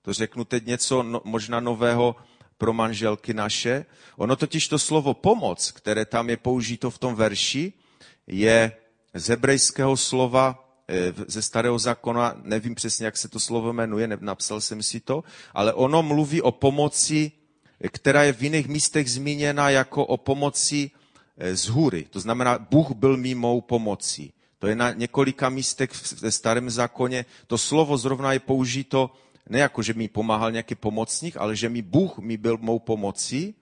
To 0.02 0.12
řeknu 0.12 0.44
teď 0.44 0.66
něco 0.66 1.02
no, 1.02 1.20
možná 1.24 1.60
nového 1.60 2.16
pro 2.58 2.72
manželky 2.72 3.34
naše. 3.34 3.84
Ono 4.16 4.36
totiž 4.36 4.68
to 4.68 4.78
slovo 4.78 5.14
pomoc, 5.14 5.70
které 5.70 6.04
tam 6.04 6.30
je 6.30 6.36
použito 6.36 6.90
v 6.90 6.98
tom 6.98 7.14
verši, 7.14 7.72
je 8.26 8.72
z 9.14 9.28
hebrejského 9.28 9.96
slova 9.96 10.68
eh, 10.88 11.12
ze 11.26 11.42
starého 11.42 11.78
zákona, 11.78 12.34
nevím 12.42 12.74
přesně, 12.74 13.06
jak 13.06 13.16
se 13.16 13.28
to 13.28 13.40
slovo 13.40 13.72
jmenuje, 13.72 14.08
napsal 14.20 14.60
jsem 14.60 14.82
si 14.82 15.00
to, 15.00 15.24
ale 15.54 15.72
ono 15.72 16.02
mluví 16.02 16.42
o 16.42 16.52
pomoci 16.52 17.32
která 17.92 18.22
je 18.22 18.32
v 18.32 18.42
jiných 18.42 18.68
místech 18.68 19.10
zmíněna 19.10 19.70
jako 19.70 20.06
o 20.06 20.16
pomoci 20.16 20.90
eh, 21.38 21.56
z 21.56 21.68
hůry. 21.68 22.06
To 22.10 22.20
znamená, 22.20 22.58
Bůh 22.58 22.90
byl 22.90 23.16
mimo 23.16 23.60
pomocí. 23.60 24.32
To 24.58 24.66
je 24.66 24.74
na 24.74 24.92
několika 24.92 25.48
místech 25.48 25.90
ve 26.20 26.30
starém 26.30 26.70
zákoně. 26.70 27.24
To 27.46 27.58
slovo 27.58 27.98
zrovna 27.98 28.32
je 28.32 28.40
použito 28.40 29.10
ne 29.48 29.58
jako, 29.58 29.82
že 29.82 29.94
mi 29.94 30.08
pomáhal 30.08 30.52
nějaký 30.52 30.74
pomocník, 30.74 31.36
ale 31.36 31.56
že 31.56 31.68
mi 31.68 31.82
Bůh 31.82 32.18
mi 32.18 32.36
byl 32.36 32.58
mou 32.60 32.78
pomocí 32.78 33.54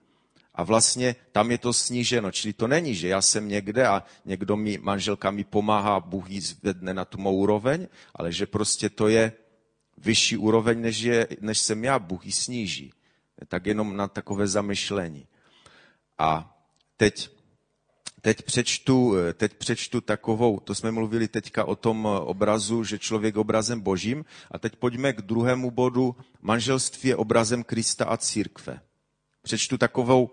a 0.55 0.63
vlastně 0.63 1.15
tam 1.31 1.51
je 1.51 1.57
to 1.57 1.73
sníženo. 1.73 2.31
Čili 2.31 2.53
to 2.53 2.67
není, 2.67 2.95
že 2.95 3.07
já 3.07 3.21
jsem 3.21 3.47
někde 3.47 3.87
a 3.87 4.03
někdo 4.25 4.57
mi, 4.57 4.77
manželka 4.77 5.31
mi 5.31 5.43
pomáhá, 5.43 5.99
Bůh 5.99 6.29
ji 6.29 6.41
zvedne 6.41 6.93
na 6.93 7.05
tu 7.05 7.17
mou 7.17 7.35
úroveň, 7.35 7.87
ale 8.15 8.31
že 8.31 8.45
prostě 8.45 8.89
to 8.89 9.07
je 9.07 9.33
vyšší 9.97 10.37
úroveň, 10.37 10.81
než, 10.81 10.99
je, 10.99 11.27
než 11.41 11.59
jsem 11.59 11.83
já, 11.83 11.99
Bůh 11.99 12.25
ji 12.25 12.31
sníží 12.31 12.91
tak 13.47 13.65
jenom 13.65 13.97
na 13.97 14.07
takové 14.07 14.47
zamyšlení. 14.47 15.27
A 16.17 16.57
teď, 16.97 17.29
teď, 18.21 18.41
přečtu, 18.41 19.13
teď 19.33 19.53
přečtu 19.53 20.01
takovou, 20.01 20.59
to 20.59 20.75
jsme 20.75 20.91
mluvili 20.91 21.27
teďka 21.27 21.65
o 21.65 21.75
tom 21.75 22.05
obrazu, 22.05 22.83
že 22.83 22.99
člověk 22.99 23.37
obrazem 23.37 23.81
božím, 23.81 24.25
a 24.51 24.59
teď 24.59 24.75
pojďme 24.75 25.13
k 25.13 25.21
druhému 25.21 25.71
bodu, 25.71 26.15
manželství 26.41 27.09
je 27.09 27.15
obrazem 27.15 27.63
Krista 27.63 28.05
a 28.05 28.17
církve. 28.17 28.79
Přečtu 29.41 29.77
takovou 29.77 30.29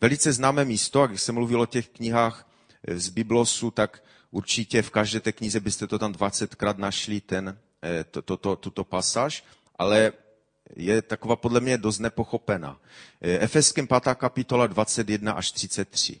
velice 0.00 0.32
známé 0.32 0.64
místo, 0.64 1.02
a 1.02 1.06
když 1.06 1.22
se 1.22 1.32
mluvil 1.32 1.60
o 1.60 1.66
těch 1.66 1.88
knihách 1.88 2.50
z 2.94 3.08
Biblosu, 3.08 3.70
tak 3.70 4.02
určitě 4.30 4.82
v 4.82 4.90
každé 4.90 5.20
té 5.20 5.32
knize 5.32 5.60
byste 5.60 5.86
to 5.86 5.98
tam 5.98 6.12
20krát 6.12 6.78
našli, 6.78 7.20
ten, 7.20 7.58
eh, 7.82 8.04
to, 8.04 8.22
to, 8.22 8.36
to, 8.36 8.56
tuto 8.56 8.84
pasáž, 8.84 9.44
ale 9.78 10.12
je 10.76 11.02
taková 11.02 11.36
podle 11.36 11.60
mě 11.60 11.78
dost 11.78 11.98
nepochopena. 11.98 12.80
Eh, 13.20 13.38
Efeským 13.38 13.86
5. 13.86 14.14
kapitola 14.14 14.66
21 14.66 15.32
až 15.32 15.52
33. 15.52 16.20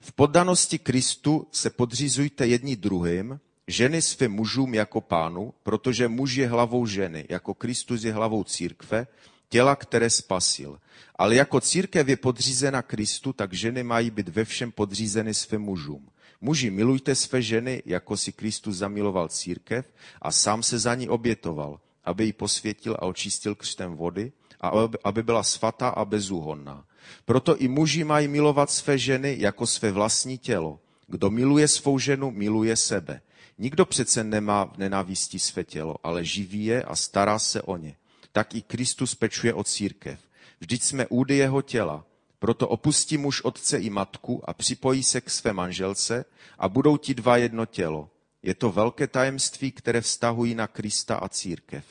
V 0.00 0.12
poddanosti 0.12 0.78
Kristu 0.78 1.48
se 1.52 1.70
podřizujte 1.70 2.46
jedni 2.46 2.76
druhým, 2.76 3.40
ženy 3.66 4.02
svým 4.02 4.32
mužům 4.32 4.74
jako 4.74 5.00
pánu, 5.00 5.54
protože 5.62 6.08
muž 6.08 6.34
je 6.34 6.48
hlavou 6.48 6.86
ženy, 6.86 7.26
jako 7.28 7.54
Kristus 7.54 8.04
je 8.04 8.12
hlavou 8.12 8.44
církve, 8.44 9.06
těla, 9.48 9.76
které 9.76 10.10
spasil. 10.10 10.78
Ale 11.16 11.34
jako 11.34 11.60
církev 11.60 12.08
je 12.08 12.16
podřízena 12.16 12.82
Kristu, 12.82 13.32
tak 13.32 13.52
ženy 13.52 13.82
mají 13.82 14.10
být 14.10 14.28
ve 14.28 14.44
všem 14.44 14.72
podřízeny 14.72 15.34
svým 15.34 15.60
mužům. 15.60 16.08
Muži, 16.40 16.70
milujte 16.70 17.14
své 17.14 17.42
ženy, 17.42 17.82
jako 17.86 18.16
si 18.16 18.32
Kristus 18.32 18.76
zamiloval 18.76 19.28
církev 19.28 19.92
a 20.22 20.32
sám 20.32 20.62
se 20.62 20.78
za 20.78 20.94
ní 20.94 21.08
obětoval, 21.08 21.80
aby 22.04 22.24
ji 22.24 22.32
posvětil 22.32 22.94
a 22.98 23.02
očistil 23.02 23.54
křtem 23.54 23.94
vody 23.96 24.32
a 24.60 24.70
aby 25.04 25.22
byla 25.22 25.42
svatá 25.42 25.88
a 25.88 26.04
bezúhonná. 26.04 26.84
Proto 27.24 27.56
i 27.56 27.68
muži 27.68 28.04
mají 28.04 28.28
milovat 28.28 28.70
své 28.70 28.98
ženy 28.98 29.36
jako 29.38 29.66
své 29.66 29.92
vlastní 29.92 30.38
tělo. 30.38 30.80
Kdo 31.06 31.30
miluje 31.30 31.68
svou 31.68 31.98
ženu, 31.98 32.30
miluje 32.30 32.76
sebe. 32.76 33.20
Nikdo 33.58 33.86
přece 33.86 34.24
nemá 34.24 34.64
v 34.64 34.78
nenávisti 34.78 35.38
své 35.38 35.64
tělo, 35.64 35.96
ale 36.02 36.24
živí 36.24 36.64
je 36.64 36.82
a 36.82 36.96
stará 36.96 37.38
se 37.38 37.62
o 37.62 37.76
ně. 37.76 37.96
Tak 38.32 38.54
i 38.54 38.62
Kristus 38.62 39.14
pečuje 39.14 39.54
o 39.54 39.64
církev. 39.64 40.20
Vždyť 40.60 40.82
jsme 40.82 41.06
údy 41.06 41.36
jeho 41.36 41.62
těla. 41.62 42.04
Proto 42.38 42.68
opustí 42.68 43.18
muž 43.18 43.40
otce 43.40 43.78
i 43.78 43.90
matku 43.90 44.50
a 44.50 44.54
připojí 44.54 45.02
se 45.02 45.20
k 45.20 45.30
své 45.30 45.52
manželce 45.52 46.24
a 46.58 46.68
budou 46.68 46.96
ti 46.96 47.14
dva 47.14 47.36
jedno 47.36 47.66
tělo. 47.66 48.10
Je 48.44 48.54
to 48.54 48.72
velké 48.72 49.06
tajemství, 49.06 49.72
které 49.72 50.00
vztahují 50.00 50.54
na 50.54 50.66
Krista 50.66 51.16
a 51.16 51.28
církev. 51.28 51.84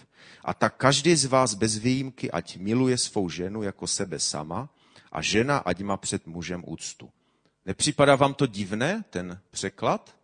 A 0.44 0.54
tak 0.54 0.76
každý 0.78 1.16
z 1.16 1.26
vás 1.26 1.54
bez 1.54 1.78
výjimky, 1.78 2.32
ať 2.32 2.58
miluje 2.58 2.98
svou 2.98 3.30
ženu 3.30 3.64
jako 3.64 3.88
sebe 3.88 4.20
sama 4.20 4.70
a 5.12 5.22
žena, 5.22 5.58
ať 5.58 5.82
má 5.82 5.98
před 5.98 6.28
mužem 6.28 6.64
úctu. 6.68 7.10
Nepřipadá 7.66 8.16
vám 8.16 8.34
to 8.34 8.46
divné, 8.46 9.04
ten 9.10 9.40
překlad? 9.52 10.16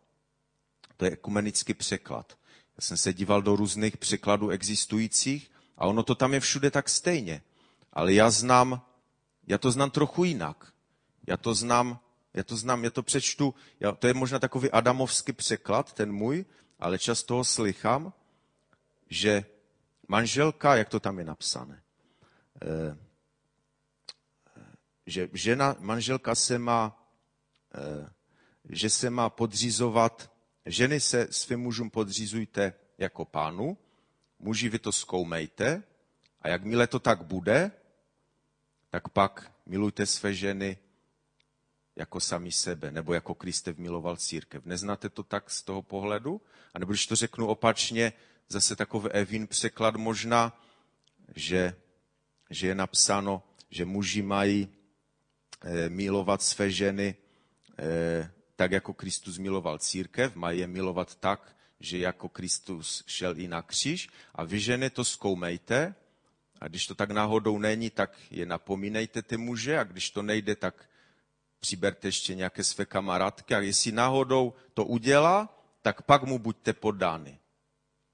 To 0.98 1.06
je 1.06 1.12
ekumenický 1.12 1.74
překlad. 1.74 2.38
Já 2.78 2.82
jsem 2.82 2.98
se 2.98 3.14
díval 3.14 3.42
do 3.42 3.56
různých 3.56 3.98
překladů 3.98 4.50
existujících 4.50 5.52
a 5.78 5.86
ono 5.86 6.04
to 6.04 6.16
tam 6.16 6.34
je 6.34 6.40
všude 6.40 6.72
tak 6.72 6.90
stejně. 6.90 7.42
Ale 7.94 8.14
já 8.14 8.30
znám, 8.30 8.82
já 9.48 9.58
to 9.58 9.72
znám 9.72 9.92
trochu 9.92 10.24
jinak. 10.24 10.74
Já 11.28 11.38
to 11.38 11.54
znám, 11.54 12.00
já 12.40 12.44
to 12.44 12.58
znám, 12.58 12.84
já 12.84 12.90
to 12.90 13.04
přečtu, 13.04 13.56
já, 13.80 13.92
to 13.92 14.08
je 14.08 14.14
možná 14.14 14.40
takový 14.40 14.72
adamovský 14.72 15.34
překlad, 15.34 15.94
ten 15.94 16.12
můj, 16.12 16.46
ale 16.80 17.00
často 17.00 17.36
ho 17.36 17.44
slychám, 17.44 18.14
že 19.10 19.46
manželka, 20.08 20.76
jak 20.76 20.90
to 20.90 21.00
tam 21.00 21.20
je 21.20 21.26
napsané, 21.26 21.84
eh, 22.62 22.98
že 25.06 25.30
žena, 25.34 25.76
manželka 25.80 26.36
se 26.36 26.60
má, 26.60 27.10
eh, 27.76 28.10
že 28.70 28.90
se 28.90 29.10
má 29.10 29.30
podřizovat, 29.30 30.32
ženy 30.66 31.00
se 31.00 31.28
svým 31.32 31.60
mužům 31.60 31.90
podřizujte 31.90 32.74
jako 32.98 33.26
pánu, 33.26 33.78
muži 34.40 34.70
vy 34.70 34.80
to 34.80 34.92
zkoumejte 34.92 35.84
a 36.42 36.48
jakmile 36.48 36.88
to 36.88 37.00
tak 37.00 37.24
bude, 37.24 37.72
tak 38.90 39.10
pak 39.10 39.52
milujte 39.66 40.06
své 40.06 40.34
ženy 40.34 40.78
jako 42.00 42.20
sami 42.20 42.52
sebe, 42.52 42.92
nebo 42.92 43.14
jako 43.14 43.36
Kriste 43.36 43.74
miloval 43.78 44.18
církev. 44.18 44.66
Neznáte 44.66 45.10
to 45.10 45.24
tak 45.24 45.52
z 45.52 45.64
toho 45.64 45.82
pohledu? 45.82 46.42
A 46.74 46.80
nebo 46.80 46.92
když 46.92 47.08
to 47.08 47.16
řeknu 47.16 47.48
opačně, 47.48 48.14
zase 48.50 48.76
takový 48.76 49.10
Evin 49.10 49.48
překlad 49.48 49.96
možná, 49.96 50.62
že, 51.36 51.76
že 52.50 52.68
je 52.68 52.76
napsáno, 52.76 53.44
že 53.70 53.86
muži 53.86 54.22
mají 54.22 54.70
e, 55.62 55.90
milovat 55.90 56.42
své 56.42 56.72
ženy 56.72 57.16
e, 57.80 58.32
tak, 58.56 58.72
jako 58.72 58.94
Kristus 58.94 59.38
miloval 59.38 59.78
církev, 59.78 60.36
mají 60.36 60.60
je 60.60 60.68
milovat 60.68 61.16
tak, 61.16 61.56
že 61.80 61.98
jako 61.98 62.30
Kristus 62.30 63.04
šel 63.08 63.40
i 63.40 63.48
na 63.48 63.62
kříž 63.62 64.10
a 64.36 64.44
vy 64.44 64.60
ženy 64.60 64.90
to 64.90 65.04
zkoumejte 65.04 65.96
a 66.62 66.68
když 66.68 66.88
to 66.88 66.96
tak 66.96 67.12
náhodou 67.12 67.60
není, 67.60 67.90
tak 67.90 68.18
je 68.32 68.46
napomínejte 68.46 69.22
ty 69.22 69.38
muže 69.38 69.80
a 69.80 69.84
když 69.84 70.10
to 70.12 70.22
nejde, 70.22 70.56
tak 70.56 70.90
přiberte 71.60 72.08
ještě 72.08 72.36
nějaké 72.36 72.64
své 72.64 72.86
kamarádky 72.86 73.56
a 73.56 73.60
jestli 73.60 73.92
náhodou 73.92 74.54
to 74.74 74.86
udělá, 74.86 75.60
tak 75.82 76.02
pak 76.02 76.24
mu 76.24 76.40
buďte 76.40 76.74
podány. 76.74 77.40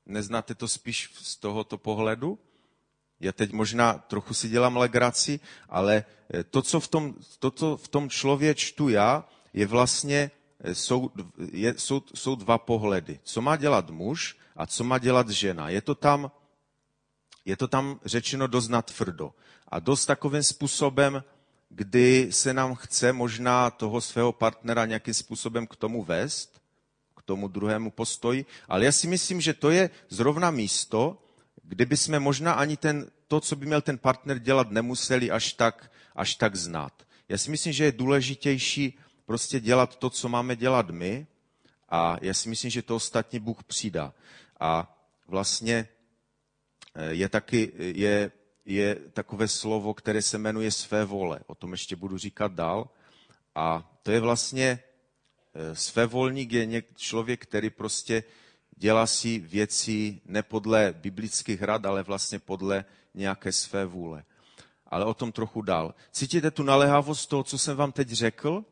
Neznáte 0.05 0.55
to 0.55 0.67
spíš 0.67 1.09
z 1.13 1.35
tohoto 1.35 1.77
pohledu? 1.77 2.39
Já 3.19 3.31
teď 3.31 3.51
možná 3.51 3.93
trochu 3.93 4.33
si 4.33 4.49
dělám 4.49 4.77
legraci, 4.77 5.39
ale 5.69 6.05
eh, 6.33 6.43
to, 6.43 6.61
co 6.61 6.79
v 6.79 6.87
tom, 6.87 7.15
to, 7.39 7.51
co 7.51 7.77
v 7.77 7.87
tom 7.87 8.09
člově 8.09 8.55
čtu 8.55 8.89
já, 8.89 9.27
je 9.53 9.67
vlastně, 9.67 10.31
eh, 10.59 10.75
jsou, 10.75 11.11
je, 11.51 11.73
jsou, 11.77 12.01
jsou 12.15 12.35
dva 12.35 12.57
pohledy. 12.57 13.19
Co 13.23 13.41
má 13.41 13.55
dělat 13.55 13.89
muž 13.89 14.37
a 14.55 14.65
co 14.67 14.83
má 14.83 14.97
dělat 14.97 15.29
žena. 15.29 15.69
Je 15.69 15.81
to 15.81 15.95
tam, 15.95 16.31
je 17.45 17.57
to 17.57 17.67
tam 17.67 17.99
řečeno 18.05 18.47
dost 18.47 18.67
natvrdo. 18.67 19.33
A 19.67 19.79
dost 19.79 20.05
takovým 20.05 20.43
způsobem, 20.43 21.23
kdy 21.69 22.27
se 22.31 22.53
nám 22.53 22.75
chce 22.75 23.13
možná 23.13 23.71
toho 23.71 24.01
svého 24.01 24.31
partnera 24.31 24.85
nějakým 24.85 25.13
způsobem 25.13 25.67
k 25.67 25.75
tomu 25.75 26.03
vést, 26.03 26.61
k 27.17 27.21
tomu 27.21 27.47
druhému 27.47 27.91
postoji, 27.91 28.45
ale 28.67 28.85
já 28.85 28.91
si 28.91 29.07
myslím, 29.07 29.41
že 29.41 29.53
to 29.53 29.69
je 29.69 29.89
zrovna 30.09 30.51
místo, 30.51 31.17
kdyby 31.63 31.97
jsme 31.97 32.19
možná 32.19 32.53
ani 32.53 32.77
ten, 32.77 33.11
to, 33.27 33.39
co 33.39 33.55
by 33.55 33.65
měl 33.65 33.81
ten 33.81 33.97
partner 33.97 34.39
dělat, 34.39 34.71
nemuseli 34.71 35.31
až 35.31 35.53
tak, 35.53 35.91
až 36.15 36.35
tak 36.35 36.55
znát. 36.55 36.93
Já 37.29 37.37
si 37.37 37.51
myslím, 37.51 37.73
že 37.73 37.83
je 37.83 37.91
důležitější 37.91 38.99
prostě 39.25 39.59
dělat 39.59 39.95
to, 39.95 40.09
co 40.09 40.29
máme 40.29 40.55
dělat 40.55 40.89
my 40.89 41.27
a 41.89 42.17
já 42.21 42.33
si 42.33 42.49
myslím, 42.49 42.71
že 42.71 42.81
to 42.81 42.95
ostatní 42.95 43.39
Bůh 43.39 43.63
přidá. 43.63 44.13
A 44.59 44.97
vlastně 45.27 45.87
eh, 46.95 47.13
je 47.13 47.29
taky, 47.29 47.71
je, 47.77 48.31
je 48.65 48.95
takové 48.95 49.47
slovo, 49.47 49.93
které 49.93 50.21
se 50.21 50.37
jmenuje 50.37 50.71
své 50.71 51.05
vole. 51.05 51.39
O 51.47 51.55
tom 51.55 51.71
ještě 51.71 51.95
budu 51.95 52.17
říkat 52.17 52.51
dál. 52.51 52.89
A 53.55 53.95
to 54.03 54.11
je 54.11 54.19
vlastně 54.19 54.79
eh, 55.53 55.75
svévolník 55.75 56.51
je 56.51 56.83
člověk, 56.95 57.43
který 57.43 57.69
prostě 57.69 58.23
dělá 58.77 59.07
si 59.07 59.39
věci 59.39 60.21
ne 60.25 60.43
podle 60.43 60.93
biblických 60.97 61.61
rad, 61.61 61.85
ale 61.85 62.03
vlastně 62.03 62.39
podle 62.39 62.85
nějaké 63.13 63.51
své 63.51 63.85
vůle. 63.85 64.23
Ale 64.87 65.05
o 65.05 65.13
tom 65.13 65.31
trochu 65.31 65.61
dál. 65.61 65.95
Cítíte 66.11 66.51
tu 66.51 66.63
naléhavost 66.63 67.29
toho, 67.29 67.43
co 67.43 67.57
jsem 67.57 67.77
vám 67.77 67.91
teď 67.91 68.09
řekl? 68.09 68.65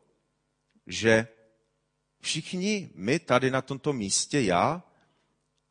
Že 0.88 1.28
všichni 2.22 2.90
my 2.96 3.20
tady 3.20 3.52
na 3.52 3.62
tomto 3.62 3.94
místě, 3.94 4.42
já 4.42 4.84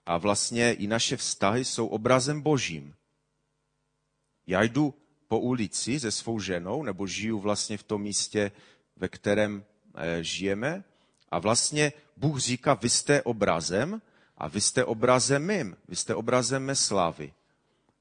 a 0.06 0.18
vlastně 0.18 0.72
i 0.72 0.86
naše 0.86 1.16
vztahy 1.16 1.64
jsou 1.64 1.86
obrazem 1.86 2.40
božím. 2.40 2.94
Já 4.46 4.62
jdu 4.62 4.94
po 5.28 5.38
ulici 5.38 6.00
se 6.00 6.10
svou 6.10 6.40
ženou, 6.40 6.82
nebo 6.82 7.06
žiju 7.06 7.38
vlastně 7.40 7.78
v 7.78 7.82
tom 7.82 8.02
místě, 8.02 8.52
ve 8.96 9.08
kterém 9.08 9.64
eh, 9.94 10.24
žijeme. 10.24 10.84
A 11.30 11.38
vlastně 11.38 11.92
Bůh 12.16 12.38
říká, 12.38 12.74
vy 12.74 12.88
jste 12.88 13.22
obrazem 13.22 14.02
a 14.38 14.48
vy 14.48 14.60
jste 14.60 14.84
obrazem 14.84 15.46
mým, 15.46 15.76
vy 15.88 15.96
jste 15.96 16.14
obrazem 16.14 16.64
mé 16.64 16.74
slávy. 16.74 17.32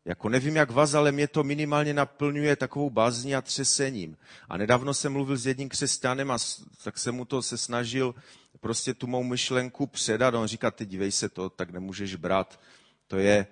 Jako 0.05 0.29
nevím, 0.29 0.55
jak 0.55 0.71
vás, 0.71 0.93
ale 0.93 1.11
mě 1.11 1.27
to 1.27 1.43
minimálně 1.43 1.93
naplňuje 1.93 2.55
takovou 2.55 2.89
bázní 2.89 3.35
a 3.35 3.41
třesením. 3.41 4.17
A 4.49 4.57
nedávno 4.57 4.93
jsem 4.93 5.13
mluvil 5.13 5.37
s 5.37 5.45
jedním 5.45 5.69
křesťanem 5.69 6.31
a 6.31 6.37
tak 6.83 6.97
jsem 6.97 7.15
mu 7.15 7.25
to 7.25 7.41
se 7.41 7.57
snažil 7.57 8.15
prostě 8.59 8.93
tu 8.93 9.07
mou 9.07 9.23
myšlenku 9.23 9.87
předat. 9.87 10.33
On 10.33 10.47
říká, 10.47 10.71
ty 10.71 10.85
dívej 10.85 11.11
se 11.11 11.29
to, 11.29 11.49
tak 11.49 11.69
nemůžeš 11.69 12.15
brát. 12.15 12.59
To 13.07 13.17
je, 13.17 13.47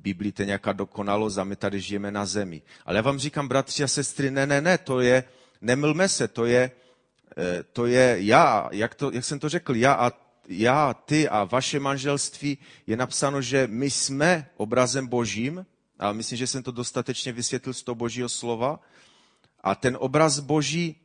Biblii 0.00 0.32
to 0.32 0.42
je 0.42 0.46
nějaká 0.46 0.72
dokonalost 0.72 1.38
a 1.38 1.44
my 1.44 1.56
tady 1.56 1.80
žijeme 1.80 2.10
na 2.10 2.26
zemi. 2.26 2.62
Ale 2.86 2.96
já 2.96 3.02
vám 3.02 3.18
říkám, 3.18 3.48
bratři 3.48 3.84
a 3.84 3.88
sestry, 3.88 4.30
ne, 4.30 4.46
ne, 4.46 4.60
ne, 4.60 4.78
to 4.78 5.00
je, 5.00 5.24
nemlme 5.60 6.08
se, 6.08 6.28
to 6.28 6.44
je, 6.44 6.70
eh, 7.36 7.62
to 7.72 7.86
je 7.86 8.16
já, 8.18 8.68
jak, 8.72 8.94
to, 8.94 9.10
jak 9.10 9.24
jsem 9.24 9.38
to 9.38 9.48
řekl, 9.48 9.76
já 9.76 9.92
a 9.92 10.12
já, 10.48 10.94
ty 10.94 11.28
a 11.28 11.44
vaše 11.44 11.80
manželství 11.80 12.58
je 12.86 12.96
napsáno, 12.96 13.42
že 13.42 13.66
my 13.70 13.90
jsme 13.90 14.50
obrazem 14.56 15.06
božím, 15.06 15.66
a 16.00 16.12
myslím, 16.12 16.38
že 16.38 16.46
jsem 16.46 16.62
to 16.62 16.70
dostatečně 16.72 17.32
vysvětlil 17.32 17.74
z 17.74 17.82
toho 17.82 17.94
božího 17.94 18.28
slova. 18.28 18.80
A 19.60 19.74
ten 19.74 19.96
obraz 20.00 20.38
boží, 20.38 20.96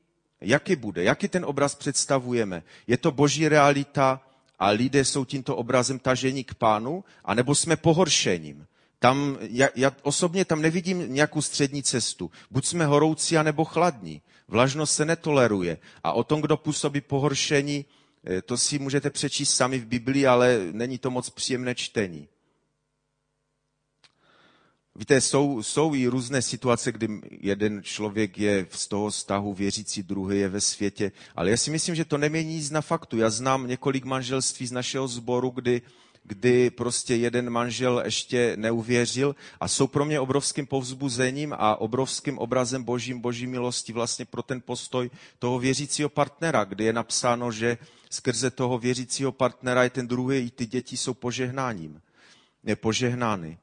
jaký 0.42 0.76
bude? 0.76 1.04
Jaký 1.04 1.28
ten 1.28 1.46
obraz 1.46 1.76
představujeme? 1.76 2.64
Je 2.88 2.98
to 2.98 3.12
boží 3.12 3.48
realita 3.48 4.22
a 4.60 4.70
lidé 4.70 5.06
jsou 5.06 5.26
tímto 5.26 5.56
obrazem 5.56 6.00
tažení 6.00 6.44
k 6.44 6.54
pánu, 6.54 7.04
anebo 7.26 7.56
jsme 7.56 7.76
pohoršením? 7.76 8.68
Tam, 9.06 9.38
já, 9.42 9.70
já 9.76 9.92
osobně 10.02 10.46
tam 10.46 10.62
nevidím 10.62 11.14
nějakou 11.14 11.42
střední 11.42 11.84
cestu. 11.84 12.32
Buď 12.52 12.66
jsme 12.66 12.86
horoucí, 12.86 13.38
anebo 13.38 13.66
chladní. 13.66 14.22
Vlažnost 14.48 14.94
se 14.94 15.06
netoleruje. 15.06 15.78
A 16.04 16.12
o 16.14 16.24
tom, 16.24 16.42
kdo 16.42 16.58
působí 16.58 17.02
pohoršení, 17.02 17.86
eh, 18.28 18.42
to 18.42 18.58
si 18.58 18.80
můžete 18.80 19.10
přečíst 19.10 19.54
sami 19.54 19.80
v 19.80 19.86
Biblii, 19.86 20.28
ale 20.28 20.60
není 20.72 20.98
to 20.98 21.12
moc 21.12 21.30
příjemné 21.30 21.76
čtení. 21.76 22.28
Víte, 24.96 25.22
jsou, 25.22 25.64
jsou 25.64 25.96
i 25.96 26.08
různé 26.08 26.42
situace, 26.42 26.92
kdy 26.92 27.08
jeden 27.32 27.84
člověk 27.84 28.38
je 28.38 28.68
z 28.72 28.88
toho 28.88 29.10
vztahu 29.10 29.54
věřící, 29.54 30.04
druhý 30.04 30.40
je 30.40 30.50
ve 30.50 30.62
světě, 30.62 31.12
ale 31.36 31.50
já 31.50 31.58
si 31.58 31.72
myslím, 31.72 31.96
že 31.96 32.06
to 32.06 32.18
nemění 32.18 32.56
nic 32.56 32.72
na 32.72 32.82
faktu. 32.82 33.18
Já 33.18 33.30
znám 33.30 33.68
několik 33.68 34.06
manželství 34.06 34.68
z 34.68 34.72
našeho 34.72 35.08
sboru, 35.08 35.50
kdy, 35.50 35.82
kdy 36.28 36.70
prostě 36.70 37.16
jeden 37.16 37.50
manžel 37.50 38.02
ještě 38.06 38.54
neuvěřil 38.58 39.36
a 39.60 39.68
jsou 39.68 39.88
pro 39.88 40.06
mě 40.06 40.20
obrovským 40.20 40.68
povzbuzením 40.68 41.54
a 41.58 41.76
obrovským 41.76 42.38
obrazem 42.38 42.84
božím, 42.84 43.22
boží 43.22 43.48
milosti 43.48 43.94
vlastně 43.94 44.26
pro 44.26 44.44
ten 44.44 44.62
postoj 44.62 45.10
toho 45.40 45.60
věřícího 45.60 46.10
partnera, 46.10 46.64
kdy 46.64 46.84
je 46.84 46.94
napsáno, 46.94 47.52
že 47.52 47.78
skrze 48.10 48.52
toho 48.52 48.78
věřícího 48.78 49.32
partnera 49.32 49.84
je 49.84 49.90
ten 49.90 50.08
druhý, 50.08 50.38
i 50.38 50.50
ty 50.50 50.66
děti 50.66 50.98
jsou 50.98 51.14
požehnáním. 51.14 52.02
Je 52.64 52.76
požehnány. 52.76 53.58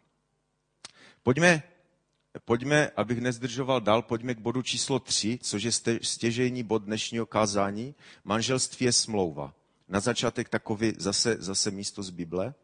Pojďme, 1.23 1.63
pojďme, 2.45 2.91
abych 2.97 3.21
nezdržoval 3.21 3.81
dál, 3.81 4.03
pojďme 4.03 4.35
k 4.35 4.39
bodu 4.39 4.63
číslo 4.63 4.99
3, 4.99 5.39
což 5.43 5.63
je 5.63 5.73
stěžejní 6.03 6.63
bod 6.63 6.83
dnešního 6.83 7.27
kázání. 7.27 7.95
Manželství 8.25 8.87
je 8.87 8.93
smlouva. 8.93 9.55
Na 9.93 10.01
začátek 10.01 10.49
takový 10.49 10.93
zase, 10.99 11.37
zase 11.39 11.71
místo 11.71 12.03
z 12.03 12.11
Bible. 12.11 12.55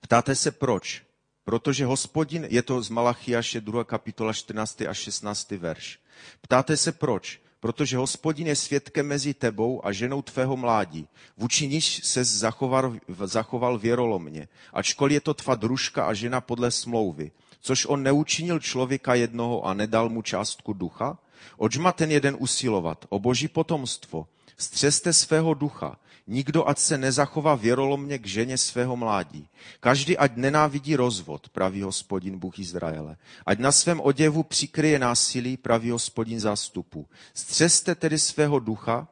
Ptáte 0.00 0.34
se 0.34 0.50
proč? 0.50 1.10
protože 1.44 1.84
hospodin, 1.84 2.46
je 2.50 2.62
to 2.62 2.82
z 2.82 2.88
Malachiaše 2.88 3.60
2. 3.60 3.84
kapitola 3.84 4.32
14. 4.32 4.82
a 4.82 4.94
16. 4.94 5.50
verš. 5.50 5.98
Ptáte 6.40 6.76
se 6.76 6.92
proč? 6.92 7.40
Protože 7.60 7.96
hospodin 7.96 8.46
je 8.46 8.56
svědkem 8.56 9.06
mezi 9.06 9.34
tebou 9.34 9.86
a 9.86 9.92
ženou 9.92 10.22
tvého 10.22 10.56
mládí. 10.56 11.08
Vůči 11.36 11.68
níž 11.68 12.00
se 12.04 12.24
zachoval, 12.24 12.96
zachoval 13.24 13.78
věrolomně, 13.78 14.48
ačkoliv 14.72 15.14
je 15.14 15.20
to 15.20 15.34
tva 15.34 15.54
družka 15.54 16.04
a 16.04 16.14
žena 16.14 16.40
podle 16.40 16.70
smlouvy. 16.70 17.30
Což 17.60 17.86
on 17.86 18.02
neučinil 18.02 18.58
člověka 18.60 19.14
jednoho 19.14 19.66
a 19.66 19.74
nedal 19.74 20.08
mu 20.08 20.22
částku 20.22 20.72
ducha? 20.72 21.18
Oč 21.56 21.76
má 21.76 21.92
ten 21.92 22.10
jeden 22.10 22.36
usilovat? 22.38 23.04
O 23.08 23.18
boží 23.18 23.48
potomstvo. 23.48 24.26
Střeste 24.60 25.12
svého 25.12 25.54
ducha. 25.54 25.96
Nikdo 26.26 26.68
ať 26.68 26.78
se 26.78 26.98
nezachová 26.98 27.54
věrolomně 27.54 28.18
k 28.18 28.26
ženě 28.26 28.58
svého 28.58 28.96
mládí. 28.96 29.48
Každý 29.80 30.18
ať 30.18 30.36
nenávidí 30.36 30.96
rozvod, 30.96 31.48
praví 31.48 31.82
hospodin 31.82 32.38
Bůh 32.38 32.58
Izraele. 32.58 33.16
Ať 33.46 33.58
na 33.58 33.72
svém 33.72 34.00
oděvu 34.00 34.42
přikryje 34.42 34.98
násilí, 34.98 35.56
praví 35.56 35.90
hospodin 35.90 36.40
zástupu. 36.40 37.08
Střeste 37.34 37.94
tedy 37.94 38.18
svého 38.18 38.58
ducha 38.58 39.08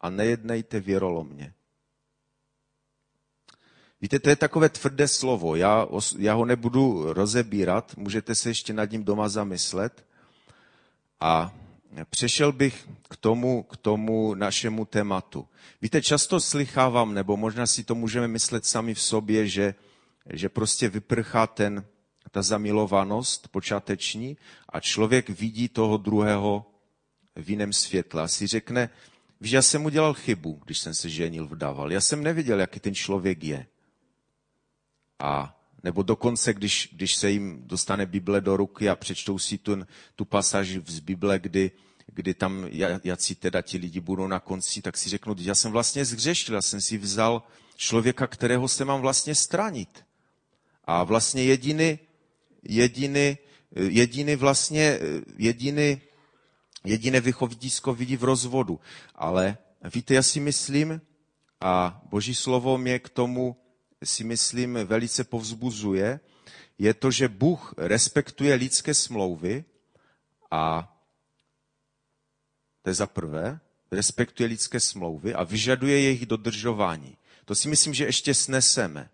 a 0.00 0.10
nejednejte 0.10 0.80
věrolomně. 0.80 1.54
Víte, 4.00 4.18
to 4.18 4.28
je 4.28 4.36
takové 4.36 4.68
tvrdé 4.68 5.08
slovo. 5.08 5.56
Já, 5.56 5.88
já 6.18 6.34
ho 6.34 6.44
nebudu 6.44 7.12
rozebírat, 7.12 7.96
můžete 7.96 8.34
se 8.34 8.50
ještě 8.50 8.72
nad 8.72 8.90
ním 8.90 9.04
doma 9.04 9.28
zamyslet. 9.28 10.06
A 11.20 11.54
přešel 12.10 12.52
bych 12.52 12.88
k 13.08 13.16
tomu, 13.16 13.62
k 13.62 13.76
tomu 13.76 14.34
našemu 14.34 14.84
tématu. 14.84 15.48
Víte, 15.82 16.02
často 16.02 16.40
slychávám, 16.40 17.14
nebo 17.14 17.36
možná 17.36 17.66
si 17.66 17.84
to 17.84 17.94
můžeme 17.94 18.28
myslet 18.28 18.66
sami 18.66 18.94
v 18.94 19.02
sobě, 19.02 19.48
že, 19.48 19.74
že 20.32 20.48
prostě 20.48 20.88
vyprchá 20.88 21.46
ten, 21.46 21.84
ta 22.30 22.42
zamilovanost 22.42 23.48
počáteční 23.48 24.36
a 24.68 24.80
člověk 24.80 25.28
vidí 25.28 25.68
toho 25.68 25.96
druhého 25.96 26.66
v 27.36 27.50
jiném 27.50 27.72
světle 27.72 28.22
a 28.22 28.28
si 28.28 28.46
řekne, 28.46 28.90
víš, 29.40 29.52
já 29.52 29.62
jsem 29.62 29.84
udělal 29.84 30.14
chybu, 30.14 30.60
když 30.64 30.78
jsem 30.78 30.94
se 30.94 31.08
ženil, 31.08 31.46
vdával. 31.46 31.92
Já 31.92 32.00
jsem 32.00 32.22
neviděl, 32.22 32.60
jaký 32.60 32.80
ten 32.80 32.94
člověk 32.94 33.44
je. 33.44 33.66
A 35.18 35.61
nebo 35.84 36.02
dokonce, 36.02 36.54
když, 36.54 36.88
když 36.92 37.14
se 37.14 37.30
jim 37.30 37.62
dostane 37.66 38.06
Bible 38.06 38.40
do 38.40 38.56
ruky 38.56 38.88
a 38.88 38.96
přečtou 38.96 39.38
si 39.38 39.58
tu, 39.58 39.76
tu 40.16 40.24
pasáž 40.24 40.68
z 40.86 41.00
Bible, 41.00 41.38
kdy, 41.38 41.70
kdy 42.06 42.34
tam 42.34 42.66
jací 43.04 43.34
teda 43.34 43.62
ti 43.62 43.78
lidi 43.78 44.00
budou 44.00 44.26
na 44.26 44.40
konci, 44.40 44.82
tak 44.82 44.96
si 44.96 45.08
řeknu, 45.08 45.36
já 45.38 45.54
jsem 45.54 45.72
vlastně 45.72 46.04
zhřešil, 46.04 46.54
já 46.54 46.62
jsem 46.62 46.80
si 46.80 46.98
vzal 46.98 47.42
člověka, 47.76 48.26
kterého 48.26 48.68
se 48.68 48.84
mám 48.84 49.00
vlastně 49.00 49.34
stranit. 49.34 50.04
A 50.84 51.04
vlastně 51.04 51.44
jediný, 51.44 51.98
jediný, 52.62 53.38
jediný 53.76 54.36
vlastně, 54.36 54.98
jediný, 55.38 56.00
jediné 56.84 57.20
vychovidisko 57.20 57.94
vidí 57.94 58.16
v 58.16 58.24
rozvodu. 58.24 58.80
Ale 59.14 59.58
víte, 59.94 60.14
já 60.14 60.22
si 60.22 60.40
myslím, 60.40 61.00
a 61.60 62.02
Boží 62.10 62.34
slovo 62.34 62.78
mě 62.78 62.98
k 62.98 63.08
tomu 63.08 63.56
si 64.04 64.24
myslím 64.24 64.74
velice 64.84 65.24
povzbuzuje, 65.24 66.20
je 66.78 66.94
to, 66.94 67.10
že 67.10 67.28
Bůh 67.28 67.74
respektuje 67.76 68.54
lidské 68.54 68.94
smlouvy 68.94 69.64
a 70.50 70.88
to 72.82 72.90
je 72.90 72.94
za 72.94 73.06
prvé, 73.06 73.60
respektuje 73.90 74.46
lidské 74.48 74.80
smlouvy 74.80 75.34
a 75.34 75.44
vyžaduje 75.44 76.00
jejich 76.00 76.26
dodržování. 76.26 77.16
To 77.44 77.54
si 77.54 77.68
myslím, 77.68 77.94
že 77.94 78.04
ještě 78.04 78.34
sneseme. 78.34 79.08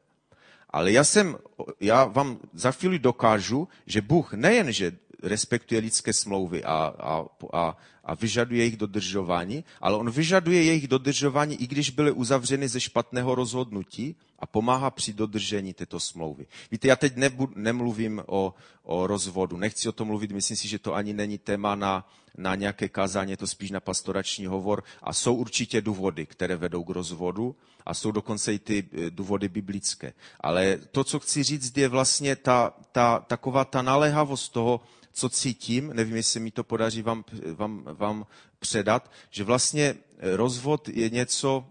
Ale 0.71 0.93
já, 0.93 1.05
jsem, 1.05 1.39
já 1.81 2.05
vám 2.05 2.39
za 2.53 2.73
chvíli 2.73 2.99
dokážu, 2.99 3.69
že 3.87 4.01
Bůh 4.01 4.33
nejen, 4.33 4.73
že 4.73 4.93
respektuje 5.23 5.81
lidské 5.81 6.13
smlouvy 6.13 6.65
a, 6.65 6.75
a, 6.99 7.25
a, 7.53 7.77
a 8.05 8.15
vyžaduje 8.15 8.59
jejich 8.61 8.77
dodržování, 8.77 9.65
ale 9.81 9.97
on 9.97 10.11
vyžaduje 10.11 10.63
jejich 10.63 10.89
dodržování, 10.89 11.55
i 11.63 11.67
když 11.67 11.91
byly 11.91 12.13
uzavřeny 12.13 12.69
ze 12.69 12.81
špatného 12.81 13.35
rozhodnutí 13.35 14.17
a 14.39 14.47
pomáhá 14.47 14.91
při 14.91 15.13
dodržení 15.13 15.75
této 15.75 16.01
smlouvy. 16.01 16.47
Víte, 16.71 16.89
já 16.89 16.97
teď 16.97 17.17
nebu, 17.17 17.49
nemluvím 17.55 18.23
o, 18.27 18.55
o 18.83 19.07
rozvodu, 19.07 19.57
nechci 19.57 19.89
o 19.89 19.93
tom 19.93 20.09
mluvit, 20.09 20.31
myslím 20.33 20.57
si, 20.57 20.69
že 20.69 20.79
to 20.79 20.95
ani 20.95 21.13
není 21.13 21.39
téma 21.39 21.75
na, 21.75 22.09
na 22.37 22.55
nějaké 22.55 22.89
kázání, 22.89 23.31
je 23.31 23.37
to 23.37 23.47
spíš 23.47 23.71
na 23.71 23.81
pastorační 23.81 24.47
hovor 24.47 24.83
a 25.03 25.13
jsou 25.13 25.35
určitě 25.35 25.81
důvody, 25.81 26.27
které 26.27 26.57
vedou 26.57 26.85
k 26.85 26.91
rozvodu 26.91 27.57
a 27.87 27.95
jsou 27.95 28.11
dokonce 28.11 28.55
i 28.55 28.59
ty 28.59 28.85
eh, 28.93 29.11
důvody 29.11 29.49
biblické. 29.49 30.13
Ale 30.41 30.79
to, 30.93 31.05
co 31.05 31.21
chci 31.21 31.43
říct, 31.43 31.77
je 31.77 31.89
vlastně 31.89 32.37
ta, 32.37 32.73
ta, 32.93 33.19
taková 33.19 33.65
ta 33.65 33.83
naléhavost 33.83 34.53
toho, 34.53 34.81
co 35.19 35.29
cítím, 35.29 35.91
nevím, 35.93 36.17
jestli 36.17 36.41
mi 36.41 36.51
to 36.51 36.65
podaří 36.65 37.03
vám, 37.03 37.25
vám, 37.55 37.83
vám 37.85 38.27
předat, 38.59 39.11
že 39.31 39.45
vlastně 39.45 39.95
rozvod 40.19 40.89
je 40.89 41.11
něco, 41.11 41.67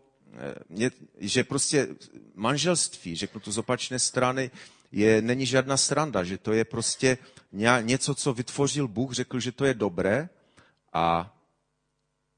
eh, 0.79 0.89
že 1.19 1.43
prostě 1.43 1.88
manželství, 2.36 3.15
řeknu 3.15 3.39
to 3.39 3.51
z 3.51 3.57
opačné 3.57 3.99
strany, 3.99 4.51
je, 4.91 5.21
není 5.21 5.45
žádná 5.45 5.77
sranda, 5.77 6.23
že 6.23 6.38
to 6.38 6.51
je 6.53 6.65
prostě 6.65 7.17
něco, 7.81 8.15
co 8.15 8.33
vytvořil 8.33 8.88
Bůh, 8.88 9.13
řekl, 9.13 9.39
že 9.39 9.51
to 9.51 9.65
je 9.65 9.73
dobré 9.73 10.29
a 10.93 11.36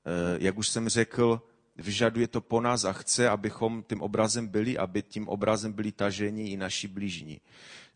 eh, 0.05 0.37
jak 0.39 0.57
už 0.57 0.69
jsem 0.69 0.89
řekl, 0.89 1.41
vyžaduje 1.75 2.27
to 2.27 2.41
po 2.41 2.61
nás 2.61 2.85
a 2.85 2.93
chce, 2.93 3.29
abychom 3.29 3.83
tím 3.83 4.01
obrazem 4.01 4.47
byli, 4.47 4.77
aby 4.77 5.01
tím 5.01 5.27
obrazem 5.27 5.73
byli 5.73 5.91
taženi 5.91 6.53
i 6.53 6.57
naši 6.57 6.87
blížní. 6.87 7.41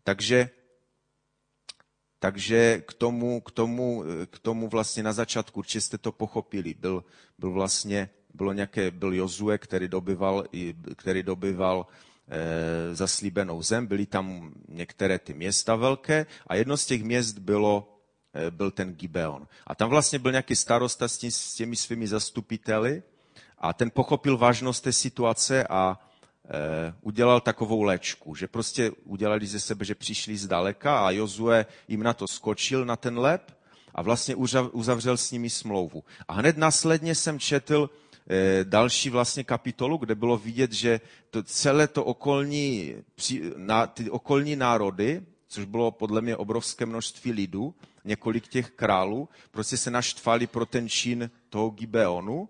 Takže 0.02 0.50
takže 2.18 2.82
k 2.86 2.92
tomu, 2.94 3.40
k 3.40 3.50
tomu, 3.50 4.04
k 4.30 4.38
tomu 4.38 4.68
vlastně 4.68 5.02
na 5.02 5.12
začátku, 5.12 5.58
určitě 5.58 5.80
jste 5.80 5.98
to 5.98 6.12
pochopili, 6.12 6.74
byl, 6.74 7.04
byl 7.38 7.52
vlastně, 7.52 8.10
bylo 8.34 8.52
nějaké, 8.52 8.90
byl 8.90 9.14
Jozue, 9.14 9.58
který 9.58 9.88
dobyval, 9.88 10.44
který 10.96 11.22
dobyval 11.22 11.86
e, 12.28 12.94
zaslíbenou 12.94 13.62
zem, 13.62 13.86
byly 13.86 14.06
tam 14.06 14.52
některé 14.68 15.18
ty 15.18 15.34
města 15.34 15.76
velké 15.76 16.26
a 16.46 16.54
jedno 16.54 16.76
z 16.76 16.86
těch 16.86 17.04
měst 17.04 17.38
bylo, 17.38 18.00
e, 18.34 18.50
byl 18.50 18.70
ten 18.70 18.94
Gibeon. 18.94 19.46
A 19.66 19.74
tam 19.74 19.90
vlastně 19.90 20.18
byl 20.18 20.30
nějaký 20.30 20.56
starosta 20.56 21.08
s, 21.08 21.18
tím, 21.18 21.30
s 21.30 21.54
těmi 21.54 21.76
svými 21.76 22.08
zastupiteli 22.08 23.02
a 23.58 23.72
ten 23.72 23.90
pochopil 23.90 24.38
vážnost 24.38 24.80
té 24.80 24.92
situace 24.92 25.66
a 25.70 25.98
udělal 27.00 27.40
takovou 27.40 27.82
léčku, 27.82 28.34
že 28.34 28.48
prostě 28.48 28.90
udělali 29.04 29.46
ze 29.46 29.60
sebe, 29.60 29.84
že 29.84 29.94
přišli 29.94 30.36
zdaleka 30.36 31.06
a 31.06 31.10
Jozue 31.10 31.66
jim 31.88 32.02
na 32.02 32.12
to 32.14 32.26
skočil, 32.26 32.84
na 32.84 32.96
ten 32.96 33.18
lep 33.18 33.56
a 33.94 34.02
vlastně 34.02 34.34
uzavřel 34.72 35.16
s 35.16 35.30
nimi 35.30 35.50
smlouvu. 35.50 36.04
A 36.28 36.32
hned 36.32 36.56
následně 36.56 37.14
jsem 37.14 37.38
četl 37.38 37.90
eh, 38.28 38.64
další 38.64 39.10
vlastně 39.10 39.44
kapitolu, 39.44 39.96
kde 39.96 40.14
bylo 40.14 40.38
vidět, 40.38 40.72
že 40.72 41.00
to 41.30 41.42
celé 41.42 41.88
to 41.88 42.04
okolní, 42.04 42.94
ty 43.94 44.10
okolní 44.10 44.56
národy, 44.56 45.22
což 45.48 45.64
bylo 45.64 45.90
podle 45.90 46.20
mě 46.20 46.36
obrovské 46.36 46.86
množství 46.86 47.32
lidů, 47.32 47.74
několik 48.04 48.48
těch 48.48 48.70
králů, 48.70 49.28
prostě 49.50 49.76
se 49.76 49.90
naštvali 49.90 50.46
pro 50.46 50.66
ten 50.66 50.88
čin 50.88 51.30
toho 51.48 51.70
Gibeonu 51.70 52.48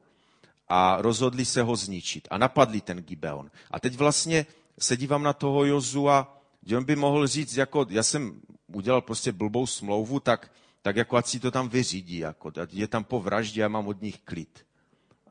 a 0.69 1.03
rozhodli 1.03 1.45
se 1.45 1.63
ho 1.63 1.77
zničit 1.77 2.29
a 2.31 2.39
napadli 2.39 2.81
ten 2.81 3.03
Gibeon. 3.03 3.51
A 3.71 3.81
teď 3.81 3.97
vlastně 3.97 4.47
se 4.79 4.97
dívám 4.97 5.23
na 5.23 5.33
toho 5.33 5.65
Jozua, 5.65 6.41
že 6.67 6.77
on 6.77 6.85
by 6.85 6.97
mohl 6.97 7.27
říct, 7.27 7.57
jako 7.57 7.87
já 7.89 8.03
jsem 8.03 8.41
udělal 8.67 9.01
prostě 9.01 9.33
blbou 9.33 9.67
smlouvu, 9.67 10.21
tak, 10.21 10.53
tak 10.83 10.97
jako 10.97 11.17
ať 11.17 11.27
si 11.27 11.41
to 11.41 11.51
tam 11.51 11.69
vyřídí, 11.69 12.19
jako, 12.19 12.53
je 12.73 12.89
tam 12.89 13.05
po 13.05 13.21
vraždě 13.21 13.65
a 13.65 13.69
mám 13.69 13.87
od 13.87 14.03
nich 14.03 14.19
klid. 14.25 14.67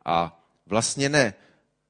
A 0.05 0.43
vlastně 0.65 1.09
ne. 1.09 1.33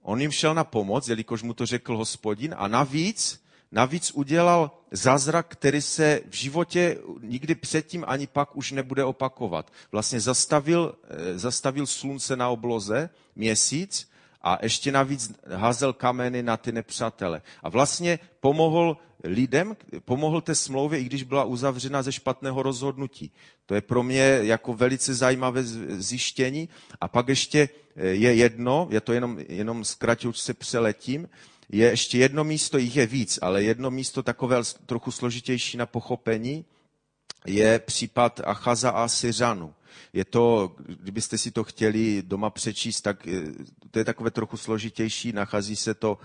On 0.02 0.22
jim 0.22 0.32
šel 0.32 0.54
na 0.54 0.64
pomoc, 0.64 1.08
jelikož 1.08 1.44
mu 1.44 1.54
to 1.54 1.66
řekl 1.66 1.98
hospodin 1.98 2.56
a 2.58 2.68
navíc 2.68 3.43
Navíc 3.74 4.12
udělal 4.12 4.72
zázrak, 4.92 5.48
který 5.50 5.82
se 5.82 6.22
v 6.30 6.36
životě 6.36 6.98
nikdy 7.22 7.56
předtím 7.56 8.06
ani 8.08 8.28
pak 8.28 8.56
už 8.56 8.72
nebude 8.72 9.04
opakovat. 9.04 9.72
Vlastně 9.92 10.20
zastavil, 10.20 10.96
eh, 11.10 11.40
zastavil 11.40 11.88
slunce 11.88 12.36
na 12.36 12.50
obloze, 12.50 13.10
měsíc 13.36 14.10
a 14.42 14.58
ještě 14.62 14.92
navíc 14.92 15.34
házel 15.54 15.94
kameny 15.94 16.44
na 16.44 16.58
ty 16.58 16.72
nepřátele. 16.72 17.42
A 17.64 17.70
vlastně 17.70 18.20
pomohl 18.40 18.98
lidem, 19.24 19.78
pomohl 20.06 20.42
té 20.42 20.56
smlouvě, 20.56 21.00
i 21.00 21.04
když 21.04 21.24
byla 21.24 21.44
uzavřena 21.44 22.04
ze 22.04 22.12
špatného 22.12 22.64
rozhodnutí. 22.64 23.32
To 23.66 23.76
je 23.76 23.82
pro 23.82 24.04
mě 24.04 24.40
jako 24.42 24.74
velice 24.74 25.14
zajímavé 25.14 25.64
zjištění. 25.64 26.70
A 27.02 27.08
pak 27.08 27.28
ještě 27.28 27.70
eh, 27.96 28.08
je 28.08 28.36
jedno, 28.36 28.88
je 28.92 29.02
to 29.02 29.14
jenom, 29.14 29.40
jenom 29.50 29.86
zkratě, 29.86 30.28
už 30.28 30.40
se 30.40 30.54
přeletím, 30.54 31.28
je 31.70 31.90
ještě 31.90 32.18
jedno 32.18 32.44
místo, 32.44 32.78
jich 32.78 32.96
je 32.96 33.06
víc, 33.06 33.40
ale 33.42 33.64
jedno 33.64 33.92
místo 33.92 34.24
takové 34.24 34.62
trochu 34.86 35.12
složitější 35.12 35.78
na 35.78 35.86
pochopení, 35.86 36.66
je 37.46 37.80
případ 37.80 38.42
Achaza 38.46 38.90
a 38.90 39.08
Syřanu. 39.08 39.74
Je 40.14 40.26
to, 40.26 40.76
kdybyste 40.78 41.38
si 41.38 41.52
to 41.52 41.64
chtěli 41.64 42.24
doma 42.26 42.50
přečíst, 42.50 43.02
tak 43.02 43.28
to 43.92 44.00
je 44.00 44.06
takové 44.06 44.32
trochu 44.32 44.58
složitější. 44.58 45.32
Nachází 45.32 45.76
se 45.76 45.94
to 45.94 46.18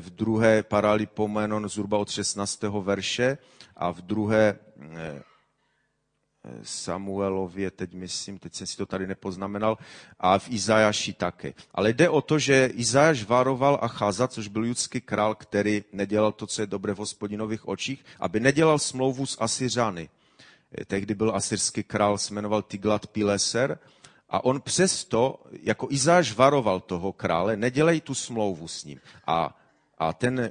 v 0.00 0.10
druhé 0.10 0.62
Paralipomenon 0.62 1.68
zhruba 1.68 1.98
od 1.98 2.10
16. 2.10 2.62
verše 2.62 3.38
a 3.76 3.90
v 3.90 4.00
druhé 4.00 4.58
Samuelově, 6.62 7.70
teď 7.70 7.94
myslím, 7.94 8.38
teď 8.38 8.54
jsem 8.54 8.66
si 8.66 8.76
to 8.76 8.86
tady 8.86 9.06
nepoznamenal, 9.06 9.78
a 10.20 10.38
v 10.38 10.50
Izajaši 10.50 11.12
také. 11.12 11.54
Ale 11.74 11.92
jde 11.92 12.08
o 12.08 12.20
to, 12.22 12.38
že 12.38 12.66
Izajaš 12.66 13.24
varoval 13.24 13.78
Achaza, 13.82 14.28
což 14.28 14.48
byl 14.48 14.64
judský 14.64 15.00
král, 15.00 15.34
který 15.34 15.84
nedělal 15.92 16.32
to, 16.32 16.46
co 16.46 16.62
je 16.62 16.66
dobré 16.66 16.94
v 16.94 16.98
hospodinových 16.98 17.68
očích, 17.68 18.04
aby 18.20 18.40
nedělal 18.40 18.78
smlouvu 18.78 19.26
s 19.26 19.36
Asyřany. 19.40 20.08
Eh, 20.78 20.84
tehdy 20.84 21.14
byl 21.14 21.36
asyrský 21.36 21.82
král, 21.82 22.18
se 22.18 22.34
jmenoval 22.34 22.62
Tiglat 22.62 23.06
Pileser, 23.06 23.78
a 24.32 24.44
on 24.44 24.60
přesto, 24.60 25.40
jako 25.62 25.86
Izáš 25.90 26.32
varoval 26.32 26.80
toho 26.80 27.12
krále, 27.12 27.56
nedělej 27.56 28.00
tu 28.00 28.14
smlouvu 28.14 28.68
s 28.68 28.84
ním. 28.84 29.00
A, 29.26 29.60
a 29.98 30.12
ten 30.12 30.50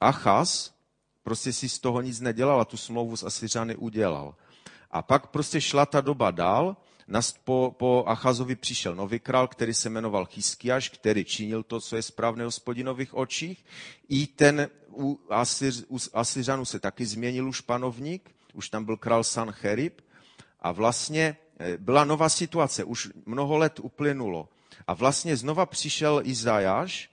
Achaz 0.00 0.74
prostě 1.22 1.52
si 1.52 1.68
z 1.68 1.78
toho 1.78 2.00
nic 2.00 2.20
nedělal 2.20 2.60
a 2.60 2.64
tu 2.64 2.76
smlouvu 2.76 3.16
s 3.16 3.24
Asyřany 3.24 3.76
udělal. 3.76 4.34
A 4.90 5.02
pak 5.02 5.26
prostě 5.26 5.60
šla 5.60 5.86
ta 5.86 6.00
doba 6.00 6.30
dál, 6.30 6.76
po, 7.44 7.74
po 7.78 8.04
Achazovi 8.06 8.56
přišel 8.56 8.94
nový 8.94 9.18
král, 9.18 9.48
který 9.48 9.74
se 9.74 9.90
jmenoval 9.90 10.24
Chyskiaš, 10.26 10.88
který 10.88 11.24
činil 11.24 11.62
to, 11.62 11.80
co 11.80 11.96
je 11.96 12.02
správné 12.02 12.44
hospodinových 12.44 13.14
očích. 13.14 13.64
I 14.08 14.26
ten 14.26 14.70
u, 14.88 15.20
Asyř, 15.30 15.84
u 15.88 15.98
Asyřanů 16.14 16.64
se 16.64 16.78
taky 16.80 17.06
změnil 17.06 17.48
už 17.48 17.60
panovník, 17.60 18.30
už 18.54 18.68
tam 18.68 18.84
byl 18.84 18.96
král 18.96 19.24
Sancherib 19.24 20.00
a 20.60 20.72
vlastně 20.72 21.36
eh, 21.58 21.76
byla 21.76 22.04
nová 22.04 22.28
situace, 22.28 22.84
už 22.84 23.08
mnoho 23.26 23.58
let 23.58 23.80
uplynulo. 23.80 24.48
A 24.86 24.94
vlastně 24.94 25.36
znova 25.36 25.66
přišel 25.66 26.20
Izajáš 26.24 27.10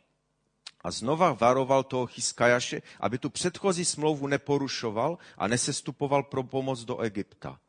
a 0.81 0.91
znova 0.91 1.33
varoval 1.33 1.83
toho 1.83 2.05
Chyskajaše, 2.07 2.81
aby 2.99 3.17
tu 3.17 3.29
předchozí 3.29 3.85
smlouvu 3.85 4.27
neporušoval 4.27 5.17
a 5.37 5.47
nesestupoval 5.47 6.23
pro 6.23 6.43
pomoc 6.43 6.83
do 6.85 6.99
Egypta. 6.99 7.59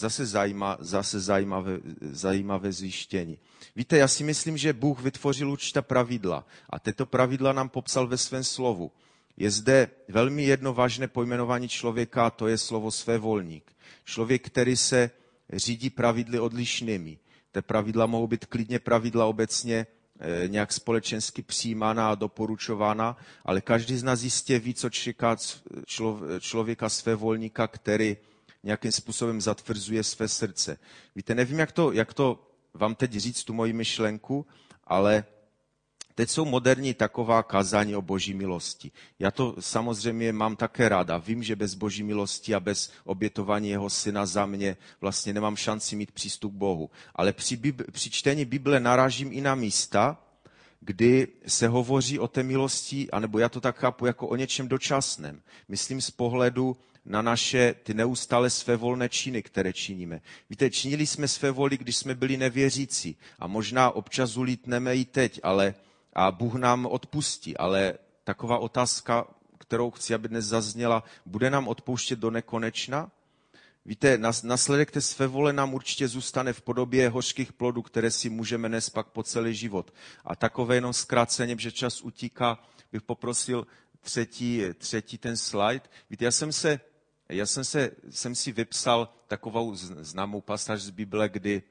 Zase, 0.00 0.26
zajíma, 0.26 0.76
zase 0.80 1.20
zajímavé, 1.20 1.78
zajímavé 2.00 2.72
zjištění. 2.72 3.38
Víte, 3.76 3.96
já 3.96 4.08
si 4.08 4.24
myslím, 4.24 4.56
že 4.56 4.72
Bůh 4.72 5.02
vytvořil 5.02 5.50
určitá 5.50 5.82
pravidla 5.82 6.46
a 6.70 6.78
tyto 6.78 7.06
pravidla 7.06 7.52
nám 7.52 7.68
popsal 7.68 8.06
ve 8.06 8.16
svém 8.16 8.44
slovu. 8.44 8.92
Je 9.36 9.50
zde 9.50 9.88
velmi 10.08 10.44
jedno 10.44 10.74
vážné 10.74 11.08
pojmenování 11.08 11.68
člověka 11.68 12.26
a 12.26 12.30
to 12.30 12.46
je 12.48 12.58
slovo 12.58 12.90
svévolník. 12.90 13.72
Člověk, 14.04 14.46
který 14.46 14.76
se 14.76 15.10
řídí 15.52 15.90
pravidly 15.90 16.38
odlišnými. 16.40 17.18
Ty 17.52 17.62
pravidla 17.62 18.06
mohou 18.06 18.26
být 18.26 18.46
klidně 18.46 18.78
pravidla 18.78 19.26
obecně 19.26 19.86
eh, 20.20 20.48
nějak 20.48 20.72
společensky 20.72 21.42
přijímána 21.42 22.10
a 22.10 22.14
doporučována, 22.14 23.16
ale 23.44 23.60
každý 23.60 23.96
z 23.96 24.02
nás 24.02 24.22
jistě 24.22 24.58
ví, 24.58 24.74
co 24.74 24.90
čeká 24.90 25.36
člověka 26.40 26.88
svévolníka, 26.88 27.68
který 27.68 28.16
nějakým 28.62 28.92
způsobem 28.92 29.40
zatvrzuje 29.40 30.04
své 30.04 30.28
srdce. 30.28 30.78
Víte, 31.14 31.34
nevím, 31.34 31.58
jak 31.58 31.72
to, 31.72 31.92
jak 31.92 32.14
to 32.14 32.46
vám 32.74 32.94
teď 32.94 33.12
říct, 33.12 33.44
tu 33.44 33.52
moji 33.52 33.72
myšlenku, 33.72 34.46
ale 34.84 35.24
teď 36.14 36.30
jsou 36.30 36.44
moderní 36.44 36.94
taková 36.94 37.42
kazání 37.42 37.96
o 37.96 38.02
boží 38.02 38.34
milosti. 38.34 38.90
Já 39.18 39.30
to 39.30 39.56
samozřejmě 39.60 40.32
mám 40.32 40.56
také 40.56 40.88
ráda. 40.88 41.18
Vím, 41.18 41.42
že 41.42 41.56
bez 41.56 41.74
boží 41.74 42.02
milosti 42.02 42.54
a 42.54 42.60
bez 42.60 42.92
obětování 43.04 43.68
jeho 43.68 43.90
syna 43.90 44.26
za 44.26 44.46
mě 44.46 44.76
vlastně 45.00 45.32
nemám 45.32 45.56
šanci 45.56 45.96
mít 45.96 46.12
přístup 46.12 46.52
k 46.52 46.56
Bohu. 46.56 46.90
Ale 47.14 47.32
při, 47.32 47.60
při 47.92 48.10
čtení 48.10 48.44
Bible 48.44 48.80
narážím 48.80 49.32
i 49.32 49.40
na 49.40 49.54
místa, 49.54 50.18
kdy 50.80 51.28
se 51.46 51.68
hovoří 51.68 52.18
o 52.18 52.28
té 52.28 52.42
milosti, 52.42 53.10
anebo 53.10 53.38
já 53.38 53.48
to 53.48 53.60
tak 53.60 53.76
chápu 53.76 54.06
jako 54.06 54.28
o 54.28 54.36
něčem 54.36 54.68
dočasném. 54.68 55.42
Myslím 55.68 56.00
z 56.00 56.10
pohledu 56.10 56.76
na 57.04 57.22
naše 57.22 57.74
ty 57.82 57.94
neustále 57.94 58.50
své 58.50 58.76
volné 58.76 59.08
činy, 59.08 59.42
které 59.42 59.72
činíme. 59.72 60.20
Víte, 60.50 60.70
činili 60.70 61.06
jsme 61.06 61.28
své 61.28 61.50
voli, 61.50 61.78
když 61.78 61.96
jsme 61.96 62.14
byli 62.14 62.36
nevěřící 62.36 63.16
a 63.38 63.46
možná 63.46 63.90
občas 63.90 64.36
ulítneme 64.36 64.96
i 64.96 65.04
teď, 65.04 65.40
ale 65.42 65.74
a 66.12 66.30
Bůh 66.32 66.54
nám 66.54 66.86
odpustí, 66.86 67.56
ale 67.56 67.94
taková 68.24 68.58
otázka, 68.58 69.26
kterou 69.58 69.90
chci, 69.90 70.14
aby 70.14 70.28
dnes 70.28 70.44
zazněla, 70.44 71.04
bude 71.26 71.50
nám 71.50 71.68
odpouštět 71.68 72.18
do 72.18 72.30
nekonečna? 72.30 73.10
Víte, 73.84 74.18
nasledek 74.42 74.90
té 74.90 75.00
své 75.00 75.26
vole 75.26 75.52
nám 75.52 75.74
určitě 75.74 76.08
zůstane 76.08 76.52
v 76.52 76.62
podobě 76.62 77.08
hořkých 77.08 77.52
plodů, 77.52 77.82
které 77.82 78.10
si 78.10 78.30
můžeme 78.30 78.68
nést 78.68 78.90
pak 78.90 79.06
po 79.06 79.22
celý 79.22 79.54
život. 79.54 79.94
A 80.24 80.36
takové 80.36 80.74
jenom 80.74 80.92
zkráceně, 80.92 81.56
že 81.58 81.72
čas 81.72 82.02
utíká, 82.02 82.58
bych 82.92 83.02
poprosil 83.02 83.66
třetí, 84.00 84.62
třetí 84.78 85.18
ten 85.18 85.36
slide. 85.36 85.80
Víte, 86.10 86.24
já 86.24 86.30
jsem 86.30 86.52
se 86.52 86.80
já 87.30 87.46
jsem, 87.46 87.64
se, 87.64 87.90
jsem 88.10 88.34
si 88.34 88.52
vypsal 88.52 89.14
takovou 89.28 89.74
známou 89.74 90.40
pasáž 90.40 90.82
z 90.82 90.90
Bible, 90.90 91.28
kdy, 91.28 91.62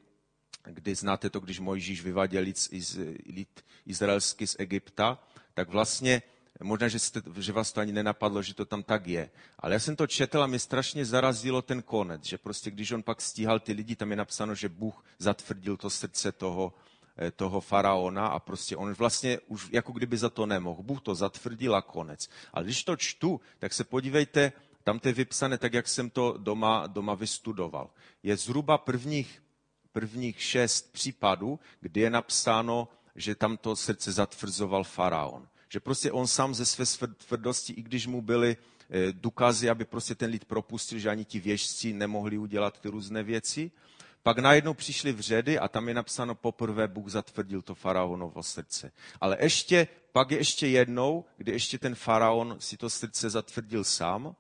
kdy 0.64 0.96
znáte 0.96 1.30
to, 1.30 1.40
když 1.40 1.60
Mojžíš 1.60 2.04
vyváděl 2.04 2.44
lid, 2.44 2.70
lid 3.26 3.66
izraelský 3.86 4.48
z 4.48 4.56
Egypta, 4.60 5.24
tak 5.54 5.70
vlastně 5.70 6.22
možná, 6.64 6.88
že, 6.88 7.00
jste, 7.00 7.22
že 7.38 7.52
vás 7.52 7.72
to 7.72 7.82
ani 7.82 7.92
nenapadlo, 7.92 8.42
že 8.42 8.54
to 8.54 8.66
tam 8.66 8.84
tak 8.84 9.08
je. 9.08 9.30
Ale 9.60 9.74
já 9.74 9.80
jsem 9.80 9.96
to 9.96 10.08
četl 10.08 10.44
a 10.44 10.48
mě 10.48 10.60
strašně 10.60 11.06
zarazilo 11.06 11.62
ten 11.62 11.82
konec, 11.82 12.26
že 12.26 12.38
prostě 12.38 12.72
když 12.72 12.92
on 12.92 13.04
pak 13.04 13.22
stíhal 13.22 13.60
ty 13.60 13.74
lidi, 13.74 13.96
tam 13.96 14.12
je 14.12 14.18
napsáno, 14.18 14.56
že 14.56 14.70
Bůh 14.70 15.06
zatvrdil 15.20 15.78
to 15.78 15.90
srdce 15.90 16.32
toho, 16.32 16.74
eh, 17.18 17.32
toho 17.32 17.62
faraona 17.62 18.28
a 18.28 18.40
prostě 18.40 18.78
on 18.78 18.94
vlastně 18.94 19.40
už 19.48 19.70
jako 19.72 19.92
kdyby 19.92 20.18
za 20.18 20.30
to 20.30 20.46
nemohl. 20.46 20.84
Bůh 20.84 21.02
to 21.02 21.16
zatvrdil 21.16 21.76
a 21.76 21.82
konec. 21.82 22.30
Ale 22.54 22.66
když 22.66 22.84
to 22.84 22.96
čtu, 22.96 23.42
tak 23.60 23.74
se 23.74 23.84
podívejte, 23.84 24.52
tam 24.84 25.00
to 25.00 25.08
je 25.08 25.14
vypsané 25.14 25.58
tak, 25.58 25.74
jak 25.74 25.88
jsem 25.88 26.10
to 26.10 26.36
doma, 26.38 26.88
doma 26.88 27.14
vystudoval. 27.16 27.90
Je 28.24 28.38
zhruba 28.38 28.78
prvních, 28.78 29.44
prvních 29.92 30.42
šest 30.42 30.92
případů, 30.92 31.60
kdy 31.82 32.02
je 32.02 32.10
napsáno, 32.10 32.88
že 33.16 33.36
tam 33.36 33.58
to 33.58 33.76
srdce 33.76 34.12
zatvrzoval 34.12 34.84
faraon. 34.84 35.48
Že 35.70 35.80
prostě 35.80 36.12
on 36.12 36.28
sám 36.28 36.56
ze 36.56 36.66
své 36.66 37.08
tvrdosti, 37.08 37.74
i 37.74 37.82
když 37.82 38.08
mu 38.08 38.22
byly 38.22 38.58
eh, 38.90 39.12
důkazy, 39.12 39.70
aby 39.70 39.86
prostě 39.86 40.16
ten 40.16 40.30
lid 40.32 40.46
propustil, 40.46 41.00
že 41.00 41.10
ani 41.10 41.26
ti 41.26 41.40
věžci 41.40 41.94
nemohli 41.94 42.38
udělat 42.38 42.80
ty 42.80 42.90
různé 42.90 43.24
věci, 43.24 43.72
pak 44.24 44.40
najednou 44.40 44.74
přišli 44.74 45.12
v 45.14 45.20
řady 45.20 45.60
a 45.60 45.68
tam 45.68 45.88
je 45.88 45.94
napsáno 45.94 46.36
poprvé 46.36 46.88
Bůh 46.88 47.10
zatvrdil 47.10 47.62
to 47.62 47.76
faraonovo 47.76 48.44
srdce. 48.44 48.92
Ale 49.22 49.38
ještě, 49.42 49.88
pak 50.12 50.32
je 50.32 50.38
ještě 50.38 50.68
jednou, 50.68 51.26
kdy 51.38 51.52
ještě 51.52 51.78
ten 51.78 51.96
faraon 51.96 52.56
si 52.60 52.78
to 52.78 52.90
srdce 52.90 53.30
zatvrdil 53.30 53.84
sám 53.84 54.36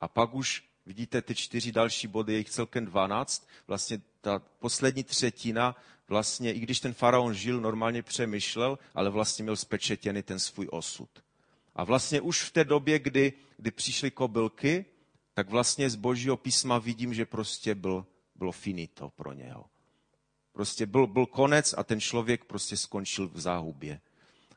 a 0.00 0.08
pak 0.08 0.34
už 0.34 0.64
vidíte 0.86 1.22
ty 1.22 1.34
čtyři 1.34 1.72
další 1.72 2.06
body, 2.06 2.32
je 2.32 2.38
jich 2.38 2.50
celkem 2.50 2.84
12. 2.84 3.48
Vlastně 3.66 4.00
ta 4.20 4.38
poslední 4.58 5.04
třetina, 5.04 5.76
vlastně 6.08 6.52
i 6.52 6.60
když 6.60 6.80
ten 6.80 6.94
faraon 6.94 7.34
žil, 7.34 7.60
normálně 7.60 8.02
přemýšlel, 8.02 8.78
ale 8.94 9.10
vlastně 9.10 9.42
měl 9.42 9.56
spečetěný 9.56 10.22
ten 10.22 10.38
svůj 10.38 10.68
osud. 10.70 11.10
A 11.74 11.84
vlastně 11.84 12.20
už 12.20 12.42
v 12.42 12.52
té 12.52 12.64
době, 12.64 12.98
kdy, 12.98 13.32
kdy 13.56 13.70
přišly 13.70 14.10
kobylky, 14.10 14.84
tak 15.34 15.50
vlastně 15.50 15.90
z 15.90 15.94
božího 15.94 16.36
písma 16.36 16.78
vidím, 16.78 17.14
že 17.14 17.26
prostě 17.26 17.74
byl, 17.74 18.06
bylo 18.34 18.52
finito 18.52 19.10
pro 19.16 19.32
něho. 19.32 19.64
Prostě 20.52 20.86
byl, 20.86 21.06
byl 21.06 21.26
konec 21.26 21.74
a 21.78 21.84
ten 21.84 22.00
člověk 22.00 22.44
prostě 22.44 22.76
skončil 22.76 23.28
v 23.28 23.40
záhubě. 23.40 24.00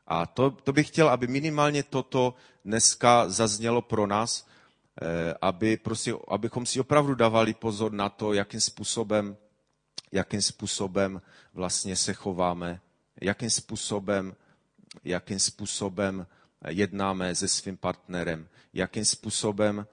A 0.06 0.26
to, 0.26 0.50
to 0.50 0.72
bych 0.72 0.88
chtěl, 0.88 1.08
aby 1.08 1.26
minimálně 1.26 1.82
toto 1.82 2.34
dneska 2.64 3.28
zaznělo 3.28 3.82
pro 3.82 4.06
nás, 4.06 4.48
aby 5.40 5.76
prostě, 5.76 6.14
abychom 6.28 6.66
si 6.66 6.80
opravdu 6.80 7.14
dávali 7.14 7.54
pozor 7.54 7.92
na 7.92 8.08
to, 8.08 8.32
jakým 8.32 8.60
způsobem, 8.60 9.36
jakým 10.12 10.42
způsobem 10.42 11.22
vlastně 11.54 11.96
se 11.96 12.12
chováme, 12.12 12.80
jakým 13.20 13.50
způsobem, 13.50 14.34
jakým 15.04 15.38
způsobem 15.38 16.26
jednáme 16.68 17.34
se 17.34 17.48
svým 17.48 17.76
partnerem, 17.76 18.48
jakým 18.74 19.04
způsobem, 19.04 19.86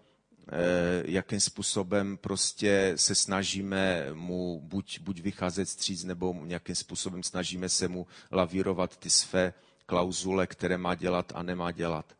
eh, 0.51 1.03
jakým 1.05 1.39
způsobem 1.39 2.17
prostě 2.17 2.93
se 2.95 3.15
snažíme 3.15 4.07
mu 4.13 4.61
buď, 4.63 4.99
buď 4.99 5.21
vycházet 5.21 5.69
stříc, 5.69 6.03
nebo 6.03 6.33
nějakým 6.33 6.75
způsobem 6.75 7.23
snažíme 7.23 7.69
se 7.69 7.87
mu 7.87 8.07
lavírovat 8.31 8.97
ty 8.97 9.09
své 9.09 9.53
klauzule, 9.85 10.47
které 10.47 10.77
má 10.77 10.95
dělat 10.95 11.31
a 11.35 11.43
nemá 11.43 11.71
dělat. 11.71 12.13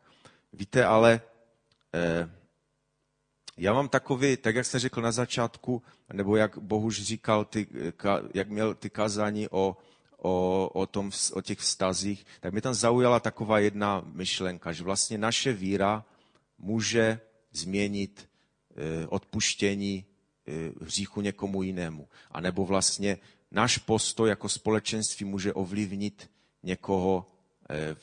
Víte, 0.52 0.84
ale 0.84 1.20
eh, 1.94 2.30
já 3.56 3.72
mám 3.72 3.88
takový, 3.88 4.36
tak 4.36 4.54
jak 4.54 4.66
jsem 4.66 4.80
řekl 4.80 5.02
na 5.02 5.12
začátku, 5.12 5.82
nebo 6.12 6.36
jak 6.36 6.58
Bohuž 6.58 7.02
říkal, 7.02 7.44
ty, 7.44 7.66
jak 8.34 8.48
měl 8.48 8.74
ty 8.74 8.90
kazání 8.90 9.48
o, 9.48 9.76
o, 10.16 10.68
o, 10.72 10.86
tom, 10.86 11.10
o 11.32 11.42
těch 11.42 11.58
vztazích, 11.58 12.26
tak 12.40 12.52
mi 12.52 12.60
tam 12.60 12.74
zaujala 12.74 13.20
taková 13.20 13.58
jedna 13.58 14.02
myšlenka, 14.12 14.72
že 14.72 14.84
vlastně 14.84 15.18
naše 15.18 15.52
víra 15.52 16.04
může 16.58 17.20
změnit 17.52 18.28
eh, 18.76 19.06
odpuštění 19.06 20.04
hříchu 20.80 21.20
někomu 21.20 21.62
jinému. 21.62 22.08
A 22.30 22.40
nebo 22.40 22.66
vlastně 22.66 23.18
náš 23.50 23.78
postoj 23.78 24.28
jako 24.28 24.48
společenství 24.48 25.26
může 25.26 25.52
ovlivnit 25.52 26.30
někoho 26.62 27.26
eh, 27.28 27.35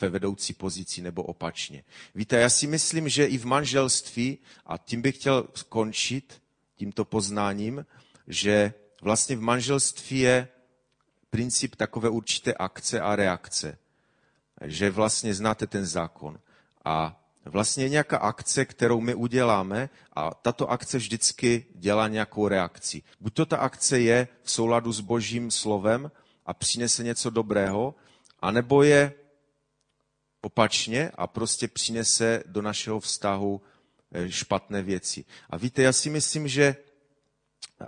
ve 0.02 0.10
vedoucí 0.10 0.54
pozici 0.54 1.02
nebo 1.02 1.24
opačně. 1.24 1.84
Víte, 2.16 2.38
já 2.38 2.50
si 2.50 2.68
myslím, 2.68 3.10
že 3.10 3.26
i 3.26 3.38
v 3.38 3.46
manželství, 3.46 4.38
a 4.66 4.78
tím 4.78 5.02
bych 5.02 5.16
chtěl 5.16 5.48
skončit 5.54 6.42
tímto 6.76 7.06
poznáním, 7.06 7.86
že 8.28 8.74
vlastně 9.02 9.36
v 9.36 9.42
manželství 9.42 10.20
je 10.20 10.48
princip 11.30 11.76
takové 11.76 12.10
určité 12.10 12.54
akce 12.54 13.02
a 13.02 13.16
reakce. 13.16 13.78
Že 14.62 14.90
vlastně 14.90 15.34
znáte 15.34 15.68
ten 15.68 15.86
zákon. 15.86 16.40
A 16.86 17.20
vlastně 17.46 17.90
nějaká 17.90 18.18
akce, 18.18 18.66
kterou 18.66 19.02
my 19.02 19.16
uděláme 19.16 19.90
a 20.14 20.34
tato 20.34 20.70
akce 20.72 20.98
vždycky 20.98 21.66
dělá 21.76 22.08
nějakou 22.08 22.48
reakci. 22.48 23.02
Buď 23.20 23.34
to 23.34 23.46
ta 23.46 23.58
akce 23.58 24.00
je 24.00 24.28
v 24.42 24.52
souladu 24.52 24.92
s 24.92 25.00
božím 25.00 25.52
slovem 25.52 26.12
a 26.46 26.54
přinese 26.54 27.04
něco 27.04 27.30
dobrého, 27.30 27.96
anebo 28.40 28.84
je 28.84 29.14
opačně 30.44 31.12
a 31.16 31.28
prostě 31.28 31.68
přinese 31.68 32.44
do 32.46 32.62
našeho 32.62 33.00
vztahu 33.00 33.62
eh, 34.12 34.32
špatné 34.32 34.84
věci. 34.84 35.26
A 35.50 35.58
víte, 35.58 35.82
já 35.82 35.94
si 35.94 36.10
myslím, 36.10 36.48
že, 36.48 36.76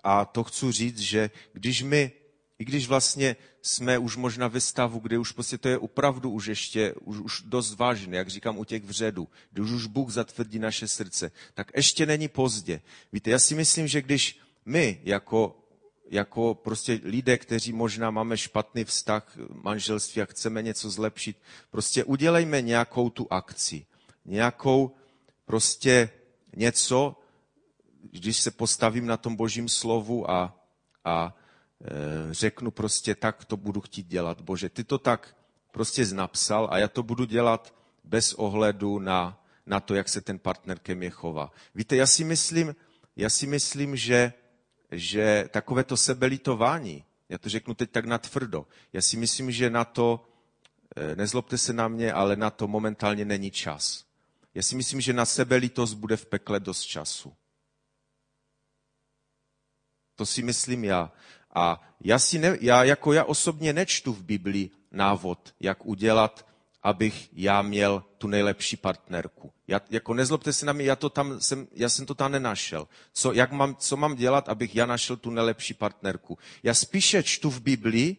a 0.04 0.26
to 0.26 0.44
chci 0.44 0.72
říct, 0.72 1.00
že 1.00 1.30
když 1.54 1.82
my 1.82 2.12
i 2.60 2.66
když 2.66 2.88
vlastně 2.88 3.36
jsme 3.62 3.98
už 3.98 4.16
možná 4.16 4.48
ve 4.48 4.62
stavu, 4.62 5.00
kde 5.00 5.18
už 5.18 5.32
prostě 5.32 5.58
to 5.58 5.70
je 5.70 5.78
opravdu 5.78 6.30
už 6.30 6.46
ještě, 6.46 6.94
už, 6.94 7.18
už 7.20 7.42
dost 7.42 7.76
vážné, 7.76 8.18
jak 8.18 8.30
říkám 8.30 8.58
u 8.58 8.64
těch 8.64 8.84
vředů, 8.84 9.28
kdy 9.52 9.62
už, 9.62 9.72
už 9.72 9.86
Bůh 9.86 10.12
zatvrdí 10.12 10.60
naše 10.60 10.88
srdce, 10.88 11.32
tak 11.54 11.72
ještě 11.76 12.06
není 12.06 12.28
pozdě. 12.28 12.82
Víte, 13.12 13.32
já 13.32 13.40
si 13.40 13.56
myslím, 13.56 13.88
že 13.88 14.02
když 14.02 14.40
my 14.66 15.02
jako, 15.04 15.65
jako 16.10 16.56
prostě 16.56 17.00
lidé, 17.04 17.38
kteří 17.38 17.74
možná 17.74 18.12
máme 18.12 18.38
špatný 18.38 18.84
vztah 18.84 19.38
manželství 19.64 20.22
a 20.22 20.26
chceme 20.26 20.62
něco 20.62 20.90
zlepšit, 20.90 21.38
prostě 21.72 22.04
udělejme 22.04 22.62
nějakou 22.62 23.10
tu 23.10 23.28
akci, 23.30 23.86
nějakou 24.26 24.96
prostě 25.46 26.10
něco, 26.56 27.16
když 28.12 28.38
se 28.38 28.52
postavím 28.52 29.06
na 29.06 29.18
tom 29.18 29.36
božím 29.36 29.70
slovu 29.70 30.32
a, 30.32 30.56
a 31.06 31.36
Eh, 31.82 32.34
řeknu 32.34 32.72
prostě 32.72 33.16
tak, 33.16 33.46
to 33.46 33.58
budu 33.58 33.82
chtít 33.82 34.08
dělat. 34.08 34.42
Bože, 34.42 34.70
ty 34.70 34.84
to 34.84 34.98
tak 34.98 35.36
prostě 35.72 36.06
znapsal 36.06 36.68
a 36.72 36.78
já 36.78 36.88
to 36.88 37.04
budu 37.04 37.26
dělat 37.26 37.76
bez 38.04 38.34
ohledu 38.34 39.00
na, 39.00 39.44
na 39.66 39.80
to, 39.80 39.96
jak 39.96 40.10
se 40.10 40.22
ten 40.22 40.40
partner 40.40 40.80
ke 40.80 40.96
mně 40.96 41.10
chová. 41.10 41.52
Víte, 41.76 41.96
já 41.96 42.08
si 42.08 42.24
myslím, 42.24 42.76
já 43.16 43.30
si 43.30 43.48
myslím 43.48 43.96
že, 43.96 44.34
že 44.92 45.50
takové 45.52 45.84
to 45.84 45.98
sebelitování, 45.98 47.04
já 47.30 47.38
to 47.38 47.50
řeknu 47.50 47.74
teď 47.74 47.92
tak 47.92 48.06
natvrdo, 48.06 48.66
já 48.94 49.02
si 49.02 49.18
myslím, 49.18 49.52
že 49.52 49.70
na 49.70 49.86
to, 49.86 50.28
eh, 50.96 51.16
nezlobte 51.16 51.58
se 51.58 51.74
na 51.74 51.88
mě, 51.88 52.14
ale 52.14 52.36
na 52.36 52.50
to 52.50 52.68
momentálně 52.68 53.26
není 53.26 53.52
čas. 53.52 54.06
Já 54.54 54.64
si 54.64 54.76
myslím, 54.76 55.02
že 55.02 55.14
na 55.14 55.26
sebelitost 55.26 55.94
bude 55.94 56.18
v 56.18 56.26
pekle 56.26 56.60
dost 56.60 56.82
času. 56.82 57.34
To 60.16 60.26
si 60.26 60.42
myslím 60.44 60.84
já. 60.84 61.12
A 61.56 61.82
já, 62.02 62.20
si 62.20 62.40
ne, 62.40 62.58
já 62.62 62.84
jako 62.84 63.14
já 63.14 63.24
osobně 63.24 63.74
nečtu 63.74 64.14
v 64.14 64.24
Biblii 64.24 64.72
návod, 64.92 65.56
jak 65.60 65.86
udělat, 65.86 66.48
abych 66.86 67.30
já 67.34 67.62
měl 67.62 68.04
tu 68.18 68.28
nejlepší 68.28 68.78
partnerku. 68.78 69.52
Já, 69.68 69.82
jako 69.90 70.14
nezlobte 70.14 70.54
se 70.54 70.66
na 70.66 70.74
mě, 70.74 70.86
já, 70.86 70.96
to 70.96 71.10
tam 71.10 71.42
jsem, 71.42 71.68
já 71.72 71.90
jsem 71.90 72.06
to 72.06 72.16
tam 72.16 72.32
nenašel. 72.32 72.88
Co, 73.14 73.34
jak 73.34 73.52
mám, 73.52 73.76
co 73.76 73.98
mám 73.98 74.16
dělat, 74.16 74.50
abych 74.50 74.76
já 74.76 74.86
našel 74.86 75.18
tu 75.18 75.32
nejlepší 75.32 75.74
partnerku? 75.74 76.38
Já 76.64 76.74
spíše 76.74 77.24
čtu 77.24 77.50
v 77.50 77.62
Biblii 77.62 78.18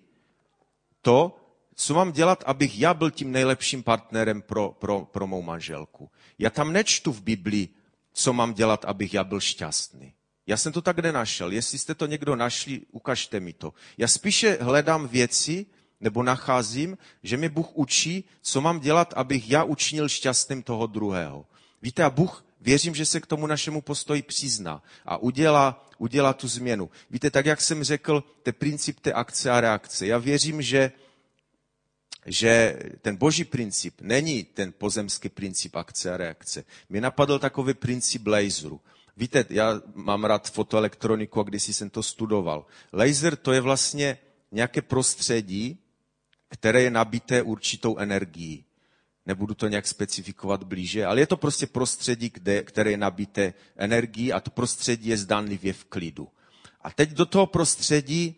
to, 1.02 1.36
co 1.74 1.94
mám 1.94 2.12
dělat, 2.12 2.44
abych 2.46 2.78
já 2.78 2.94
byl 2.94 3.10
tím 3.10 3.32
nejlepším 3.32 3.82
partnerem 3.82 4.42
pro, 4.42 4.68
pro, 4.78 5.00
pro 5.00 5.26
mou 5.26 5.42
manželku. 5.42 6.10
Já 6.38 6.50
tam 6.50 6.72
nečtu 6.72 7.12
v 7.12 7.22
Biblii, 7.22 7.68
co 8.12 8.32
mám 8.32 8.54
dělat, 8.54 8.84
abych 8.84 9.14
já 9.14 9.24
byl 9.24 9.40
šťastný. 9.40 10.12
Já 10.46 10.56
jsem 10.56 10.72
to 10.72 10.82
tak 10.82 10.98
nenašel. 10.98 11.52
Jestli 11.52 11.78
jste 11.78 11.94
to 11.94 12.06
někdo 12.06 12.36
našli, 12.36 12.80
ukažte 12.90 13.40
mi 13.40 13.52
to. 13.52 13.74
Já 13.98 14.08
spíše 14.08 14.58
hledám 14.60 15.08
věci, 15.08 15.66
nebo 16.06 16.22
nacházím, 16.22 16.98
že 17.22 17.36
mi 17.36 17.48
Bůh 17.48 17.66
učí, 17.74 18.24
co 18.42 18.60
mám 18.60 18.80
dělat, 18.80 19.14
abych 19.16 19.50
já 19.50 19.64
učinil 19.64 20.08
šťastným 20.08 20.62
toho 20.62 20.86
druhého. 20.86 21.46
Víte, 21.82 22.04
a 22.04 22.10
Bůh, 22.10 22.44
věřím, 22.60 22.94
že 22.94 23.06
se 23.06 23.20
k 23.20 23.26
tomu 23.26 23.46
našemu 23.46 23.82
postoji 23.82 24.22
přizná 24.22 24.82
a 25.06 25.16
udělá, 25.16 25.88
udělá 25.98 26.32
tu 26.32 26.48
změnu. 26.48 26.90
Víte, 27.10 27.30
tak 27.30 27.46
jak 27.46 27.60
jsem 27.60 27.84
řekl, 27.84 28.24
ten 28.42 28.54
princip 28.54 29.00
té 29.00 29.12
akce 29.12 29.50
a 29.50 29.60
reakce. 29.60 30.06
Já 30.06 30.18
věřím, 30.18 30.62
že, 30.62 30.92
že 32.26 32.78
ten 33.02 33.16
boží 33.16 33.44
princip 33.44 33.94
není 34.00 34.44
ten 34.44 34.72
pozemský 34.78 35.28
princip 35.28 35.76
akce 35.76 36.14
a 36.14 36.16
reakce. 36.16 36.64
Mě 36.88 37.00
napadl 37.00 37.38
takový 37.38 37.74
princip 37.74 38.26
laseru. 38.26 38.80
Víte, 39.16 39.44
já 39.50 39.82
mám 39.94 40.24
rád 40.24 40.50
fotoelektroniku 40.50 41.40
a 41.40 41.42
kdysi 41.42 41.72
jsem 41.74 41.90
to 41.90 42.02
studoval. 42.02 42.66
Laser 42.92 43.36
to 43.36 43.52
je 43.52 43.60
vlastně 43.60 44.18
nějaké 44.52 44.82
prostředí, 44.82 45.78
které 46.48 46.82
je 46.82 46.90
nabité 46.90 47.42
určitou 47.42 47.96
energií. 47.98 48.64
Nebudu 49.26 49.54
to 49.54 49.68
nějak 49.68 49.86
specifikovat 49.86 50.62
blíže, 50.62 51.06
ale 51.06 51.20
je 51.20 51.26
to 51.26 51.36
prostě 51.36 51.66
prostředí, 51.66 52.30
kde, 52.34 52.62
které 52.62 52.90
je 52.90 52.96
nabité 52.96 53.54
energií 53.76 54.32
a 54.32 54.40
to 54.40 54.50
prostředí 54.50 55.08
je 55.08 55.16
zdánlivě 55.18 55.72
v 55.72 55.84
klidu. 55.84 56.28
A 56.80 56.90
teď 56.90 57.10
do 57.10 57.26
toho 57.26 57.46
prostředí 57.46 58.34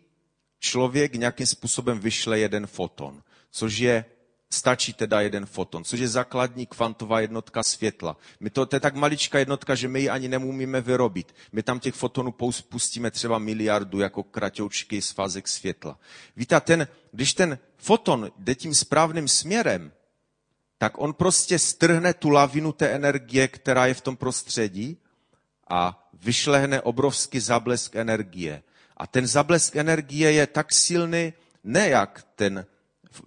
člověk 0.59 1.15
nějakým 1.15 1.45
způsobem 1.45 1.99
vyšle 1.99 2.39
jeden 2.39 2.67
foton, 2.67 3.23
což 3.51 3.77
je 3.77 4.05
stačí 4.51 4.93
teda 4.93 5.21
jeden 5.21 5.45
foton, 5.45 5.83
což 5.83 5.99
je 5.99 6.07
základní 6.07 6.65
kvantová 6.65 7.19
jednotka 7.19 7.63
světla. 7.63 8.17
My 8.39 8.49
to, 8.49 8.65
to 8.65 8.75
je 8.75 8.79
tak 8.79 8.95
maličká 8.95 9.39
jednotka, 9.39 9.75
že 9.75 9.87
my 9.87 9.99
ji 10.01 10.09
ani 10.09 10.27
nemůžeme 10.27 10.81
vyrobit. 10.81 11.35
My 11.51 11.63
tam 11.63 11.79
těch 11.79 11.93
fotonů 11.93 12.31
pustíme 12.69 13.11
třeba 13.11 13.39
miliardu 13.39 13.99
jako 13.99 14.23
kratoučky 14.23 15.01
z 15.01 15.11
fázek 15.11 15.47
světla. 15.47 15.99
Víte, 16.35 16.61
ten, 16.61 16.87
když 17.11 17.33
ten 17.33 17.59
foton 17.77 18.31
jde 18.37 18.55
tím 18.55 18.75
správným 18.75 19.27
směrem, 19.27 19.91
tak 20.77 20.93
on 20.97 21.13
prostě 21.13 21.59
strhne 21.59 22.13
tu 22.13 22.29
lavinu 22.29 22.71
té 22.71 22.87
energie, 22.87 23.47
která 23.47 23.85
je 23.85 23.93
v 23.93 24.01
tom 24.01 24.17
prostředí 24.17 24.97
a 25.69 26.09
vyšlehne 26.13 26.81
obrovský 26.81 27.39
zablesk 27.39 27.95
energie. 27.95 28.63
A 28.97 29.07
ten 29.07 29.27
zablesk 29.27 29.75
energie 29.75 30.31
je 30.31 30.47
tak 30.47 30.73
silný, 30.73 31.33
ne 31.63 31.89
jak 31.89 32.25
ten 32.35 32.65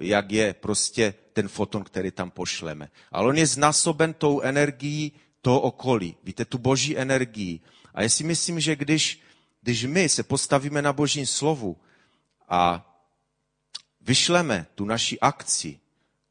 jak 0.00 0.32
je 0.32 0.54
prostě 0.54 1.14
ten 1.32 1.48
foton, 1.48 1.84
který 1.84 2.10
tam 2.10 2.30
pošleme. 2.30 2.90
Ale 3.12 3.28
on 3.28 3.38
je 3.38 3.46
znásoben 3.46 4.14
tou 4.14 4.40
energií 4.40 5.12
toho 5.40 5.60
okolí. 5.60 6.16
Víte, 6.24 6.44
tu 6.44 6.58
boží 6.58 6.98
energii. 6.98 7.60
A 7.94 8.02
já 8.02 8.08
si 8.08 8.24
myslím, 8.24 8.60
že 8.60 8.76
když, 8.76 9.20
když 9.62 9.84
my 9.84 10.08
se 10.08 10.22
postavíme 10.22 10.82
na 10.82 10.92
božím 10.92 11.26
slovu 11.26 11.76
a 12.48 12.88
vyšleme 14.00 14.66
tu 14.74 14.84
naši 14.84 15.20
akci 15.20 15.78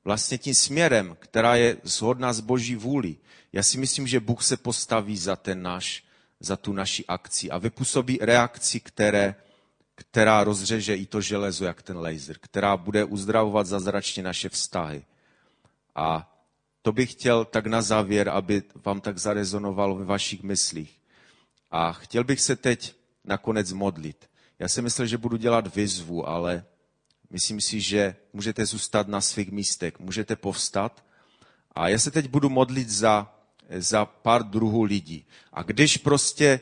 vlastně 0.06 0.38
tím 0.38 0.56
směrem, 0.56 1.18
která 1.20 1.56
je 1.56 1.78
shodná 1.84 2.34
s 2.34 2.40
boží 2.40 2.76
vůli, 2.76 3.18
já 3.54 3.64
si 3.64 3.78
myslím, 3.78 4.08
že 4.08 4.20
Bůh 4.20 4.44
se 4.44 4.58
postaví 4.58 5.18
za 5.18 5.36
ten 5.36 5.62
náš, 5.62 6.04
za 6.40 6.58
tu 6.58 6.74
naši 6.74 7.06
akci 7.06 7.52
a 7.52 7.58
vypůsobí 7.58 8.20
reakci, 8.22 8.80
které, 8.80 9.36
která 10.02 10.44
rozřeže 10.44 10.96
i 10.96 11.06
to 11.06 11.22
železo, 11.22 11.66
jak 11.66 11.82
ten 11.82 11.98
laser, 11.98 12.38
která 12.40 12.78
bude 12.78 13.04
uzdravovat 13.06 13.68
zazračně 13.68 14.24
naše 14.24 14.50
vztahy. 14.50 15.06
A 15.96 16.38
to 16.82 16.92
bych 16.92 17.12
chtěl 17.12 17.46
tak 17.46 17.66
na 17.68 17.82
závěr, 17.82 18.30
aby 18.30 18.64
vám 18.86 19.02
tak 19.02 19.18
zarezonovalo 19.18 19.96
ve 19.96 20.06
vašich 20.06 20.44
myslích. 20.44 21.00
A 21.72 21.92
chtěl 21.94 22.24
bych 22.24 22.42
se 22.42 22.56
teď 22.56 22.96
nakonec 23.26 23.72
modlit. 23.74 24.30
Já 24.60 24.68
si 24.68 24.82
myslel, 24.82 25.08
že 25.08 25.18
budu 25.18 25.38
dělat 25.38 25.76
výzvu, 25.76 26.28
ale 26.30 26.66
myslím 27.30 27.62
si, 27.62 27.82
že 27.82 28.16
můžete 28.34 28.66
zůstat 28.66 29.08
na 29.08 29.22
svých 29.22 29.52
místech, 29.52 30.00
můžete 30.00 30.36
povstat. 30.36 31.06
A 31.72 31.88
já 31.88 32.00
se 32.00 32.12
teď 32.12 32.28
budu 32.30 32.50
modlit 32.50 32.90
za, 32.90 33.36
za 33.78 34.06
pár 34.06 34.44
druhů 34.44 34.84
lidí. 34.84 35.26
A 35.54 35.64
když 35.64 35.98
prostě 35.98 36.46
e, 36.50 36.62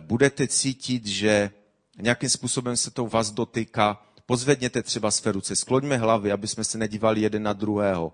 budete 0.00 0.48
cítit, 0.48 1.06
že 1.06 1.50
nějakým 1.98 2.28
způsobem 2.28 2.76
se 2.76 2.90
to 2.90 3.06
vás 3.06 3.30
dotýká, 3.30 4.02
pozvedněte 4.26 4.82
třeba 4.82 5.10
své 5.10 5.32
ruce, 5.32 5.56
skloňme 5.56 5.96
hlavy, 5.96 6.32
aby 6.32 6.48
jsme 6.48 6.64
se 6.64 6.78
nedívali 6.78 7.20
jeden 7.20 7.42
na 7.42 7.52
druhého. 7.52 8.12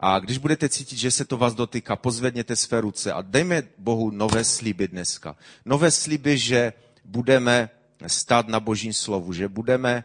A 0.00 0.18
když 0.18 0.38
budete 0.38 0.68
cítit, 0.68 0.98
že 0.98 1.10
se 1.10 1.24
to 1.24 1.36
vás 1.36 1.54
dotýká, 1.54 1.96
pozvedněte 1.96 2.56
své 2.56 2.80
ruce 2.80 3.12
a 3.12 3.22
dejme 3.22 3.62
Bohu 3.78 4.10
nové 4.10 4.44
sliby 4.44 4.88
dneska. 4.88 5.36
Nové 5.64 5.90
sliby, 5.90 6.38
že 6.38 6.72
budeme 7.04 7.70
stát 8.06 8.48
na 8.48 8.60
Božím 8.60 8.92
slovu, 8.92 9.32
že 9.32 9.48
budeme, 9.48 10.04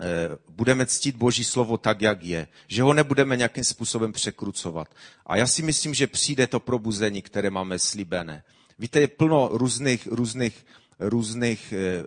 eh, 0.00 0.28
budeme 0.48 0.86
ctít 0.86 1.16
Boží 1.16 1.44
slovo 1.44 1.78
tak, 1.78 2.02
jak 2.02 2.24
je, 2.24 2.48
že 2.68 2.82
ho 2.82 2.92
nebudeme 2.92 3.36
nějakým 3.36 3.64
způsobem 3.64 4.12
překrucovat. 4.12 4.88
A 5.26 5.36
já 5.36 5.46
si 5.46 5.62
myslím, 5.62 5.94
že 5.94 6.06
přijde 6.06 6.46
to 6.46 6.60
probuzení, 6.60 7.22
které 7.22 7.50
máme 7.50 7.78
slibené. 7.78 8.42
Víte, 8.78 9.00
je 9.00 9.08
plno 9.08 9.48
různých, 9.52 10.06
různých 10.06 10.66
různých, 11.00 11.72
eh, 11.72 12.04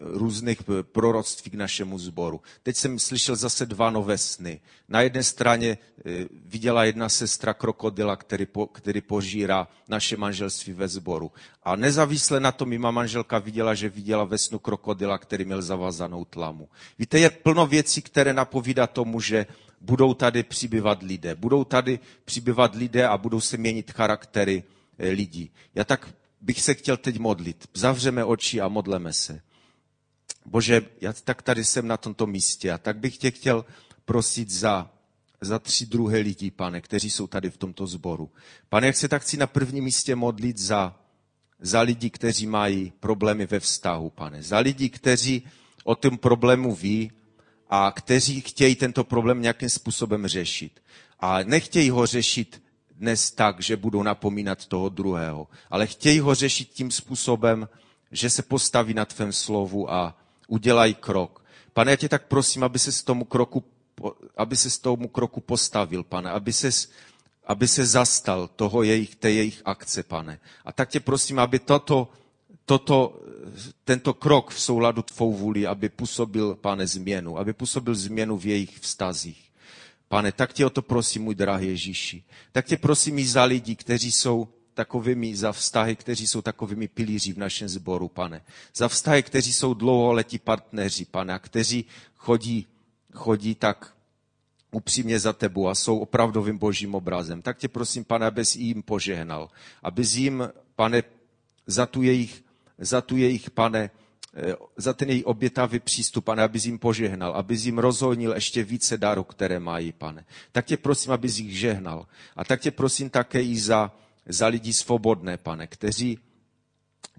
různých 0.00 0.62
proroctví 0.82 1.50
k 1.50 1.54
našemu 1.54 1.98
sboru. 1.98 2.40
Teď 2.62 2.76
jsem 2.76 2.98
slyšel 2.98 3.36
zase 3.36 3.66
dva 3.66 3.90
nové 3.90 4.18
sny. 4.18 4.60
Na 4.88 5.00
jedné 5.00 5.22
straně 5.22 5.78
eh, 5.78 6.26
viděla 6.46 6.84
jedna 6.84 7.08
sestra 7.08 7.54
krokodila, 7.54 8.16
který, 8.16 8.46
po, 8.46 8.66
který 8.66 9.00
požírá 9.00 9.68
naše 9.88 10.16
manželství 10.16 10.72
ve 10.72 10.88
sboru. 10.88 11.32
A 11.62 11.76
nezávisle 11.76 12.40
na 12.40 12.52
tom 12.52 12.78
má 12.78 12.90
manželka 12.90 13.38
viděla, 13.38 13.74
že 13.74 13.88
viděla 13.88 14.24
ve 14.24 14.38
snu 14.38 14.58
krokodila, 14.58 15.18
který 15.18 15.44
měl 15.44 15.62
zavazanou 15.62 16.24
tlamu. 16.24 16.68
Víte, 16.98 17.18
je 17.18 17.30
plno 17.30 17.66
věcí, 17.66 18.02
které 18.02 18.32
napovídá 18.32 18.86
tomu, 18.86 19.20
že 19.20 19.46
budou 19.80 20.14
tady 20.14 20.42
přibývat 20.42 21.02
lidé. 21.02 21.34
Budou 21.34 21.64
tady 21.64 21.98
přibývat 22.24 22.74
lidé 22.74 23.06
a 23.08 23.18
budou 23.18 23.40
se 23.40 23.56
měnit 23.56 23.90
charaktery 23.90 24.62
eh, 24.98 25.08
lidí. 25.08 25.50
Já 25.74 25.84
tak 25.84 26.08
bych 26.40 26.60
se 26.60 26.74
chtěl 26.74 26.96
teď 26.96 27.18
modlit. 27.18 27.68
Zavřeme 27.74 28.24
oči 28.24 28.60
a 28.60 28.68
modleme 28.68 29.12
se. 29.12 29.40
Bože, 30.46 30.82
já 31.00 31.12
tak 31.12 31.42
tady 31.42 31.64
jsem 31.64 31.86
na 31.86 31.96
tomto 31.96 32.26
místě 32.26 32.72
a 32.72 32.78
tak 32.78 32.98
bych 32.98 33.18
tě 33.18 33.30
chtěl 33.30 33.64
prosit 34.04 34.50
za, 34.50 34.90
za 35.40 35.58
tři 35.58 35.86
druhé 35.86 36.18
lidi, 36.18 36.50
pane, 36.50 36.80
kteří 36.80 37.10
jsou 37.10 37.26
tady 37.26 37.50
v 37.50 37.56
tomto 37.56 37.86
sboru. 37.86 38.30
Pane, 38.68 38.86
jak 38.86 38.96
se 38.96 39.08
tak 39.08 39.22
chci 39.22 39.36
na 39.36 39.46
prvním 39.46 39.84
místě 39.84 40.16
modlit 40.16 40.58
za, 40.58 40.96
za 41.60 41.80
lidi, 41.80 42.10
kteří 42.10 42.46
mají 42.46 42.92
problémy 43.00 43.46
ve 43.46 43.60
vztahu, 43.60 44.10
pane. 44.10 44.42
Za 44.42 44.58
lidi, 44.58 44.88
kteří 44.88 45.42
o 45.84 45.94
tom 45.94 46.18
problému 46.18 46.74
ví 46.74 47.12
a 47.70 47.92
kteří 47.92 48.40
chtějí 48.40 48.74
tento 48.74 49.04
problém 49.04 49.42
nějakým 49.42 49.68
způsobem 49.68 50.26
řešit. 50.26 50.80
A 51.20 51.42
nechtějí 51.42 51.90
ho 51.90 52.06
řešit 52.06 52.62
dnes 52.98 53.30
tak, 53.30 53.60
že 53.60 53.76
budou 53.76 54.02
napomínat 54.02 54.66
toho 54.66 54.88
druhého, 54.88 55.46
ale 55.70 55.86
chtějí 55.86 56.20
ho 56.20 56.34
řešit 56.34 56.68
tím 56.72 56.90
způsobem, 56.90 57.68
že 58.12 58.30
se 58.30 58.42
postaví 58.42 58.94
na 58.94 59.04
tvém 59.04 59.32
slovu 59.32 59.92
a 59.92 60.16
udělají 60.48 60.94
krok. 60.94 61.44
Pane, 61.72 61.90
já 61.90 61.96
tě 61.96 62.08
tak 62.08 62.26
prosím, 62.26 62.64
aby 62.64 62.78
se 62.78 62.92
z 62.92 63.02
tomu 63.02 63.24
kroku, 63.24 63.64
aby 64.36 64.56
se 64.56 64.70
z 64.70 64.78
tomu 64.78 65.08
kroku 65.08 65.40
postavil, 65.40 66.02
pane, 66.02 66.30
aby 66.30 66.52
se, 66.52 66.70
aby 67.46 67.68
se 67.68 67.86
zastal 67.86 68.48
toho 68.56 68.82
jejich, 68.82 69.14
té 69.16 69.30
jejich 69.30 69.62
akce, 69.64 70.02
pane. 70.02 70.38
A 70.64 70.72
tak 70.72 70.88
tě 70.88 71.00
prosím, 71.00 71.38
aby 71.38 71.58
toto, 71.58 72.08
toto, 72.64 73.20
tento 73.84 74.14
krok 74.14 74.50
v 74.50 74.60
souladu 74.60 75.02
tvou 75.02 75.32
vůli, 75.32 75.66
aby 75.66 75.88
působil, 75.88 76.54
pane, 76.54 76.86
změnu, 76.86 77.38
aby 77.38 77.52
působil 77.52 77.94
změnu 77.94 78.38
v 78.38 78.46
jejich 78.46 78.78
vztazích. 78.78 79.47
Pane, 80.08 80.32
tak 80.32 80.52
tě 80.52 80.66
o 80.66 80.70
to 80.70 80.82
prosím, 80.82 81.22
můj 81.22 81.34
drahý 81.34 81.66
Ježíši. 81.66 82.24
Tak 82.52 82.66
tě 82.66 82.76
prosím 82.76 83.18
i 83.18 83.26
za 83.26 83.44
lidi, 83.44 83.76
kteří 83.76 84.12
jsou 84.12 84.48
takovými, 84.74 85.36
za 85.36 85.52
vztahy, 85.52 85.96
kteří 85.96 86.26
jsou 86.26 86.42
takovými 86.42 86.88
pilíři 86.88 87.32
v 87.32 87.38
našem 87.38 87.68
sboru, 87.68 88.08
pane. 88.08 88.42
Za 88.74 88.88
vztahy, 88.88 89.22
kteří 89.22 89.52
jsou 89.52 89.74
dlouholetí 89.74 90.38
partneři, 90.38 91.04
pane, 91.04 91.34
a 91.34 91.38
kteří 91.38 91.84
chodí, 92.14 92.66
chodí 93.12 93.54
tak 93.54 93.94
upřímně 94.70 95.20
za 95.20 95.32
tebou 95.32 95.68
a 95.68 95.74
jsou 95.74 95.98
opravdovým 95.98 96.58
božím 96.58 96.94
obrazem. 96.94 97.42
Tak 97.42 97.58
tě 97.58 97.68
prosím, 97.68 98.04
pane, 98.04 98.26
abys 98.26 98.56
jim 98.56 98.82
požehnal. 98.82 99.50
Abys 99.82 100.14
jim, 100.14 100.48
pane, 100.76 101.02
za 101.66 101.86
tu 101.86 102.02
jejich, 102.02 102.44
za 102.78 103.00
tu 103.00 103.16
jejich 103.16 103.50
pane, 103.50 103.90
za 104.76 104.92
ten 104.92 105.10
její 105.10 105.24
obětavý 105.24 105.78
přístup, 105.80 106.24
pane, 106.24 106.42
abys 106.42 106.66
jim 106.66 106.78
požehnal, 106.78 107.32
abys 107.32 107.64
jim 107.64 107.78
rozhodnil 107.78 108.32
ještě 108.32 108.64
více 108.64 108.98
darů, 108.98 109.24
které 109.24 109.60
mají, 109.60 109.92
pane. 109.92 110.24
Tak 110.52 110.66
tě 110.66 110.76
prosím, 110.76 111.12
abys 111.12 111.38
jich 111.38 111.58
žehnal. 111.58 112.06
A 112.36 112.44
tak 112.44 112.60
tě 112.60 112.70
prosím 112.70 113.10
také 113.10 113.42
i 113.42 113.56
za, 113.60 113.92
za 114.26 114.46
lidi 114.46 114.72
svobodné, 114.72 115.36
pane, 115.36 115.66
kteří, 115.66 116.18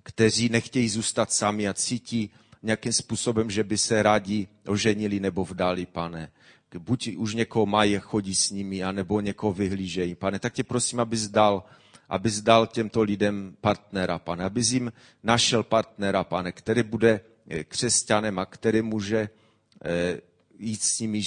kteří 0.04 0.50
nechtějí 0.50 0.90
zůstat 0.90 1.34
sami 1.34 1.68
a 1.68 1.74
cítí 1.74 2.30
nějakým 2.64 2.94
způsobem, 2.94 3.52
že 3.52 3.64
by 3.64 3.78
se 3.78 4.04
rádi 4.04 4.48
oženili 4.68 5.20
nebo 5.20 5.46
vdali, 5.46 5.86
pane. 5.86 6.32
Buď 6.80 7.16
už 7.16 7.34
někoho 7.34 7.66
mají, 7.66 7.98
chodí 8.00 8.36
s 8.36 8.50
nimi, 8.50 8.84
anebo 8.84 9.22
někoho 9.22 9.54
vyhlížejí, 9.54 10.16
pane. 10.16 10.40
Tak 10.40 10.54
tě 10.54 10.64
prosím, 10.64 11.00
abys 11.00 11.28
dal 11.28 11.64
aby 12.10 12.32
dal 12.42 12.68
těmto 12.68 13.02
lidem 13.02 13.56
partnera, 13.62 14.20
pane, 14.20 14.44
aby 14.44 14.62
jim 14.62 14.92
našel 15.24 15.64
partnera, 15.64 16.24
pane, 16.24 16.52
který 16.52 16.84
bude 16.84 17.22
eh, 17.50 17.64
křesťanem 17.64 18.40
a 18.40 18.46
který 18.46 18.82
může 18.82 19.30
eh, 19.86 20.22
jít 20.60 20.84
s 20.84 21.00
nimi 21.00 21.22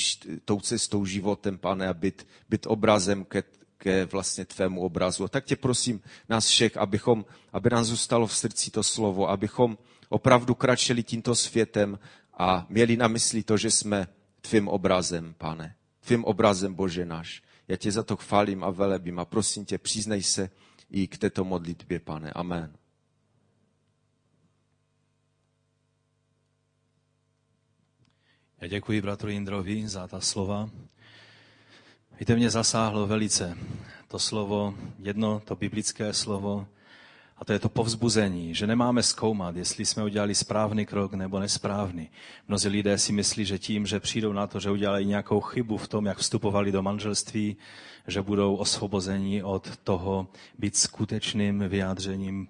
tou 0.44 0.60
cestou 0.60 1.04
životem, 1.04 1.58
pane, 1.58 1.88
a 1.88 1.94
být, 1.94 2.26
být 2.48 2.66
obrazem 2.66 3.24
ke, 3.24 3.42
ke 3.78 4.04
vlastně 4.04 4.44
tvému 4.44 4.80
obrazu. 4.80 5.24
A 5.24 5.28
tak 5.28 5.44
tě 5.44 5.56
prosím 5.56 6.00
nás 6.28 6.46
všech, 6.46 6.76
abychom, 6.76 7.24
aby 7.52 7.70
nám 7.70 7.84
zůstalo 7.84 8.26
v 8.26 8.36
srdci 8.36 8.70
to 8.70 8.82
slovo, 8.82 9.30
abychom 9.30 9.78
opravdu 10.08 10.54
kračeli 10.54 11.02
tímto 11.02 11.34
světem 11.34 11.98
a 12.38 12.66
měli 12.68 12.96
na 12.96 13.08
mysli 13.08 13.42
to, 13.42 13.56
že 13.56 13.70
jsme 13.70 14.08
tvým 14.40 14.68
obrazem, 14.68 15.34
pane. 15.38 15.74
Tvým 16.00 16.24
obrazem, 16.24 16.74
Bože 16.74 17.04
náš. 17.04 17.42
Já 17.68 17.76
tě 17.76 17.92
za 17.92 18.02
to 18.02 18.16
chválím 18.16 18.64
a 18.64 18.70
velebím 18.70 19.18
a 19.18 19.24
prosím 19.24 19.64
tě, 19.64 19.78
přiznej 19.78 20.22
se, 20.22 20.50
i 20.92 21.08
k 21.08 21.18
této 21.18 21.44
modlitbě, 21.44 22.00
pane. 22.00 22.30
Amen. 22.30 22.76
Já 28.60 28.68
děkuji 28.68 29.00
bratru 29.00 29.30
Jindrovi 29.30 29.88
za 29.88 30.08
ta 30.08 30.20
slova. 30.20 30.70
Víte, 32.20 32.36
mě 32.36 32.50
zasáhlo 32.50 33.06
velice 33.06 33.58
to 34.08 34.18
slovo, 34.18 34.74
jedno 34.98 35.40
to 35.40 35.56
biblické 35.56 36.12
slovo, 36.12 36.66
a 37.42 37.44
to 37.44 37.52
je 37.52 37.58
to 37.58 37.68
povzbuzení, 37.68 38.54
že 38.54 38.66
nemáme 38.66 39.02
zkoumat, 39.02 39.56
jestli 39.56 39.86
jsme 39.86 40.04
udělali 40.04 40.34
správný 40.34 40.86
krok 40.86 41.14
nebo 41.14 41.40
nesprávný. 41.40 42.10
Mnozí 42.48 42.68
lidé 42.68 42.98
si 42.98 43.12
myslí, 43.12 43.44
že 43.44 43.58
tím, 43.58 43.86
že 43.86 44.00
přijdou 44.00 44.32
na 44.32 44.46
to, 44.46 44.60
že 44.60 44.70
udělali 44.70 45.06
nějakou 45.06 45.40
chybu 45.40 45.76
v 45.76 45.88
tom, 45.88 46.06
jak 46.06 46.18
vstupovali 46.18 46.72
do 46.72 46.82
manželství, 46.82 47.56
že 48.06 48.22
budou 48.22 48.54
osvobozeni 48.56 49.42
od 49.42 49.76
toho 49.76 50.28
být 50.58 50.76
skutečným 50.76 51.64
vyjádřením 51.68 52.48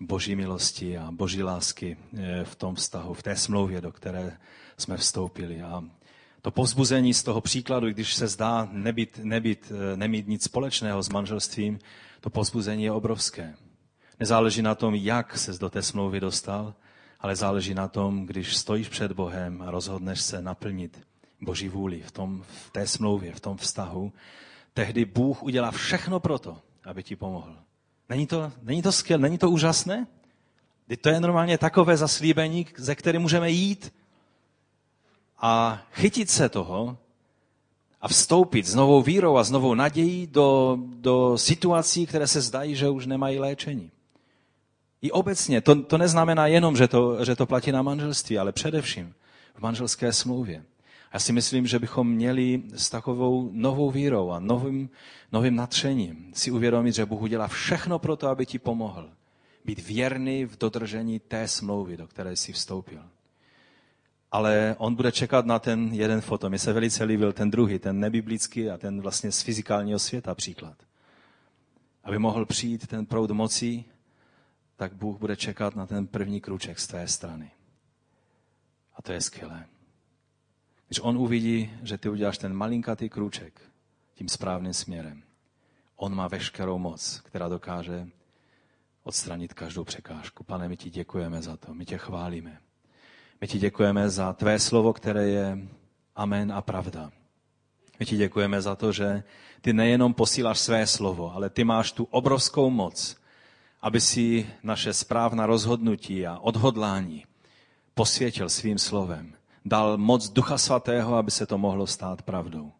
boží 0.00 0.36
milosti 0.36 0.98
a 0.98 1.08
boží 1.10 1.42
lásky 1.42 1.96
eh, 2.16 2.44
v 2.44 2.54
tom 2.54 2.74
vztahu, 2.74 3.14
v 3.14 3.22
té 3.22 3.36
smlouvě, 3.36 3.80
do 3.80 3.92
které 3.92 4.36
jsme 4.76 4.96
vstoupili. 4.96 5.62
A 5.62 5.84
to 6.42 6.50
povzbuzení 6.50 7.14
z 7.14 7.22
toho 7.22 7.40
příkladu, 7.40 7.88
když 7.88 8.14
se 8.14 8.28
zdá 8.28 8.68
nebýt, 8.72 9.20
nebýt, 9.22 9.72
eh, 9.92 9.96
nemít 9.96 10.28
nic 10.28 10.44
společného 10.44 11.02
s 11.02 11.08
manželstvím, 11.08 11.78
to 12.20 12.30
povzbuzení 12.30 12.84
je 12.84 12.92
obrovské. 12.92 13.54
Nezáleží 14.20 14.62
na 14.62 14.74
tom, 14.74 14.94
jak 14.94 15.38
se 15.38 15.52
do 15.52 15.70
té 15.70 15.82
smlouvy 15.82 16.20
dostal, 16.20 16.74
ale 17.20 17.36
záleží 17.36 17.74
na 17.74 17.88
tom, 17.88 18.26
když 18.26 18.56
stojíš 18.56 18.88
před 18.88 19.12
Bohem 19.12 19.62
a 19.62 19.70
rozhodneš 19.70 20.20
se 20.20 20.42
naplnit 20.42 21.00
Boží 21.40 21.68
vůli 21.68 22.02
v, 22.02 22.10
tom, 22.10 22.44
v 22.66 22.70
té 22.70 22.86
smlouvě, 22.86 23.32
v 23.32 23.40
tom 23.40 23.56
vztahu, 23.56 24.12
tehdy 24.74 25.04
Bůh 25.04 25.42
udělá 25.42 25.70
všechno 25.70 26.20
pro 26.20 26.38
to, 26.38 26.58
aby 26.84 27.02
ti 27.02 27.16
pomohl. 27.16 27.56
Není 28.08 28.26
to, 28.26 28.52
není 28.62 28.82
to 28.82 28.92
skvělé, 28.92 29.22
není 29.22 29.38
to 29.38 29.50
úžasné? 29.50 30.06
To 31.00 31.08
je 31.08 31.20
normálně 31.20 31.58
takové 31.58 31.96
zaslíbení, 31.96 32.66
ze 32.76 32.94
které 32.94 33.18
můžeme 33.18 33.50
jít 33.50 33.92
a 35.38 35.82
chytit 35.92 36.30
se 36.30 36.48
toho 36.48 36.98
a 38.00 38.08
vstoupit 38.08 38.66
s 38.66 38.74
novou 38.74 39.02
vírou 39.02 39.36
a 39.36 39.44
s 39.44 39.50
novou 39.50 39.74
nadějí 39.74 40.26
do, 40.26 40.78
do 40.80 41.38
situací, 41.38 42.06
které 42.06 42.26
se 42.26 42.40
zdají, 42.40 42.76
že 42.76 42.88
už 42.88 43.06
nemají 43.06 43.38
léčení. 43.38 43.90
I 45.04 45.12
obecně, 45.12 45.60
to, 45.60 45.82
to 45.82 45.98
neznamená 45.98 46.46
jenom, 46.46 46.76
že 46.76 46.88
to, 46.88 47.24
že 47.24 47.36
to 47.36 47.46
platí 47.46 47.72
na 47.72 47.82
manželství, 47.82 48.38
ale 48.38 48.52
především 48.52 49.14
v 49.54 49.60
manželské 49.60 50.12
smlouvě. 50.12 50.64
Já 51.12 51.20
si 51.20 51.32
myslím, 51.32 51.66
že 51.66 51.78
bychom 51.78 52.10
měli 52.10 52.62
s 52.74 52.90
takovou 52.90 53.50
novou 53.52 53.90
vírou 53.90 54.30
a 54.30 54.40
novým, 54.40 54.90
novým 55.32 55.56
natřením 55.56 56.30
si 56.34 56.50
uvědomit, 56.50 56.94
že 56.94 57.06
Bůh 57.06 57.20
udělá 57.22 57.48
všechno 57.48 57.98
pro 57.98 58.16
to, 58.16 58.28
aby 58.28 58.46
ti 58.46 58.58
pomohl. 58.58 59.10
Být 59.64 59.86
věrný 59.86 60.44
v 60.44 60.58
dodržení 60.58 61.20
té 61.20 61.48
smlouvy, 61.48 61.96
do 61.96 62.06
které 62.06 62.36
jsi 62.36 62.52
vstoupil. 62.52 63.02
Ale 64.32 64.76
on 64.78 64.94
bude 64.94 65.12
čekat 65.12 65.46
na 65.46 65.58
ten 65.58 65.88
jeden 65.92 66.20
foto. 66.20 66.48
Mně 66.48 66.58
se 66.58 66.72
velice 66.72 67.04
líbil 67.04 67.32
ten 67.32 67.50
druhý, 67.50 67.78
ten 67.78 68.00
nebiblický 68.00 68.70
a 68.70 68.78
ten 68.78 69.00
vlastně 69.00 69.32
z 69.32 69.42
fyzikálního 69.42 69.98
světa 69.98 70.34
příklad. 70.34 70.76
Aby 72.04 72.18
mohl 72.18 72.46
přijít 72.46 72.86
ten 72.86 73.06
proud 73.06 73.30
mocí, 73.30 73.84
tak 74.76 74.94
Bůh 74.94 75.18
bude 75.18 75.36
čekat 75.36 75.76
na 75.76 75.86
ten 75.86 76.06
první 76.06 76.40
kruček 76.40 76.78
z 76.78 76.86
tvé 76.86 77.08
strany. 77.08 77.50
A 78.94 79.02
to 79.02 79.12
je 79.12 79.20
skvělé. 79.20 79.66
Když 80.86 81.00
on 81.00 81.18
uvidí, 81.18 81.70
že 81.82 81.98
ty 81.98 82.08
uděláš 82.08 82.38
ten 82.38 82.54
malinkatý 82.54 83.08
kruček 83.08 83.60
tím 84.14 84.28
správným 84.28 84.72
směrem, 84.72 85.22
on 85.96 86.14
má 86.14 86.28
veškerou 86.28 86.78
moc, 86.78 87.20
která 87.24 87.48
dokáže 87.48 88.08
odstranit 89.02 89.54
každou 89.54 89.84
překážku. 89.84 90.44
Pane, 90.44 90.68
my 90.68 90.76
ti 90.76 90.90
děkujeme 90.90 91.42
za 91.42 91.56
to, 91.56 91.74
my 91.74 91.84
tě 91.84 91.98
chválíme. 91.98 92.58
My 93.40 93.48
ti 93.48 93.58
děkujeme 93.58 94.10
za 94.10 94.32
tvé 94.32 94.58
slovo, 94.58 94.92
které 94.92 95.28
je 95.28 95.58
amen 96.16 96.52
a 96.52 96.62
pravda. 96.62 97.12
My 98.00 98.06
ti 98.06 98.16
děkujeme 98.16 98.62
za 98.62 98.76
to, 98.76 98.92
že 98.92 99.22
ty 99.60 99.72
nejenom 99.72 100.14
posíláš 100.14 100.58
své 100.58 100.86
slovo, 100.86 101.34
ale 101.34 101.50
ty 101.50 101.64
máš 101.64 101.92
tu 101.92 102.04
obrovskou 102.04 102.70
moc, 102.70 103.16
aby 103.84 104.00
si 104.00 104.48
naše 104.62 104.92
správná 104.92 105.46
rozhodnutí 105.46 106.26
a 106.26 106.38
odhodlání 106.38 107.24
posvětil 107.94 108.48
svým 108.48 108.78
slovem. 108.78 109.34
Dal 109.64 109.98
moc 109.98 110.28
Ducha 110.28 110.58
Svatého, 110.58 111.16
aby 111.16 111.30
se 111.30 111.46
to 111.46 111.58
mohlo 111.58 111.86
stát 111.86 112.22
pravdou. 112.22 112.72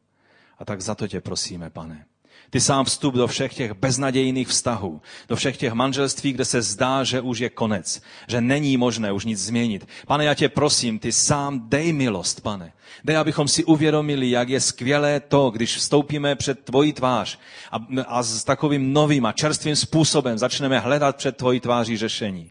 A 0.59 0.65
tak 0.65 0.81
za 0.81 0.95
to 0.95 1.09
tě 1.09 1.21
prosíme, 1.21 1.71
pane. 1.71 2.07
Ty 2.51 2.61
sám 2.61 2.85
vstup 2.85 3.15
do 3.15 3.27
všech 3.27 3.55
těch 3.55 3.73
beznadějných 3.73 4.49
vztahů, 4.49 5.01
do 5.29 5.37
všech 5.37 5.57
těch 5.57 5.73
manželství, 5.73 6.33
kde 6.33 6.45
se 6.45 6.63
zdá, 6.63 7.05
že 7.05 7.21
už 7.21 7.39
je 7.39 7.49
konec, 7.51 8.03
že 8.29 8.41
není 8.41 8.77
možné 8.77 9.13
už 9.13 9.25
nic 9.25 9.41
změnit. 9.41 9.89
Pane, 10.07 10.25
já 10.25 10.35
tě 10.35 10.49
prosím, 10.49 10.99
ty 10.99 11.13
sám 11.13 11.69
dej 11.69 11.93
milost, 11.93 12.41
pane. 12.41 12.73
Dej, 13.05 13.17
abychom 13.17 13.49
si 13.49 13.65
uvědomili, 13.65 14.31
jak 14.31 14.49
je 14.49 14.61
skvělé 14.61 15.21
to, 15.21 15.51
když 15.51 15.77
vstoupíme 15.77 16.35
před 16.35 16.65
tvoji 16.65 16.93
tvář 16.93 17.39
a, 17.73 17.87
a 18.07 18.23
s 18.23 18.45
takovým 18.45 18.93
novým 18.93 19.27
a 19.27 19.33
čerstvým 19.33 19.77
způsobem 19.77 20.39
začneme 20.39 20.79
hledat 20.79 21.17
před 21.17 21.37
tvoji 21.37 21.61
tváří 21.61 21.97
řešení. 21.97 22.51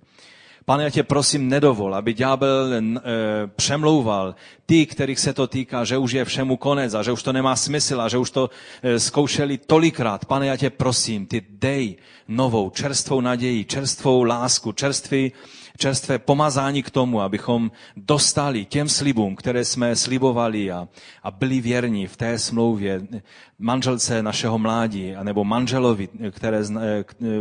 Pane, 0.66 0.84
já 0.84 0.89
tě 0.89 1.03
prosím, 1.03 1.49
nedovol, 1.49 1.95
aby 1.95 2.14
ďábel 2.14 2.74
e, 2.74 2.82
přemlouval 3.55 4.36
ty, 4.66 4.86
kterých 4.86 5.20
se 5.20 5.34
to 5.34 5.47
týká, 5.47 5.84
že 5.84 5.97
už 5.97 6.11
je 6.11 6.26
všemu 6.26 6.57
konec 6.57 6.93
a 6.93 7.03
že 7.03 7.11
už 7.11 7.24
to 7.24 7.34
nemá 7.34 7.55
smysl 7.55 8.01
a 8.01 8.07
že 8.07 8.18
už 8.18 8.32
to 8.32 8.49
e, 8.84 8.99
zkoušeli 8.99 9.57
tolikrát. 9.57 10.26
Pane, 10.26 10.47
já 10.47 10.57
tě 10.57 10.70
prosím, 10.70 11.26
ty 11.26 11.41
dej 11.49 11.95
novou, 12.28 12.70
čerstvou 12.70 13.22
naději, 13.22 13.66
čerstvou 13.66 14.24
lásku, 14.24 14.72
čerstvý 14.72 15.32
čerstvé 15.78 16.19
pomazání 16.19 16.84
k 16.84 16.89
tomu, 16.89 17.21
abychom 17.21 17.71
dostali 17.97 18.65
těm 18.65 18.89
slibům, 18.89 19.36
které 19.36 19.65
jsme 19.65 19.95
slibovali 19.95 20.71
a, 20.71 20.88
a 21.24 21.32
byli 21.32 21.61
věrní 21.61 22.07
v 22.07 22.17
té 22.17 22.39
smlouvě 22.39 23.01
manželce 23.59 24.24
našeho 24.24 24.59
mládí, 24.59 25.13
nebo 25.24 25.43
manželovi, 25.43 26.09
které, 26.32 26.59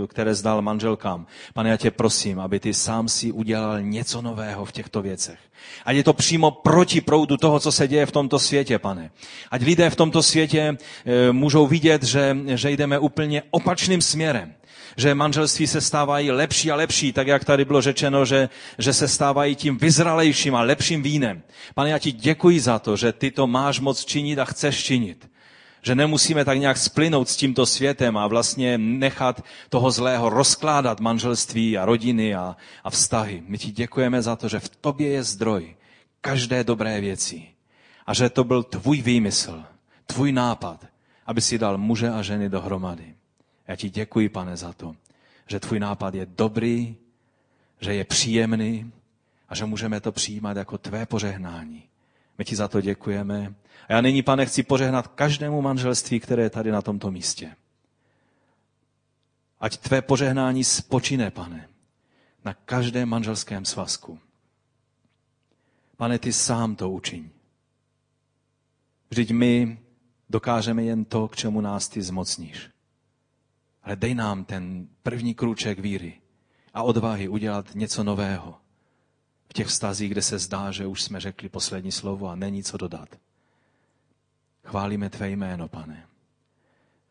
které 0.09 0.35
zdal 0.35 0.63
manželkám. 0.63 1.27
Pane, 1.55 1.71
já 1.71 1.77
tě 1.77 1.91
prosím, 1.91 2.41
aby 2.41 2.61
ty 2.61 2.75
sám 2.75 3.09
si 3.09 3.33
udělal 3.33 3.83
něco 3.83 4.23
nového 4.23 4.65
v 4.65 4.73
těchto 4.73 5.03
věcech. 5.03 5.39
Ať 5.85 5.97
je 5.97 6.05
to 6.05 6.13
přímo 6.13 6.51
proti 6.51 7.01
proudu 7.01 7.37
toho, 7.37 7.61
co 7.61 7.73
se 7.73 7.89
děje 7.89 8.07
v 8.07 8.13
tomto 8.13 8.39
světě, 8.39 8.79
pane. 8.79 9.11
Ať 9.51 9.63
lidé 9.63 9.91
v 9.91 9.97
tomto 9.97 10.23
světě 10.23 10.77
e, 11.07 11.33
můžou 11.33 11.67
vidět, 11.67 12.03
že, 12.03 12.37
že 12.55 12.71
jdeme 12.71 12.99
úplně 12.99 13.43
opačným 13.51 14.03
směrem 14.03 14.55
že 14.97 15.15
manželství 15.15 15.67
se 15.67 15.81
stávají 15.81 16.31
lepší 16.31 16.71
a 16.71 16.77
lepší, 16.77 17.13
tak 17.13 17.27
jak 17.27 17.45
tady 17.45 17.65
bylo 17.65 17.81
řečeno, 17.81 18.25
že, 18.25 18.49
že 18.79 18.93
se 18.93 19.09
stávají 19.09 19.57
tím 19.57 19.79
vyzralejším 19.79 20.55
a 20.55 20.63
lepším 20.63 21.03
vínem. 21.03 21.43
Pane, 21.75 21.91
já 21.91 21.99
ti 21.99 22.13
děkuji 22.13 22.61
za 22.61 22.79
to, 22.79 22.97
že 22.97 23.13
ty 23.13 23.31
to 23.31 23.47
máš 23.47 23.81
moc 23.81 24.05
činit 24.05 24.39
a 24.39 24.45
chceš 24.45 24.85
činit. 24.85 25.31
Že 25.83 25.95
nemusíme 25.95 26.45
tak 26.45 26.59
nějak 26.59 26.79
splynout 26.79 27.29
s 27.29 27.37
tímto 27.37 27.67
světem 27.67 28.17
a 28.17 28.27
vlastně 28.27 28.79
nechat 28.79 29.45
toho 29.69 29.91
zlého 29.91 30.31
rozkládat 30.31 31.01
manželství 31.01 31.79
a 31.79 31.85
rodiny 31.85 32.35
a, 32.35 32.57
a 32.85 32.91
vztahy. 32.91 33.43
My 33.47 33.59
ti 33.59 33.71
děkujeme 33.71 34.23
za 34.23 34.37
to, 34.37 34.49
že 34.49 34.61
v 34.61 34.69
tobě 34.69 35.09
je 35.09 35.23
zdroj 35.23 35.75
každé 36.21 36.65
dobré 36.65 37.01
věci. 37.01 37.49
A 38.07 38.15
že 38.15 38.31
to 38.31 38.45
byl 38.45 38.63
tvůj 38.63 39.03
výmysl, 39.03 39.63
tvůj 40.07 40.33
nápad, 40.33 40.87
aby 41.27 41.41
si 41.41 41.59
dal 41.59 41.79
muže 41.79 42.11
a 42.11 42.23
ženy 42.23 42.49
dohromady. 42.49 43.15
Já 43.69 43.77
ti 43.77 43.91
děkuji, 43.91 44.29
pane, 44.29 44.57
za 44.57 44.73
to, 44.73 44.97
že 45.47 45.61
tvůj 45.61 45.81
nápad 45.81 46.15
je 46.15 46.27
dobrý, 46.27 46.97
že 47.81 47.95
je 47.95 48.05
příjemný 48.05 48.93
a 49.49 49.55
že 49.55 49.65
můžeme 49.65 50.01
to 50.01 50.13
přijímat 50.13 50.57
jako 50.57 50.79
tvé 50.79 51.07
požehnání. 51.07 51.83
My 52.39 52.45
ti 52.45 52.57
za 52.57 52.69
to 52.69 52.81
děkujeme. 52.81 53.55
A 53.89 53.93
já 53.93 54.01
nyní, 54.01 54.23
pane, 54.23 54.47
chci 54.47 54.63
požehnat 54.63 55.07
každému 55.07 55.63
manželství, 55.63 56.21
které 56.21 56.43
je 56.43 56.51
tady 56.51 56.71
na 56.71 56.83
tomto 56.83 57.11
místě. 57.11 57.57
Ať 59.61 59.77
tvé 59.77 60.03
požehnání 60.03 60.65
spočine, 60.65 61.31
pane, 61.31 61.69
na 62.45 62.55
každém 62.55 63.09
manželském 63.09 63.65
svazku. 63.65 64.19
Pane, 65.97 66.19
ty 66.19 66.33
sám 66.33 66.77
to 66.77 66.91
učiň. 66.91 67.31
Vždyť 69.11 69.31
my 69.31 69.79
dokážeme 70.31 70.83
jen 70.83 71.05
to, 71.05 71.29
k 71.29 71.37
čemu 71.37 71.61
nás 71.61 71.89
ty 71.89 72.03
zmocníš. 72.03 72.72
Ale 73.83 73.97
dej 73.97 74.15
nám 74.15 74.45
ten 74.45 74.89
první 75.03 75.35
krůček 75.35 75.79
víry 75.79 76.21
a 76.75 76.83
odvahy 76.83 77.29
udělat 77.29 77.75
něco 77.75 78.05
nového. 78.05 78.59
V 79.49 79.53
těch 79.53 79.67
vztazích, 79.67 80.11
kde 80.11 80.23
se 80.23 80.39
zdá, 80.39 80.71
že 80.71 80.87
už 80.87 81.03
jsme 81.03 81.21
řekli 81.21 81.49
poslední 81.49 81.93
slovo 81.93 82.29
a 82.29 82.37
není 82.37 82.63
co 82.63 82.77
dodat. 82.77 83.09
Chválíme 84.65 85.11
tvé 85.11 85.31
jméno, 85.31 85.69
pane. 85.69 86.07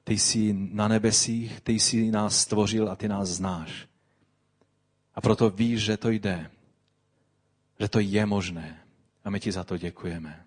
Ty 0.03 0.13
jsi 0.13 0.53
na 0.71 0.87
nebesích, 0.87 1.61
ty 1.61 1.73
jsi 1.73 2.11
nás 2.11 2.37
stvořil 2.37 2.91
a 2.91 2.95
ty 2.95 3.07
nás 3.07 3.29
znáš. 3.29 3.87
A 5.15 5.21
proto 5.21 5.49
víš, 5.49 5.81
že 5.81 5.97
to 5.97 6.09
jde. 6.09 6.51
Že 7.79 7.89
to 7.89 7.99
je 7.99 8.25
možné. 8.25 8.81
A 9.23 9.29
my 9.29 9.39
ti 9.39 9.51
za 9.51 9.63
to 9.63 9.77
děkujeme. 9.77 10.45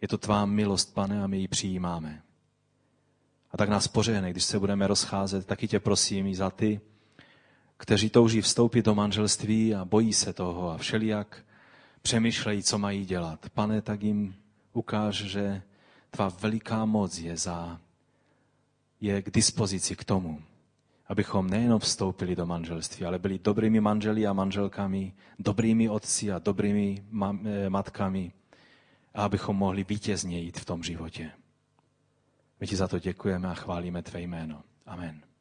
Je 0.00 0.08
to 0.08 0.18
tvá 0.18 0.46
milost, 0.46 0.94
pane, 0.94 1.22
a 1.22 1.26
my 1.26 1.38
ji 1.38 1.48
přijímáme. 1.48 2.22
A 3.52 3.56
tak 3.56 3.68
nás 3.68 3.88
požehnej, 3.88 4.30
když 4.30 4.44
se 4.44 4.58
budeme 4.58 4.86
rozcházet, 4.86 5.46
taky 5.46 5.68
tě 5.68 5.80
prosím 5.80 6.26
i 6.26 6.34
za 6.34 6.50
ty, 6.50 6.80
kteří 7.76 8.10
touží 8.10 8.40
vstoupit 8.40 8.84
do 8.84 8.94
manželství 8.94 9.74
a 9.74 9.84
bojí 9.84 10.12
se 10.12 10.32
toho 10.32 10.70
a 10.70 10.78
všelijak 10.78 11.44
přemýšlejí, 12.02 12.62
co 12.62 12.78
mají 12.78 13.04
dělat. 13.04 13.48
Pane, 13.54 13.82
tak 13.82 14.02
jim 14.02 14.34
ukáž, 14.72 15.16
že 15.16 15.62
tvá 16.10 16.28
veliká 16.28 16.84
moc 16.84 17.18
je, 17.18 17.36
za, 17.36 17.80
je 19.00 19.22
k 19.22 19.30
dispozici 19.30 19.96
k 19.96 20.04
tomu, 20.04 20.42
abychom 21.06 21.50
nejenom 21.50 21.78
vstoupili 21.78 22.36
do 22.36 22.46
manželství, 22.46 23.06
ale 23.06 23.18
byli 23.18 23.38
dobrými 23.38 23.80
manželi 23.80 24.26
a 24.26 24.32
manželkami, 24.32 25.12
dobrými 25.38 25.88
otci 25.88 26.32
a 26.32 26.38
dobrými 26.38 27.04
eh, 27.04 27.70
matkami 27.70 28.32
a 29.14 29.24
abychom 29.24 29.56
mohli 29.56 29.84
vítězně 29.84 30.40
jít 30.40 30.60
v 30.60 30.64
tom 30.64 30.82
životě. 30.82 31.41
My 32.62 32.66
ti 32.68 32.76
za 32.76 32.88
to 32.88 32.98
děkujeme 32.98 33.48
a 33.48 33.54
chválíme 33.54 34.02
tvé 34.02 34.20
jméno. 34.20 34.62
Amen. 34.86 35.31